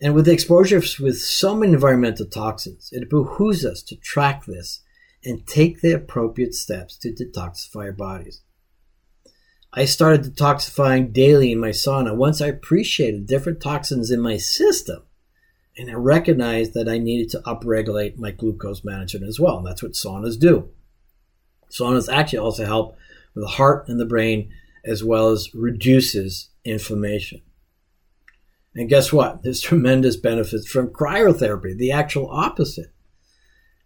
And 0.00 0.12
with 0.12 0.26
exposure 0.26 0.82
with 1.00 1.20
so 1.20 1.54
many 1.54 1.72
environmental 1.72 2.26
toxins, 2.26 2.90
it 2.92 3.08
behooves 3.08 3.64
us 3.64 3.82
to 3.84 3.96
track 3.96 4.44
this 4.44 4.80
and 5.24 5.46
take 5.46 5.80
the 5.80 5.92
appropriate 5.92 6.54
steps 6.54 6.96
to 6.98 7.12
detoxify 7.12 7.86
our 7.86 7.92
bodies. 7.92 8.42
I 9.72 9.84
started 9.84 10.22
detoxifying 10.22 11.12
daily 11.12 11.52
in 11.52 11.60
my 11.60 11.70
sauna 11.70 12.16
once 12.16 12.40
I 12.40 12.46
appreciated 12.46 13.26
different 13.26 13.60
toxins 13.60 14.10
in 14.10 14.20
my 14.20 14.36
system 14.36 15.02
and 15.78 15.88
I 15.88 15.94
recognized 15.94 16.74
that 16.74 16.88
I 16.88 16.98
needed 16.98 17.30
to 17.30 17.42
upregulate 17.46 18.18
my 18.18 18.32
glucose 18.32 18.84
management 18.84 19.26
as 19.26 19.38
well. 19.38 19.58
And 19.58 19.66
that's 19.66 19.82
what 19.82 19.92
saunas 19.92 20.38
do. 20.38 20.68
Saunas 21.70 22.12
actually 22.12 22.40
also 22.40 22.66
help 22.66 22.96
with 23.34 23.44
the 23.44 23.48
heart 23.50 23.88
and 23.88 24.00
the 24.00 24.04
brain 24.04 24.50
as 24.84 25.04
well 25.04 25.28
as 25.28 25.54
reduces 25.54 26.48
inflammation. 26.64 27.42
And 28.74 28.88
guess 28.88 29.12
what? 29.12 29.42
There's 29.42 29.60
tremendous 29.60 30.16
benefits 30.16 30.68
from 30.68 30.88
cryotherapy, 30.88 31.76
the 31.76 31.92
actual 31.92 32.28
opposite. 32.28 32.92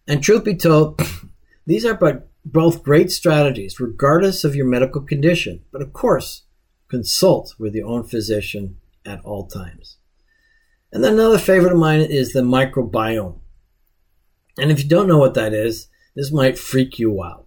And 0.09 0.22
truth 0.22 0.45
be 0.45 0.57
told, 0.57 1.01
these 1.66 1.84
are 1.84 1.95
but 1.95 2.30
both 2.45 2.82
great 2.82 3.12
strategies, 3.12 3.78
regardless 3.78 4.45
of 4.45 4.57
your 4.57 4.66
medical 4.66 5.03
condition. 5.03 5.61
But 5.70 5.82
of 5.82 5.93
course, 5.93 6.45
consult 6.88 7.55
with 7.59 7.74
your 7.74 7.88
own 7.88 8.05
physician 8.05 8.78
at 9.05 9.22
all 9.24 9.47
times. 9.47 9.99
And 10.93 11.03
then 11.03 11.14
another 11.14 11.38
favorite 11.38 11.72
of 11.72 11.78
mine 11.78 12.01
is 12.01 12.32
the 12.32 12.43
microbiome. 12.43 13.38
And 14.59 14.70
if 14.70 14.82
you 14.82 14.88
don't 14.88 15.09
know 15.09 15.18
what 15.18 15.34
that 15.34 15.55
is, 15.55 15.88
this 16.14 16.30
might 16.30 16.59
freak 16.59 16.99
you 16.99 17.22
out. 17.22 17.47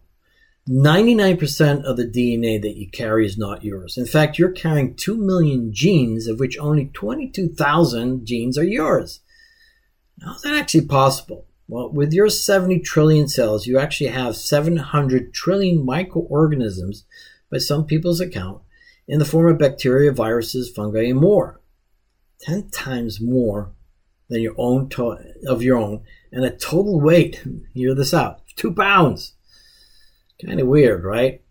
99% 0.68 1.84
of 1.84 1.96
the 1.96 2.08
DNA 2.08 2.60
that 2.60 2.76
you 2.76 2.90
carry 2.90 3.28
is 3.28 3.38
not 3.38 3.64
yours. 3.64 3.98
In 3.98 4.08
fact, 4.08 4.40
you're 4.40 4.52
carrying 4.52 4.96
2 4.96 5.16
million 5.16 5.72
genes, 5.72 6.26
of 6.26 6.40
which 6.40 6.58
only 6.58 6.88
22,000 6.88 8.26
genes 8.26 8.58
are 8.58 8.64
yours. 8.64 9.20
How 10.24 10.34
is 10.34 10.42
that 10.42 10.56
actually 10.56 10.88
possible? 10.88 11.46
Well, 11.68 11.92
with 11.92 12.14
your 12.14 12.30
70 12.30 12.80
trillion 12.80 13.28
cells, 13.28 13.68
you 13.68 13.78
actually 13.78 14.10
have 14.10 14.36
700 14.36 15.34
trillion 15.34 15.86
microorganisms, 15.86 17.06
by 17.52 17.60
some 17.60 17.86
people's 17.86 18.20
account, 18.20 18.62
in 19.08 19.20
the 19.20 19.26
form 19.26 19.52
of 19.52 19.60
bacteria, 19.60 20.12
viruses, 20.12 20.72
fungi, 20.72 21.04
and 21.04 21.20
more. 21.20 21.62
10 22.40 22.70
times 22.70 23.22
more 23.22 23.72
than 24.30 24.42
your 24.42 24.56
own 24.58 24.90
to- 24.90 25.18
of 25.48 25.62
your 25.62 25.78
own, 25.78 26.02
and 26.32 26.44
a 26.44 26.50
total 26.50 27.00
weight, 27.00 27.44
hear 27.74 27.94
this 27.94 28.14
out, 28.14 28.42
two 28.56 28.74
pounds. 28.74 29.34
Kind 30.44 30.60
of 30.60 30.68
weird, 30.68 31.04
right? 31.04 31.42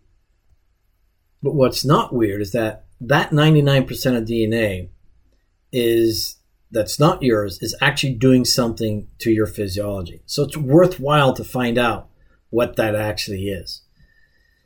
But 1.41 1.55
what's 1.55 1.85
not 1.85 2.13
weird 2.13 2.41
is 2.41 2.51
that 2.51 2.85
that 3.01 3.31
99% 3.31 4.17
of 4.17 4.25
DNA 4.25 4.89
is 5.71 6.37
that's 6.71 6.99
not 6.99 7.21
yours 7.21 7.61
is 7.61 7.75
actually 7.81 8.13
doing 8.13 8.43
something 8.43 9.07
to 9.19 9.31
your 9.31 9.45
physiology. 9.47 10.21
So 10.25 10.43
it's 10.43 10.57
worthwhile 10.57 11.33
to 11.33 11.43
find 11.43 11.77
out 11.77 12.09
what 12.49 12.75
that 12.75 12.95
actually 12.95 13.47
is. 13.47 13.81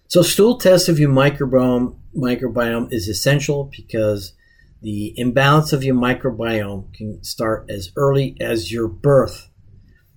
So 0.07 0.21
stool 0.21 0.57
test 0.57 0.89
of 0.89 0.99
your 0.99 1.11
microbiome, 1.11 1.95
microbiome 2.15 2.91
is 2.91 3.07
essential 3.07 3.71
because 3.75 4.33
the 4.81 5.13
imbalance 5.17 5.73
of 5.73 5.83
your 5.83 5.95
microbiome 5.95 6.93
can 6.93 7.23
start 7.23 7.69
as 7.69 7.91
early 7.95 8.37
as 8.39 8.71
your 8.71 8.87
birth. 8.87 9.49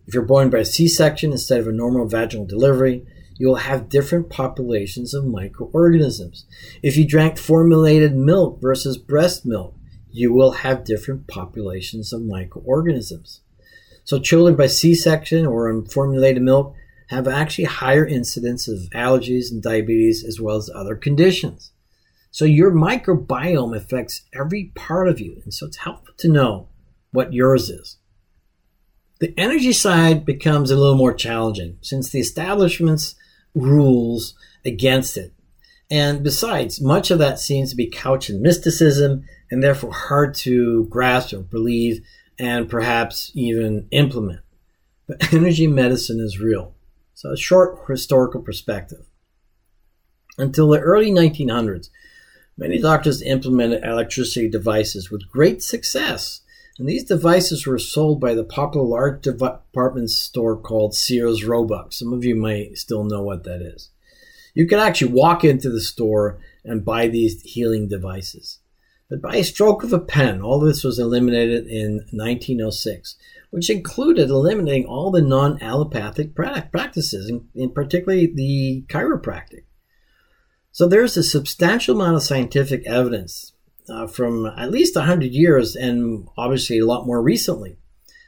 If 0.06 0.14
you're 0.14 0.24
born 0.24 0.50
by 0.50 0.58
a 0.58 0.64
C-section 0.64 1.32
instead 1.32 1.60
of 1.60 1.68
a 1.68 1.72
normal 1.72 2.06
vaginal 2.06 2.46
delivery, 2.46 3.04
you 3.36 3.48
will 3.48 3.56
have 3.56 3.88
different 3.88 4.30
populations 4.30 5.14
of 5.14 5.24
microorganisms. 5.24 6.46
If 6.82 6.96
you 6.96 7.06
drank 7.06 7.38
formulated 7.38 8.14
milk 8.14 8.60
versus 8.60 8.98
breast 8.98 9.44
milk, 9.44 9.74
you 10.10 10.32
will 10.32 10.52
have 10.52 10.84
different 10.84 11.26
populations 11.26 12.12
of 12.12 12.22
microorganisms. 12.22 13.40
So 14.04 14.20
children 14.20 14.54
by 14.54 14.66
C-section 14.66 15.46
or 15.46 15.68
on 15.68 15.86
formulated 15.86 16.42
milk 16.42 16.74
have 17.08 17.26
actually 17.26 17.64
higher 17.64 18.06
incidence 18.06 18.68
of 18.68 18.90
allergies 18.94 19.50
and 19.50 19.62
diabetes 19.62 20.24
as 20.24 20.40
well 20.40 20.56
as 20.56 20.70
other 20.74 20.94
conditions. 20.94 21.71
So 22.32 22.46
your 22.46 22.72
microbiome 22.72 23.76
affects 23.76 24.22
every 24.32 24.72
part 24.74 25.06
of 25.06 25.20
you. 25.20 25.40
And 25.44 25.52
so 25.52 25.66
it's 25.66 25.76
helpful 25.76 26.14
to 26.16 26.28
know 26.28 26.68
what 27.12 27.34
yours 27.34 27.68
is. 27.68 27.98
The 29.20 29.34
energy 29.36 29.72
side 29.72 30.24
becomes 30.24 30.70
a 30.70 30.76
little 30.76 30.96
more 30.96 31.12
challenging 31.12 31.76
since 31.82 32.08
the 32.08 32.18
establishment's 32.18 33.14
rules 33.54 34.34
against 34.64 35.18
it. 35.18 35.34
And 35.90 36.24
besides, 36.24 36.80
much 36.80 37.10
of 37.10 37.18
that 37.18 37.38
seems 37.38 37.68
to 37.70 37.76
be 37.76 37.86
couched 37.86 38.30
in 38.30 38.40
mysticism 38.40 39.26
and 39.50 39.62
therefore 39.62 39.92
hard 39.92 40.34
to 40.36 40.86
grasp 40.86 41.34
or 41.34 41.40
believe 41.40 42.02
and 42.38 42.68
perhaps 42.68 43.30
even 43.34 43.88
implement. 43.90 44.40
But 45.06 45.34
energy 45.34 45.66
medicine 45.66 46.18
is 46.18 46.40
real. 46.40 46.74
So, 47.12 47.30
a 47.30 47.36
short 47.36 47.78
historical 47.86 48.40
perspective. 48.40 49.04
Until 50.38 50.68
the 50.68 50.80
early 50.80 51.10
1900s, 51.10 51.90
many 52.62 52.78
doctors 52.78 53.20
implemented 53.22 53.82
electricity 53.82 54.48
devices 54.48 55.10
with 55.10 55.28
great 55.28 55.64
success. 55.64 56.42
And 56.78 56.88
these 56.88 57.02
devices 57.02 57.66
were 57.66 57.78
sold 57.78 58.20
by 58.20 58.34
the 58.34 58.44
popular 58.44 58.86
large 58.86 59.22
department 59.22 60.10
store 60.10 60.56
called 60.56 60.94
Sears 60.94 61.44
Roebuck. 61.44 61.92
Some 61.92 62.12
of 62.12 62.24
you 62.24 62.36
may 62.36 62.72
still 62.74 63.02
know 63.02 63.20
what 63.20 63.42
that 63.44 63.62
is. 63.62 63.90
You 64.54 64.68
could 64.68 64.78
actually 64.78 65.12
walk 65.12 65.42
into 65.42 65.70
the 65.70 65.80
store 65.80 66.38
and 66.64 66.84
buy 66.84 67.08
these 67.08 67.42
healing 67.42 67.88
devices. 67.88 68.60
But 69.10 69.20
by 69.20 69.36
a 69.36 69.44
stroke 69.44 69.82
of 69.82 69.92
a 69.92 69.98
pen, 69.98 70.40
all 70.40 70.60
this 70.60 70.84
was 70.84 71.00
eliminated 71.00 71.66
in 71.66 72.06
1906, 72.12 73.16
which 73.50 73.70
included 73.70 74.30
eliminating 74.30 74.86
all 74.86 75.10
the 75.10 75.20
non 75.20 75.60
allopathic 75.60 76.34
practices, 76.36 77.30
and 77.56 77.74
particularly 77.74 78.32
the 78.32 78.84
chiropractic. 78.88 79.64
So 80.72 80.88
there's 80.88 81.18
a 81.18 81.22
substantial 81.22 81.94
amount 81.94 82.16
of 82.16 82.22
scientific 82.22 82.86
evidence 82.86 83.52
uh, 83.90 84.06
from 84.06 84.46
at 84.46 84.70
least 84.70 84.96
100 84.96 85.32
years 85.32 85.76
and 85.76 86.26
obviously 86.36 86.78
a 86.78 86.86
lot 86.86 87.06
more 87.06 87.22
recently 87.22 87.76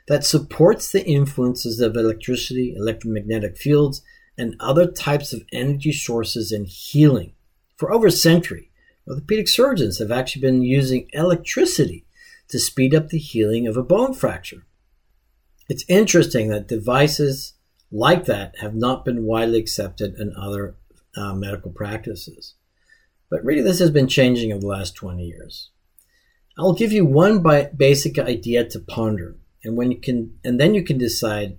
that 0.08 0.26
supports 0.26 0.92
the 0.92 1.06
influences 1.06 1.80
of 1.80 1.96
electricity, 1.96 2.74
electromagnetic 2.76 3.56
fields, 3.56 4.02
and 4.36 4.56
other 4.60 4.86
types 4.86 5.32
of 5.32 5.44
energy 5.52 5.92
sources 5.92 6.52
in 6.52 6.66
healing 6.66 7.32
for 7.76 7.90
over 7.90 8.08
a 8.08 8.12
century. 8.12 8.70
Orthopedic 9.08 9.48
surgeons 9.48 9.98
have 9.98 10.10
actually 10.10 10.42
been 10.42 10.62
using 10.62 11.08
electricity 11.14 12.04
to 12.48 12.58
speed 12.58 12.94
up 12.94 13.08
the 13.08 13.18
healing 13.18 13.66
of 13.66 13.78
a 13.78 13.82
bone 13.82 14.12
fracture. 14.12 14.66
It's 15.70 15.84
interesting 15.88 16.48
that 16.48 16.68
devices 16.68 17.54
like 17.90 18.26
that 18.26 18.58
have 18.58 18.74
not 18.74 19.04
been 19.04 19.24
widely 19.24 19.58
accepted 19.58 20.14
in 20.18 20.34
other 20.36 20.76
uh, 21.16 21.34
medical 21.34 21.70
practices. 21.70 22.54
But 23.30 23.44
really, 23.44 23.62
this 23.62 23.78
has 23.78 23.90
been 23.90 24.08
changing 24.08 24.52
over 24.52 24.60
the 24.60 24.66
last 24.66 24.94
20 24.94 25.24
years. 25.24 25.70
I'll 26.58 26.74
give 26.74 26.92
you 26.92 27.04
one 27.04 27.42
basic 27.76 28.18
idea 28.18 28.64
to 28.68 28.78
ponder, 28.78 29.36
and 29.64 29.76
when 29.76 29.90
you 29.90 29.98
can, 29.98 30.38
and 30.44 30.60
then 30.60 30.74
you 30.74 30.84
can 30.84 30.98
decide 30.98 31.58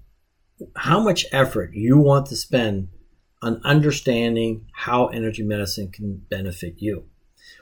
how 0.77 1.01
much 1.01 1.25
effort 1.31 1.73
you 1.73 1.97
want 1.97 2.27
to 2.27 2.35
spend 2.35 2.89
on 3.41 3.61
understanding 3.65 4.67
how 4.71 5.07
energy 5.07 5.43
medicine 5.43 5.91
can 5.91 6.15
benefit 6.29 6.75
you 6.77 7.05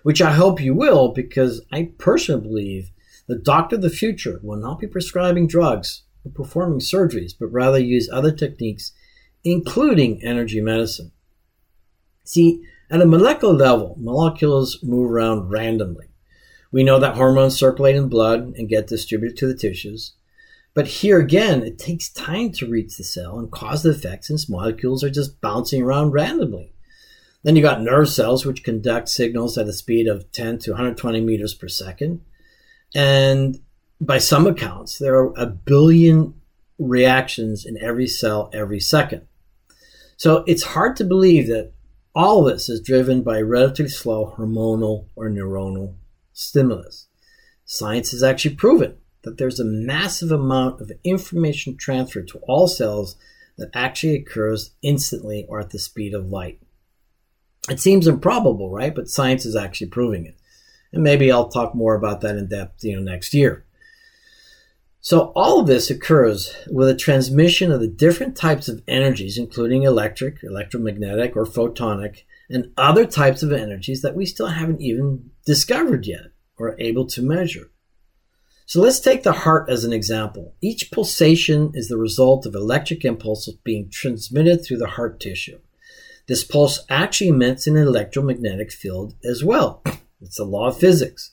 which 0.04 0.22
I 0.22 0.34
hope 0.34 0.62
you 0.62 0.76
will 0.76 1.10
because 1.10 1.62
I 1.72 1.92
personally 1.98 2.42
believe 2.42 2.92
the 3.28 3.38
doctor 3.38 3.78
of 3.78 3.82
the 3.82 3.90
future 3.90 4.40
will 4.44 4.58
not 4.58 4.80
be 4.80 4.88
prescribing 4.88 5.48
drugs 5.48 6.04
or 6.26 6.32
performing 6.32 6.80
surgeries, 6.80 7.34
but 7.38 7.48
rather 7.48 7.80
use 7.80 8.10
other 8.12 8.32
techniques, 8.32 8.92
including 9.44 10.22
energy 10.22 10.62
medicine. 10.62 11.12
See, 12.24 12.64
at 12.90 13.02
a 13.02 13.06
molecular 13.06 13.54
level, 13.54 13.96
molecules 14.00 14.80
move 14.84 15.12
around 15.12 15.50
randomly. 15.50 16.08
We 16.72 16.84
know 16.84 17.00
that 17.00 17.16
hormones 17.16 17.58
circulate 17.58 17.96
in 17.96 18.10
blood 18.10 18.54
and 18.58 18.70
get 18.70 18.88
distributed 18.88 19.38
to 19.38 19.48
the 19.48 19.56
tissues. 19.56 20.14
But 20.74 20.88
here 20.88 21.20
again, 21.20 21.62
it 21.64 21.78
takes 21.78 22.10
time 22.10 22.52
to 22.54 22.70
reach 22.70 22.98
the 22.98 23.04
cell 23.04 23.38
and 23.38 23.52
cause 23.52 23.84
the 23.84 23.92
effect 23.92 24.26
since 24.26 24.50
molecules 24.50 25.04
are 25.04 25.10
just 25.10 25.40
bouncing 25.40 25.84
around 25.84 26.12
randomly. 26.12 26.74
Then 27.44 27.56
you 27.56 27.62
got 27.62 27.82
nerve 27.82 28.10
cells, 28.10 28.46
which 28.46 28.64
conduct 28.64 29.10
signals 29.10 29.58
at 29.58 29.68
a 29.68 29.74
speed 29.74 30.08
of 30.08 30.32
10 30.32 30.60
to 30.60 30.72
120 30.72 31.22
meters 31.22 31.54
per 31.54 31.68
second. 31.68 32.22
And 32.96 33.60
by 34.00 34.18
some 34.18 34.48
accounts, 34.48 34.98
there 34.98 35.16
are 35.16 35.34
a 35.38 35.46
billion 35.46 36.34
reactions 36.80 37.66
in 37.66 37.78
every 37.78 38.08
cell 38.08 38.50
every 38.54 38.80
second. 38.80 39.28
So 40.18 40.44
it's 40.48 40.64
hard 40.64 40.96
to 40.98 41.04
believe 41.04 41.48
that 41.48 41.74
all 42.16 42.44
this 42.44 42.70
is 42.70 42.80
driven 42.80 43.24
by 43.24 43.42
relatively 43.42 43.90
slow 43.90 44.36
hormonal 44.38 45.06
or 45.16 45.30
neuronal 45.30 45.96
stimulus. 46.32 47.08
Science 47.66 48.12
has 48.12 48.24
actually 48.24 48.56
proven 48.56 48.98
that 49.24 49.38
there's 49.38 49.60
a 49.60 49.66
massive 49.66 50.32
amount 50.32 50.82
of 50.82 50.92
information 51.04 51.76
transfer 51.76 52.22
to 52.22 52.38
all 52.40 52.68
cells 52.68 53.16
that 53.58 53.70
actually 53.74 54.16
occurs 54.16 54.72
instantly 54.82 55.46
or 55.48 55.60
at 55.60 55.70
the 55.70 55.80
speed 55.80 56.14
of 56.14 56.30
light. 56.30 56.60
It 57.70 57.80
seems 57.80 58.08
improbable, 58.08 58.70
right? 58.70 58.94
But 58.94 59.08
science 59.08 59.46
is 59.46 59.56
actually 59.56 59.88
proving 59.88 60.26
it. 60.26 60.38
And 60.92 61.04
maybe 61.04 61.32
I'll 61.32 61.48
talk 61.48 61.74
more 61.74 61.96
about 61.96 62.22
that 62.22 62.36
in 62.36 62.48
depth, 62.50 62.84
you 62.84 62.96
know, 62.96 63.02
next 63.02 63.34
year. 63.34 63.66
So 65.06 65.34
all 65.36 65.60
of 65.60 65.68
this 65.68 65.90
occurs 65.90 66.56
with 66.72 66.88
a 66.88 66.96
transmission 66.96 67.74
of 67.74 67.82
the 67.82 67.90
different 67.90 68.38
types 68.38 68.70
of 68.70 68.82
energies, 68.88 69.38
including 69.38 69.84
electric, 69.84 70.42
electromagnetic, 70.44 71.36
or 71.36 71.46
photonic, 71.46 72.24
and 72.50 72.72
other 72.78 73.06
types 73.06 73.44
of 73.44 73.52
energies 73.52 74.02
that 74.02 74.16
we 74.16 74.26
still 74.26 74.48
haven't 74.48 74.80
even 74.80 75.32
discovered 75.46 76.08
yet 76.08 76.28
or 76.56 76.78
able 76.80 77.06
to 77.08 77.22
measure. 77.22 77.70
So 78.66 78.80
let's 78.80 79.02
take 79.02 79.24
the 79.24 79.34
heart 79.34 79.70
as 79.70 79.84
an 79.84 79.92
example. 79.92 80.56
Each 80.62 80.90
pulsation 80.90 81.72
is 81.74 81.90
the 81.90 81.98
result 81.98 82.46
of 82.46 82.56
electric 82.56 83.04
impulses 83.04 83.56
being 83.56 83.90
transmitted 83.90 84.64
through 84.64 84.78
the 84.78 84.88
heart 84.88 85.20
tissue. 85.20 85.60
This 86.30 86.46
pulse 86.46 86.80
actually 86.90 87.28
emits 87.28 87.68
an 87.68 87.76
electromagnetic 87.76 88.72
field 88.72 89.16
as 89.26 89.44
well. 89.44 89.84
It's 90.22 90.38
the 90.38 90.46
law 90.46 90.70
of 90.70 90.80
physics. 90.80 91.33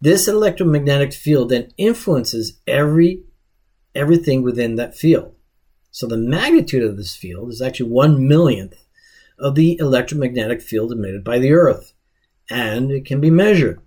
This 0.00 0.26
electromagnetic 0.28 1.12
field 1.12 1.50
then 1.50 1.72
influences 1.76 2.58
every 2.66 3.24
everything 3.94 4.42
within 4.42 4.76
that 4.76 4.96
field. 4.96 5.34
So 5.90 6.06
the 6.06 6.16
magnitude 6.16 6.84
of 6.84 6.96
this 6.96 7.16
field 7.16 7.50
is 7.50 7.60
actually 7.60 7.90
one 7.90 8.26
millionth 8.26 8.76
of 9.38 9.56
the 9.56 9.76
electromagnetic 9.78 10.62
field 10.62 10.92
emitted 10.92 11.24
by 11.24 11.38
the 11.38 11.52
Earth, 11.52 11.92
and 12.48 12.90
it 12.90 13.04
can 13.04 13.20
be 13.20 13.30
measured. 13.30 13.80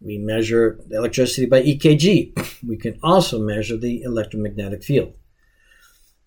We 0.00 0.18
measure 0.18 0.78
electricity 0.90 1.46
by 1.46 1.62
EKG. 1.62 2.62
We 2.66 2.76
can 2.76 2.98
also 3.02 3.40
measure 3.40 3.76
the 3.76 4.02
electromagnetic 4.02 4.84
field. 4.84 5.14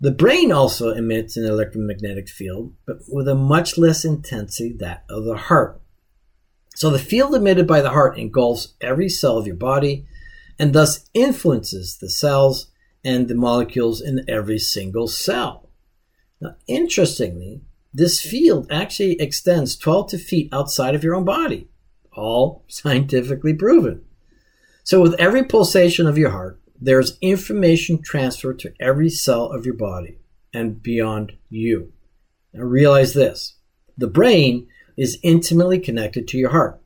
The 0.00 0.10
brain 0.10 0.50
also 0.50 0.90
emits 0.90 1.36
an 1.36 1.44
electromagnetic 1.44 2.28
field, 2.28 2.74
but 2.86 2.98
with 3.08 3.28
a 3.28 3.34
much 3.34 3.78
less 3.78 4.04
intensity 4.04 4.72
that 4.80 5.04
of 5.08 5.24
the 5.24 5.36
heart. 5.36 5.80
So 6.80 6.88
the 6.88 6.98
field 6.98 7.34
emitted 7.34 7.66
by 7.66 7.82
the 7.82 7.90
heart 7.90 8.18
engulfs 8.18 8.72
every 8.80 9.10
cell 9.10 9.36
of 9.36 9.46
your 9.46 9.54
body 9.54 10.06
and 10.58 10.72
thus 10.72 11.10
influences 11.12 11.98
the 11.98 12.08
cells 12.08 12.68
and 13.04 13.28
the 13.28 13.34
molecules 13.34 14.00
in 14.00 14.24
every 14.26 14.58
single 14.58 15.06
cell. 15.06 15.68
Now, 16.40 16.56
interestingly, 16.66 17.60
this 17.92 18.22
field 18.22 18.66
actually 18.70 19.20
extends 19.20 19.76
12 19.76 20.08
to 20.12 20.18
feet 20.18 20.48
outside 20.54 20.94
of 20.94 21.04
your 21.04 21.14
own 21.14 21.26
body, 21.26 21.68
all 22.16 22.64
scientifically 22.68 23.52
proven. 23.52 24.02
So, 24.82 25.02
with 25.02 25.20
every 25.20 25.44
pulsation 25.44 26.06
of 26.06 26.16
your 26.16 26.30
heart, 26.30 26.62
there's 26.80 27.18
information 27.20 28.00
transferred 28.00 28.58
to 28.60 28.72
every 28.80 29.10
cell 29.10 29.52
of 29.52 29.66
your 29.66 29.76
body 29.76 30.16
and 30.54 30.82
beyond 30.82 31.32
you. 31.50 31.92
Now 32.54 32.62
realize 32.62 33.12
this 33.12 33.56
the 33.98 34.06
brain 34.06 34.66
is 34.96 35.18
intimately 35.22 35.78
connected 35.78 36.26
to 36.28 36.38
your 36.38 36.50
heart. 36.50 36.80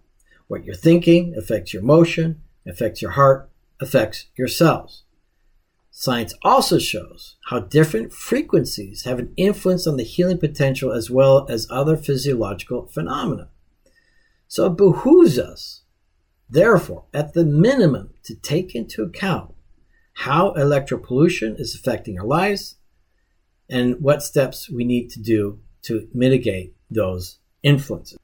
What 0.46 0.64
you're 0.64 0.74
thinking 0.74 1.34
affects 1.36 1.72
your 1.72 1.82
motion, 1.82 2.42
affects 2.66 3.00
your 3.00 3.12
heart, 3.12 3.50
affects 3.80 4.26
your 4.36 4.48
cells. 4.48 5.05
Science 5.90 6.34
also 6.42 6.78
shows 6.78 7.36
how 7.46 7.61
different 7.61 8.12
frequencies 8.12 9.05
have 9.05 9.20
an 9.20 9.32
influence 9.36 9.86
on 9.86 9.96
the 9.96 10.02
healing 10.02 10.38
potential 10.38 10.92
as 10.92 11.09
well 11.09 11.46
as 11.48 11.68
other 11.70 11.96
physiological 11.96 12.86
phenomena. 12.86 13.48
So 14.48 14.66
it 14.66 14.76
behooves 14.76 15.38
us, 15.38 15.82
therefore, 16.50 17.05
at 17.14 17.32
the 17.32 17.44
minimum, 17.44 18.11
to 18.24 18.34
take 18.34 18.74
into 18.74 19.02
account 19.02 19.55
how 20.14 20.52
electropollution 20.55 21.59
is 21.61 21.74
affecting 21.74 22.18
our 22.18 22.26
lives 22.26 22.76
and 23.68 24.00
what 24.00 24.22
steps 24.22 24.68
we 24.68 24.84
need 24.84 25.11
to 25.11 25.20
do 25.20 25.61
to 25.82 26.09
mitigate 26.12 26.74
those 26.90 27.38
influences. 27.65 28.19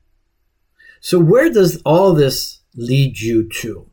So, 1.00 1.18
where 1.18 1.50
does 1.50 1.82
all 1.84 2.12
this 2.12 2.60
lead 2.76 3.18
you 3.18 3.48
to? 3.48 3.90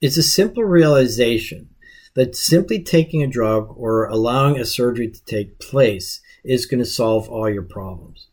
It's 0.00 0.16
a 0.16 0.22
simple 0.22 0.62
realization 0.62 1.70
that 2.14 2.36
simply 2.36 2.82
taking 2.82 3.22
a 3.22 3.26
drug 3.26 3.74
or 3.76 4.06
allowing 4.06 4.58
a 4.58 4.64
surgery 4.64 5.08
to 5.08 5.24
take 5.24 5.58
place 5.58 6.20
is 6.44 6.66
going 6.66 6.80
to 6.80 6.86
solve 6.86 7.28
all 7.28 7.48
your 7.48 7.62
problems. 7.62 8.28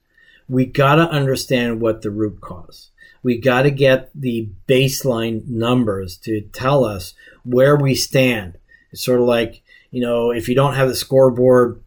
We 0.49 0.65
got 0.65 0.95
to 0.95 1.09
understand 1.09 1.81
what 1.81 2.01
the 2.01 2.11
root 2.11 2.41
cause. 2.41 2.91
We 3.23 3.37
got 3.37 3.63
to 3.63 3.71
get 3.71 4.09
the 4.15 4.49
baseline 4.67 5.47
numbers 5.47 6.17
to 6.19 6.41
tell 6.41 6.85
us 6.85 7.13
where 7.43 7.75
we 7.75 7.95
stand. 7.95 8.57
It's 8.91 9.03
sort 9.03 9.19
of 9.19 9.25
like, 9.25 9.61
you 9.91 10.01
know, 10.01 10.31
if 10.31 10.47
you 10.47 10.55
don't 10.55 10.75
have 10.75 10.87
the 10.87 10.95
scoreboard 10.95 11.81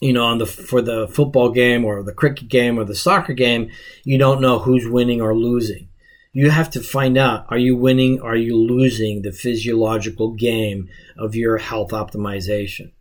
you 0.00 0.12
know, 0.12 0.24
on 0.24 0.38
the 0.38 0.46
for 0.46 0.80
the 0.80 1.08
football 1.08 1.50
game 1.50 1.84
or 1.84 2.02
the 2.02 2.12
cricket 2.12 2.48
game 2.48 2.78
or 2.78 2.84
the 2.84 2.94
soccer 2.94 3.32
game, 3.32 3.70
you 4.04 4.18
don't 4.18 4.40
know 4.40 4.60
who's 4.60 4.86
winning 4.86 5.20
or 5.20 5.34
losing. 5.34 5.88
You 6.32 6.50
have 6.50 6.70
to 6.70 6.80
find 6.80 7.18
out: 7.18 7.46
are 7.48 7.58
you 7.58 7.76
winning? 7.76 8.20
Are 8.20 8.36
you 8.36 8.56
losing 8.56 9.22
the 9.22 9.32
physiological 9.32 10.32
game 10.32 10.88
of 11.16 11.34
your 11.34 11.58
health 11.58 11.90
optimization? 11.90 12.92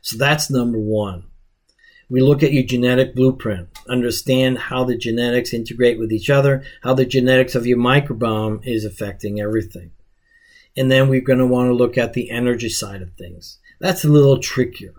So 0.00 0.16
that's 0.16 0.50
number 0.50 0.78
one. 0.78 1.24
We 2.10 2.20
look 2.20 2.42
at 2.42 2.52
your 2.52 2.64
genetic 2.64 3.14
blueprint, 3.14 3.68
understand 3.88 4.58
how 4.58 4.84
the 4.84 4.98
genetics 4.98 5.54
integrate 5.54 5.98
with 5.98 6.12
each 6.12 6.28
other, 6.28 6.62
how 6.82 6.92
the 6.92 7.06
genetics 7.06 7.54
of 7.54 7.66
your 7.66 7.78
microbiome 7.78 8.66
is 8.66 8.84
affecting 8.84 9.40
everything. 9.40 9.92
And 10.76 10.90
then 10.90 11.08
we're 11.08 11.22
going 11.22 11.38
to 11.38 11.46
want 11.46 11.68
to 11.68 11.74
look 11.74 11.96
at 11.96 12.12
the 12.12 12.30
energy 12.30 12.68
side 12.68 13.00
of 13.00 13.14
things. 13.14 13.58
That's 13.78 14.04
a 14.04 14.08
little 14.08 14.38
trickier 14.38 14.92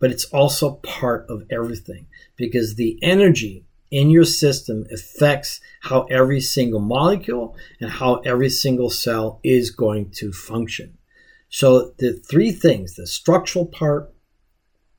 but 0.00 0.10
it's 0.10 0.24
also 0.26 0.72
part 0.76 1.26
of 1.28 1.44
everything 1.50 2.06
because 2.36 2.74
the 2.74 2.98
energy 3.02 3.64
in 3.90 4.10
your 4.10 4.24
system 4.24 4.86
affects 4.92 5.60
how 5.82 6.02
every 6.04 6.40
single 6.40 6.80
molecule 6.80 7.56
and 7.80 7.90
how 7.90 8.16
every 8.16 8.48
single 8.48 8.90
cell 8.90 9.40
is 9.44 9.70
going 9.70 10.10
to 10.10 10.32
function. 10.32 10.96
So 11.48 11.92
the 11.98 12.12
three 12.12 12.52
things, 12.52 12.94
the 12.94 13.06
structural 13.06 13.66
part, 13.66 14.12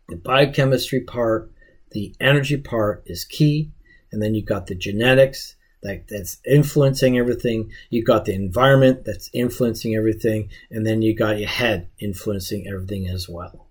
the 0.10 0.18
biochemistry 0.18 1.02
part, 1.02 1.52
the 1.92 2.14
energy 2.20 2.58
part 2.58 3.04
is 3.06 3.24
key. 3.24 3.72
And 4.12 4.22
then 4.22 4.36
you've 4.36 4.46
got 4.46 4.68
the 4.68 4.76
genetics 4.76 5.56
that, 5.84 6.10
that's 6.10 6.38
influencing 6.46 7.18
everything. 7.18 7.72
You've 7.90 8.06
got 8.06 8.26
the 8.26 8.34
environment 8.34 9.06
that's 9.06 9.30
influencing 9.34 9.96
everything. 9.96 10.50
And 10.70 10.86
then 10.86 11.02
you 11.02 11.16
got 11.16 11.40
your 11.40 11.48
head 11.48 11.90
influencing 12.00 12.68
everything 12.68 13.08
as 13.08 13.30
well. 13.30 13.71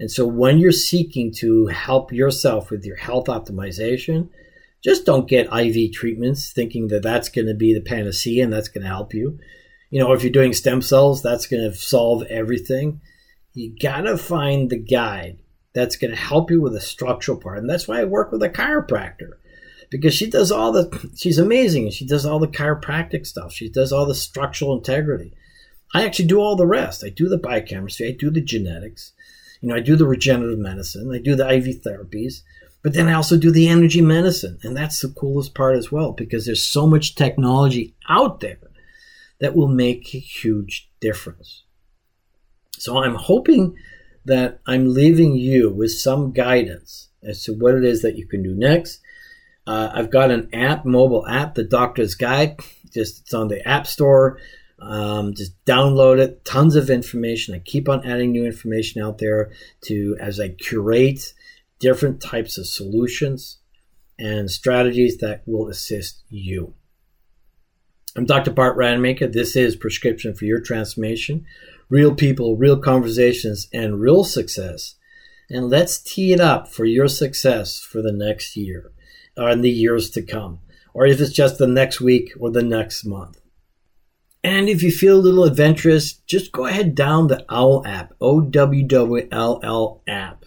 And 0.00 0.10
so 0.10 0.26
when 0.26 0.58
you're 0.58 0.72
seeking 0.72 1.32
to 1.34 1.66
help 1.66 2.12
yourself 2.12 2.70
with 2.70 2.84
your 2.84 2.96
health 2.96 3.26
optimization, 3.26 4.28
just 4.82 5.04
don't 5.04 5.28
get 5.28 5.52
IV 5.52 5.92
treatments 5.92 6.52
thinking 6.52 6.88
that 6.88 7.02
that's 7.02 7.28
going 7.28 7.48
to 7.48 7.54
be 7.54 7.74
the 7.74 7.80
panacea 7.80 8.44
and 8.44 8.52
that's 8.52 8.68
going 8.68 8.82
to 8.82 8.88
help 8.88 9.12
you. 9.12 9.38
You 9.90 10.00
know, 10.00 10.12
if 10.12 10.22
you're 10.22 10.32
doing 10.32 10.52
stem 10.52 10.82
cells, 10.82 11.22
that's 11.22 11.46
going 11.46 11.62
to 11.62 11.76
solve 11.76 12.22
everything. 12.24 13.00
You 13.54 13.74
got 13.80 14.02
to 14.02 14.16
find 14.16 14.70
the 14.70 14.78
guide 14.78 15.38
that's 15.74 15.96
going 15.96 16.10
to 16.12 16.16
help 16.16 16.50
you 16.50 16.60
with 16.60 16.74
the 16.74 16.80
structural 16.80 17.38
part. 17.38 17.58
And 17.58 17.68
that's 17.68 17.88
why 17.88 18.00
I 18.00 18.04
work 18.04 18.30
with 18.30 18.42
a 18.42 18.48
chiropractor 18.48 19.32
because 19.90 20.14
she 20.14 20.28
does 20.28 20.52
all 20.52 20.70
the, 20.72 21.10
she's 21.16 21.38
amazing. 21.38 21.90
She 21.90 22.06
does 22.06 22.26
all 22.26 22.38
the 22.38 22.46
chiropractic 22.46 23.26
stuff. 23.26 23.52
She 23.52 23.68
does 23.68 23.92
all 23.92 24.06
the 24.06 24.14
structural 24.14 24.76
integrity. 24.76 25.34
I 25.94 26.04
actually 26.04 26.26
do 26.26 26.38
all 26.38 26.56
the 26.56 26.66
rest. 26.66 27.02
I 27.04 27.08
do 27.08 27.28
the 27.28 27.38
biochemistry. 27.38 28.08
I 28.08 28.12
do 28.12 28.30
the 28.30 28.42
genetics. 28.42 29.12
You 29.60 29.68
know, 29.68 29.74
I 29.74 29.80
do 29.80 29.96
the 29.96 30.06
regenerative 30.06 30.58
medicine, 30.58 31.12
I 31.12 31.18
do 31.18 31.34
the 31.34 31.48
IV 31.48 31.82
therapies, 31.82 32.42
but 32.82 32.94
then 32.94 33.08
I 33.08 33.14
also 33.14 33.36
do 33.36 33.50
the 33.50 33.68
energy 33.68 34.00
medicine. 34.00 34.58
And 34.62 34.76
that's 34.76 35.00
the 35.00 35.08
coolest 35.08 35.54
part 35.54 35.76
as 35.76 35.90
well 35.90 36.12
because 36.12 36.46
there's 36.46 36.62
so 36.62 36.86
much 36.86 37.14
technology 37.14 37.94
out 38.08 38.40
there 38.40 38.58
that 39.40 39.56
will 39.56 39.68
make 39.68 40.14
a 40.14 40.18
huge 40.18 40.90
difference. 41.00 41.64
So 42.78 43.02
I'm 43.02 43.14
hoping 43.14 43.76
that 44.24 44.60
I'm 44.66 44.92
leaving 44.92 45.34
you 45.34 45.70
with 45.70 45.90
some 45.90 46.32
guidance 46.32 47.08
as 47.22 47.42
to 47.44 47.52
what 47.52 47.74
it 47.74 47.84
is 47.84 48.02
that 48.02 48.16
you 48.16 48.26
can 48.26 48.42
do 48.42 48.54
next. 48.54 49.00
Uh, 49.66 49.90
I've 49.92 50.10
got 50.10 50.30
an 50.30 50.48
app, 50.54 50.84
mobile 50.84 51.26
app, 51.26 51.54
the 51.54 51.64
Doctor's 51.64 52.14
Guide. 52.14 52.60
Just 52.92 53.20
it's 53.22 53.34
on 53.34 53.48
the 53.48 53.66
App 53.68 53.86
Store. 53.86 54.38
Um, 54.80 55.34
just 55.34 55.52
download 55.64 56.18
it. 56.18 56.44
Tons 56.44 56.76
of 56.76 56.90
information. 56.90 57.54
I 57.54 57.58
keep 57.58 57.88
on 57.88 58.06
adding 58.06 58.32
new 58.32 58.44
information 58.44 59.02
out 59.02 59.18
there 59.18 59.50
to 59.82 60.16
as 60.20 60.38
I 60.38 60.50
curate 60.50 61.34
different 61.78 62.20
types 62.20 62.58
of 62.58 62.66
solutions 62.66 63.58
and 64.18 64.50
strategies 64.50 65.18
that 65.18 65.42
will 65.46 65.68
assist 65.68 66.22
you. 66.28 66.74
I'm 68.16 68.24
Dr. 68.24 68.50
Bart 68.50 68.76
Rademacher. 68.76 69.28
This 69.28 69.54
is 69.54 69.76
Prescription 69.76 70.34
for 70.34 70.44
Your 70.44 70.60
Transformation. 70.60 71.44
Real 71.88 72.14
people, 72.14 72.56
real 72.56 72.78
conversations, 72.78 73.68
and 73.72 74.00
real 74.00 74.24
success. 74.24 74.96
And 75.50 75.70
let's 75.70 75.98
tee 75.98 76.32
it 76.32 76.40
up 76.40 76.68
for 76.68 76.84
your 76.84 77.08
success 77.08 77.78
for 77.78 78.02
the 78.02 78.12
next 78.12 78.56
year 78.56 78.92
or 79.36 79.50
in 79.50 79.60
the 79.60 79.70
years 79.70 80.10
to 80.10 80.22
come, 80.22 80.58
or 80.92 81.06
if 81.06 81.20
it's 81.20 81.32
just 81.32 81.58
the 81.58 81.66
next 81.66 82.00
week 82.00 82.32
or 82.38 82.50
the 82.50 82.62
next 82.62 83.04
month. 83.04 83.40
And 84.48 84.70
if 84.70 84.82
you 84.82 84.90
feel 84.90 85.18
a 85.18 85.20
little 85.20 85.44
adventurous, 85.44 86.14
just 86.26 86.52
go 86.52 86.64
ahead 86.64 86.94
down 86.94 87.26
the 87.26 87.44
OWL 87.50 87.86
app, 87.86 88.14
O 88.18 88.40
W 88.40 88.82
W 88.82 89.28
L 89.30 89.60
L 89.62 90.00
app, 90.08 90.46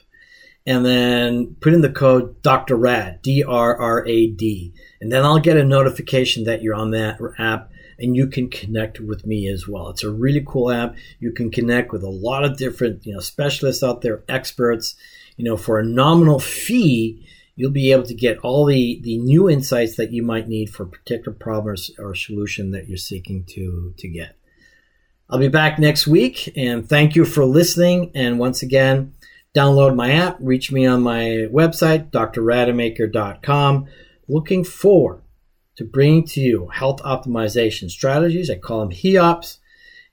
and 0.65 0.83
then 0.83 1.55
put 1.61 1.75
in 1.75 1.81
the 1.81 1.91
code 1.91 2.41
Dr. 2.41 2.77
Rad, 2.77 3.21
D 3.21 3.43
R 3.43 3.79
R 3.79 4.03
A 4.07 4.25
D. 4.25 4.73
And 5.01 5.11
then 5.11 5.23
I'll 5.23 5.37
get 5.37 5.55
a 5.55 5.63
notification 5.63 6.45
that 6.45 6.63
you're 6.63 6.73
on 6.73 6.89
that 6.91 7.19
app 7.37 7.69
and 7.99 8.15
you 8.15 8.25
can 8.25 8.49
connect 8.49 8.99
with 8.99 9.27
me 9.27 9.47
as 9.47 9.67
well. 9.67 9.89
It's 9.89 10.03
a 10.03 10.09
really 10.09 10.43
cool 10.47 10.71
app. 10.71 10.95
You 11.19 11.31
can 11.31 11.51
connect 11.51 11.91
with 11.91 12.01
a 12.01 12.09
lot 12.09 12.43
of 12.43 12.57
different, 12.57 13.05
you 13.05 13.13
know, 13.13 13.19
specialists 13.19 13.83
out 13.83 14.01
there, 14.01 14.23
experts, 14.27 14.95
you 15.37 15.45
know, 15.45 15.57
for 15.57 15.77
a 15.77 15.85
nominal 15.85 16.39
fee 16.39 17.23
you'll 17.55 17.71
be 17.71 17.91
able 17.91 18.03
to 18.03 18.13
get 18.13 18.39
all 18.39 18.65
the, 18.65 18.99
the 19.03 19.17
new 19.17 19.49
insights 19.49 19.95
that 19.95 20.11
you 20.11 20.23
might 20.23 20.47
need 20.47 20.69
for 20.69 20.83
a 20.83 20.89
particular 20.89 21.35
problem 21.37 21.75
or, 21.99 22.03
or 22.03 22.15
solution 22.15 22.71
that 22.71 22.87
you're 22.87 22.97
seeking 22.97 23.43
to, 23.45 23.93
to 23.97 24.07
get. 24.07 24.35
I'll 25.29 25.39
be 25.39 25.47
back 25.47 25.79
next 25.79 26.07
week 26.07 26.51
and 26.57 26.87
thank 26.87 27.15
you 27.15 27.23
for 27.23 27.45
listening. 27.45 28.11
And 28.15 28.39
once 28.39 28.61
again, 28.61 29.13
download 29.55 29.95
my 29.95 30.11
app, 30.11 30.37
reach 30.39 30.71
me 30.71 30.85
on 30.85 31.01
my 31.01 31.47
website, 31.51 32.11
drrademacher.com. 32.11 33.87
Looking 34.27 34.63
forward 34.63 35.21
to 35.77 35.85
bringing 35.85 36.25
to 36.27 36.41
you 36.41 36.67
health 36.67 37.01
optimization 37.03 37.89
strategies. 37.89 38.49
I 38.49 38.55
call 38.55 38.81
them 38.81 38.91
HEOPS 38.91 39.57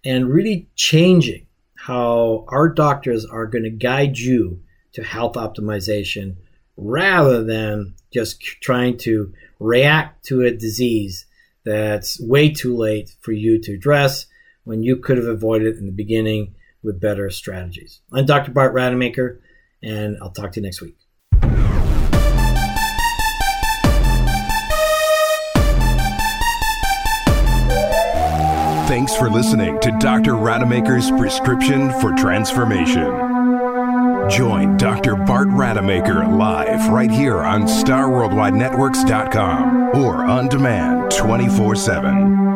and 0.05 0.33
really 0.33 0.69
changing 0.77 1.47
how 1.75 2.45
our 2.49 2.69
doctors 2.69 3.25
are 3.25 3.47
going 3.47 3.65
to 3.65 3.71
guide 3.71 4.19
you 4.19 4.61
to 4.93 5.03
health 5.03 5.35
optimization 5.35 6.37
rather 6.79 7.45
than 7.45 7.95
just 8.13 8.41
trying 8.41 8.97
to 8.97 9.35
react 9.59 10.25
to 10.25 10.43
a 10.43 10.51
disease 10.51 11.27
that's 11.65 12.21
way 12.21 12.49
too 12.49 12.75
late 12.75 13.15
for 13.21 13.33
you 13.33 13.61
to 13.61 13.75
address 13.75 14.27
when 14.65 14.83
you 14.83 14.97
could 14.97 15.19
have 15.19 15.27
avoided 15.27 15.75
it 15.75 15.79
in 15.79 15.87
the 15.87 15.93
beginning 15.93 16.55
with 16.83 17.01
better 17.01 17.29
strategies. 17.29 18.01
I'm 18.13 18.25
Dr. 18.25 18.53
Bart 18.53 18.73
Rademacher, 18.73 19.41
and 19.83 20.17
I'll 20.23 20.31
talk 20.31 20.53
to 20.53 20.61
you 20.61 20.65
next 20.65 20.81
week. 20.81 20.97
Thanks 28.89 29.15
for 29.15 29.29
listening 29.29 29.79
to 29.81 29.91
Dr. 30.01 30.35
Rademacher's 30.35 31.11
Prescription 31.11 31.91
for 32.01 32.15
Transformation. 32.15 33.28
Join 34.29 34.77
Dr. 34.77 35.17
Bart 35.17 35.49
Rademacher 35.49 36.27
live 36.27 36.91
right 36.91 37.11
here 37.11 37.39
on 37.39 37.63
StarWorldWideNetworks.com 37.63 39.97
or 39.97 40.25
on 40.25 40.49
demand 40.49 41.11
24 41.11 41.75
7. 41.75 42.48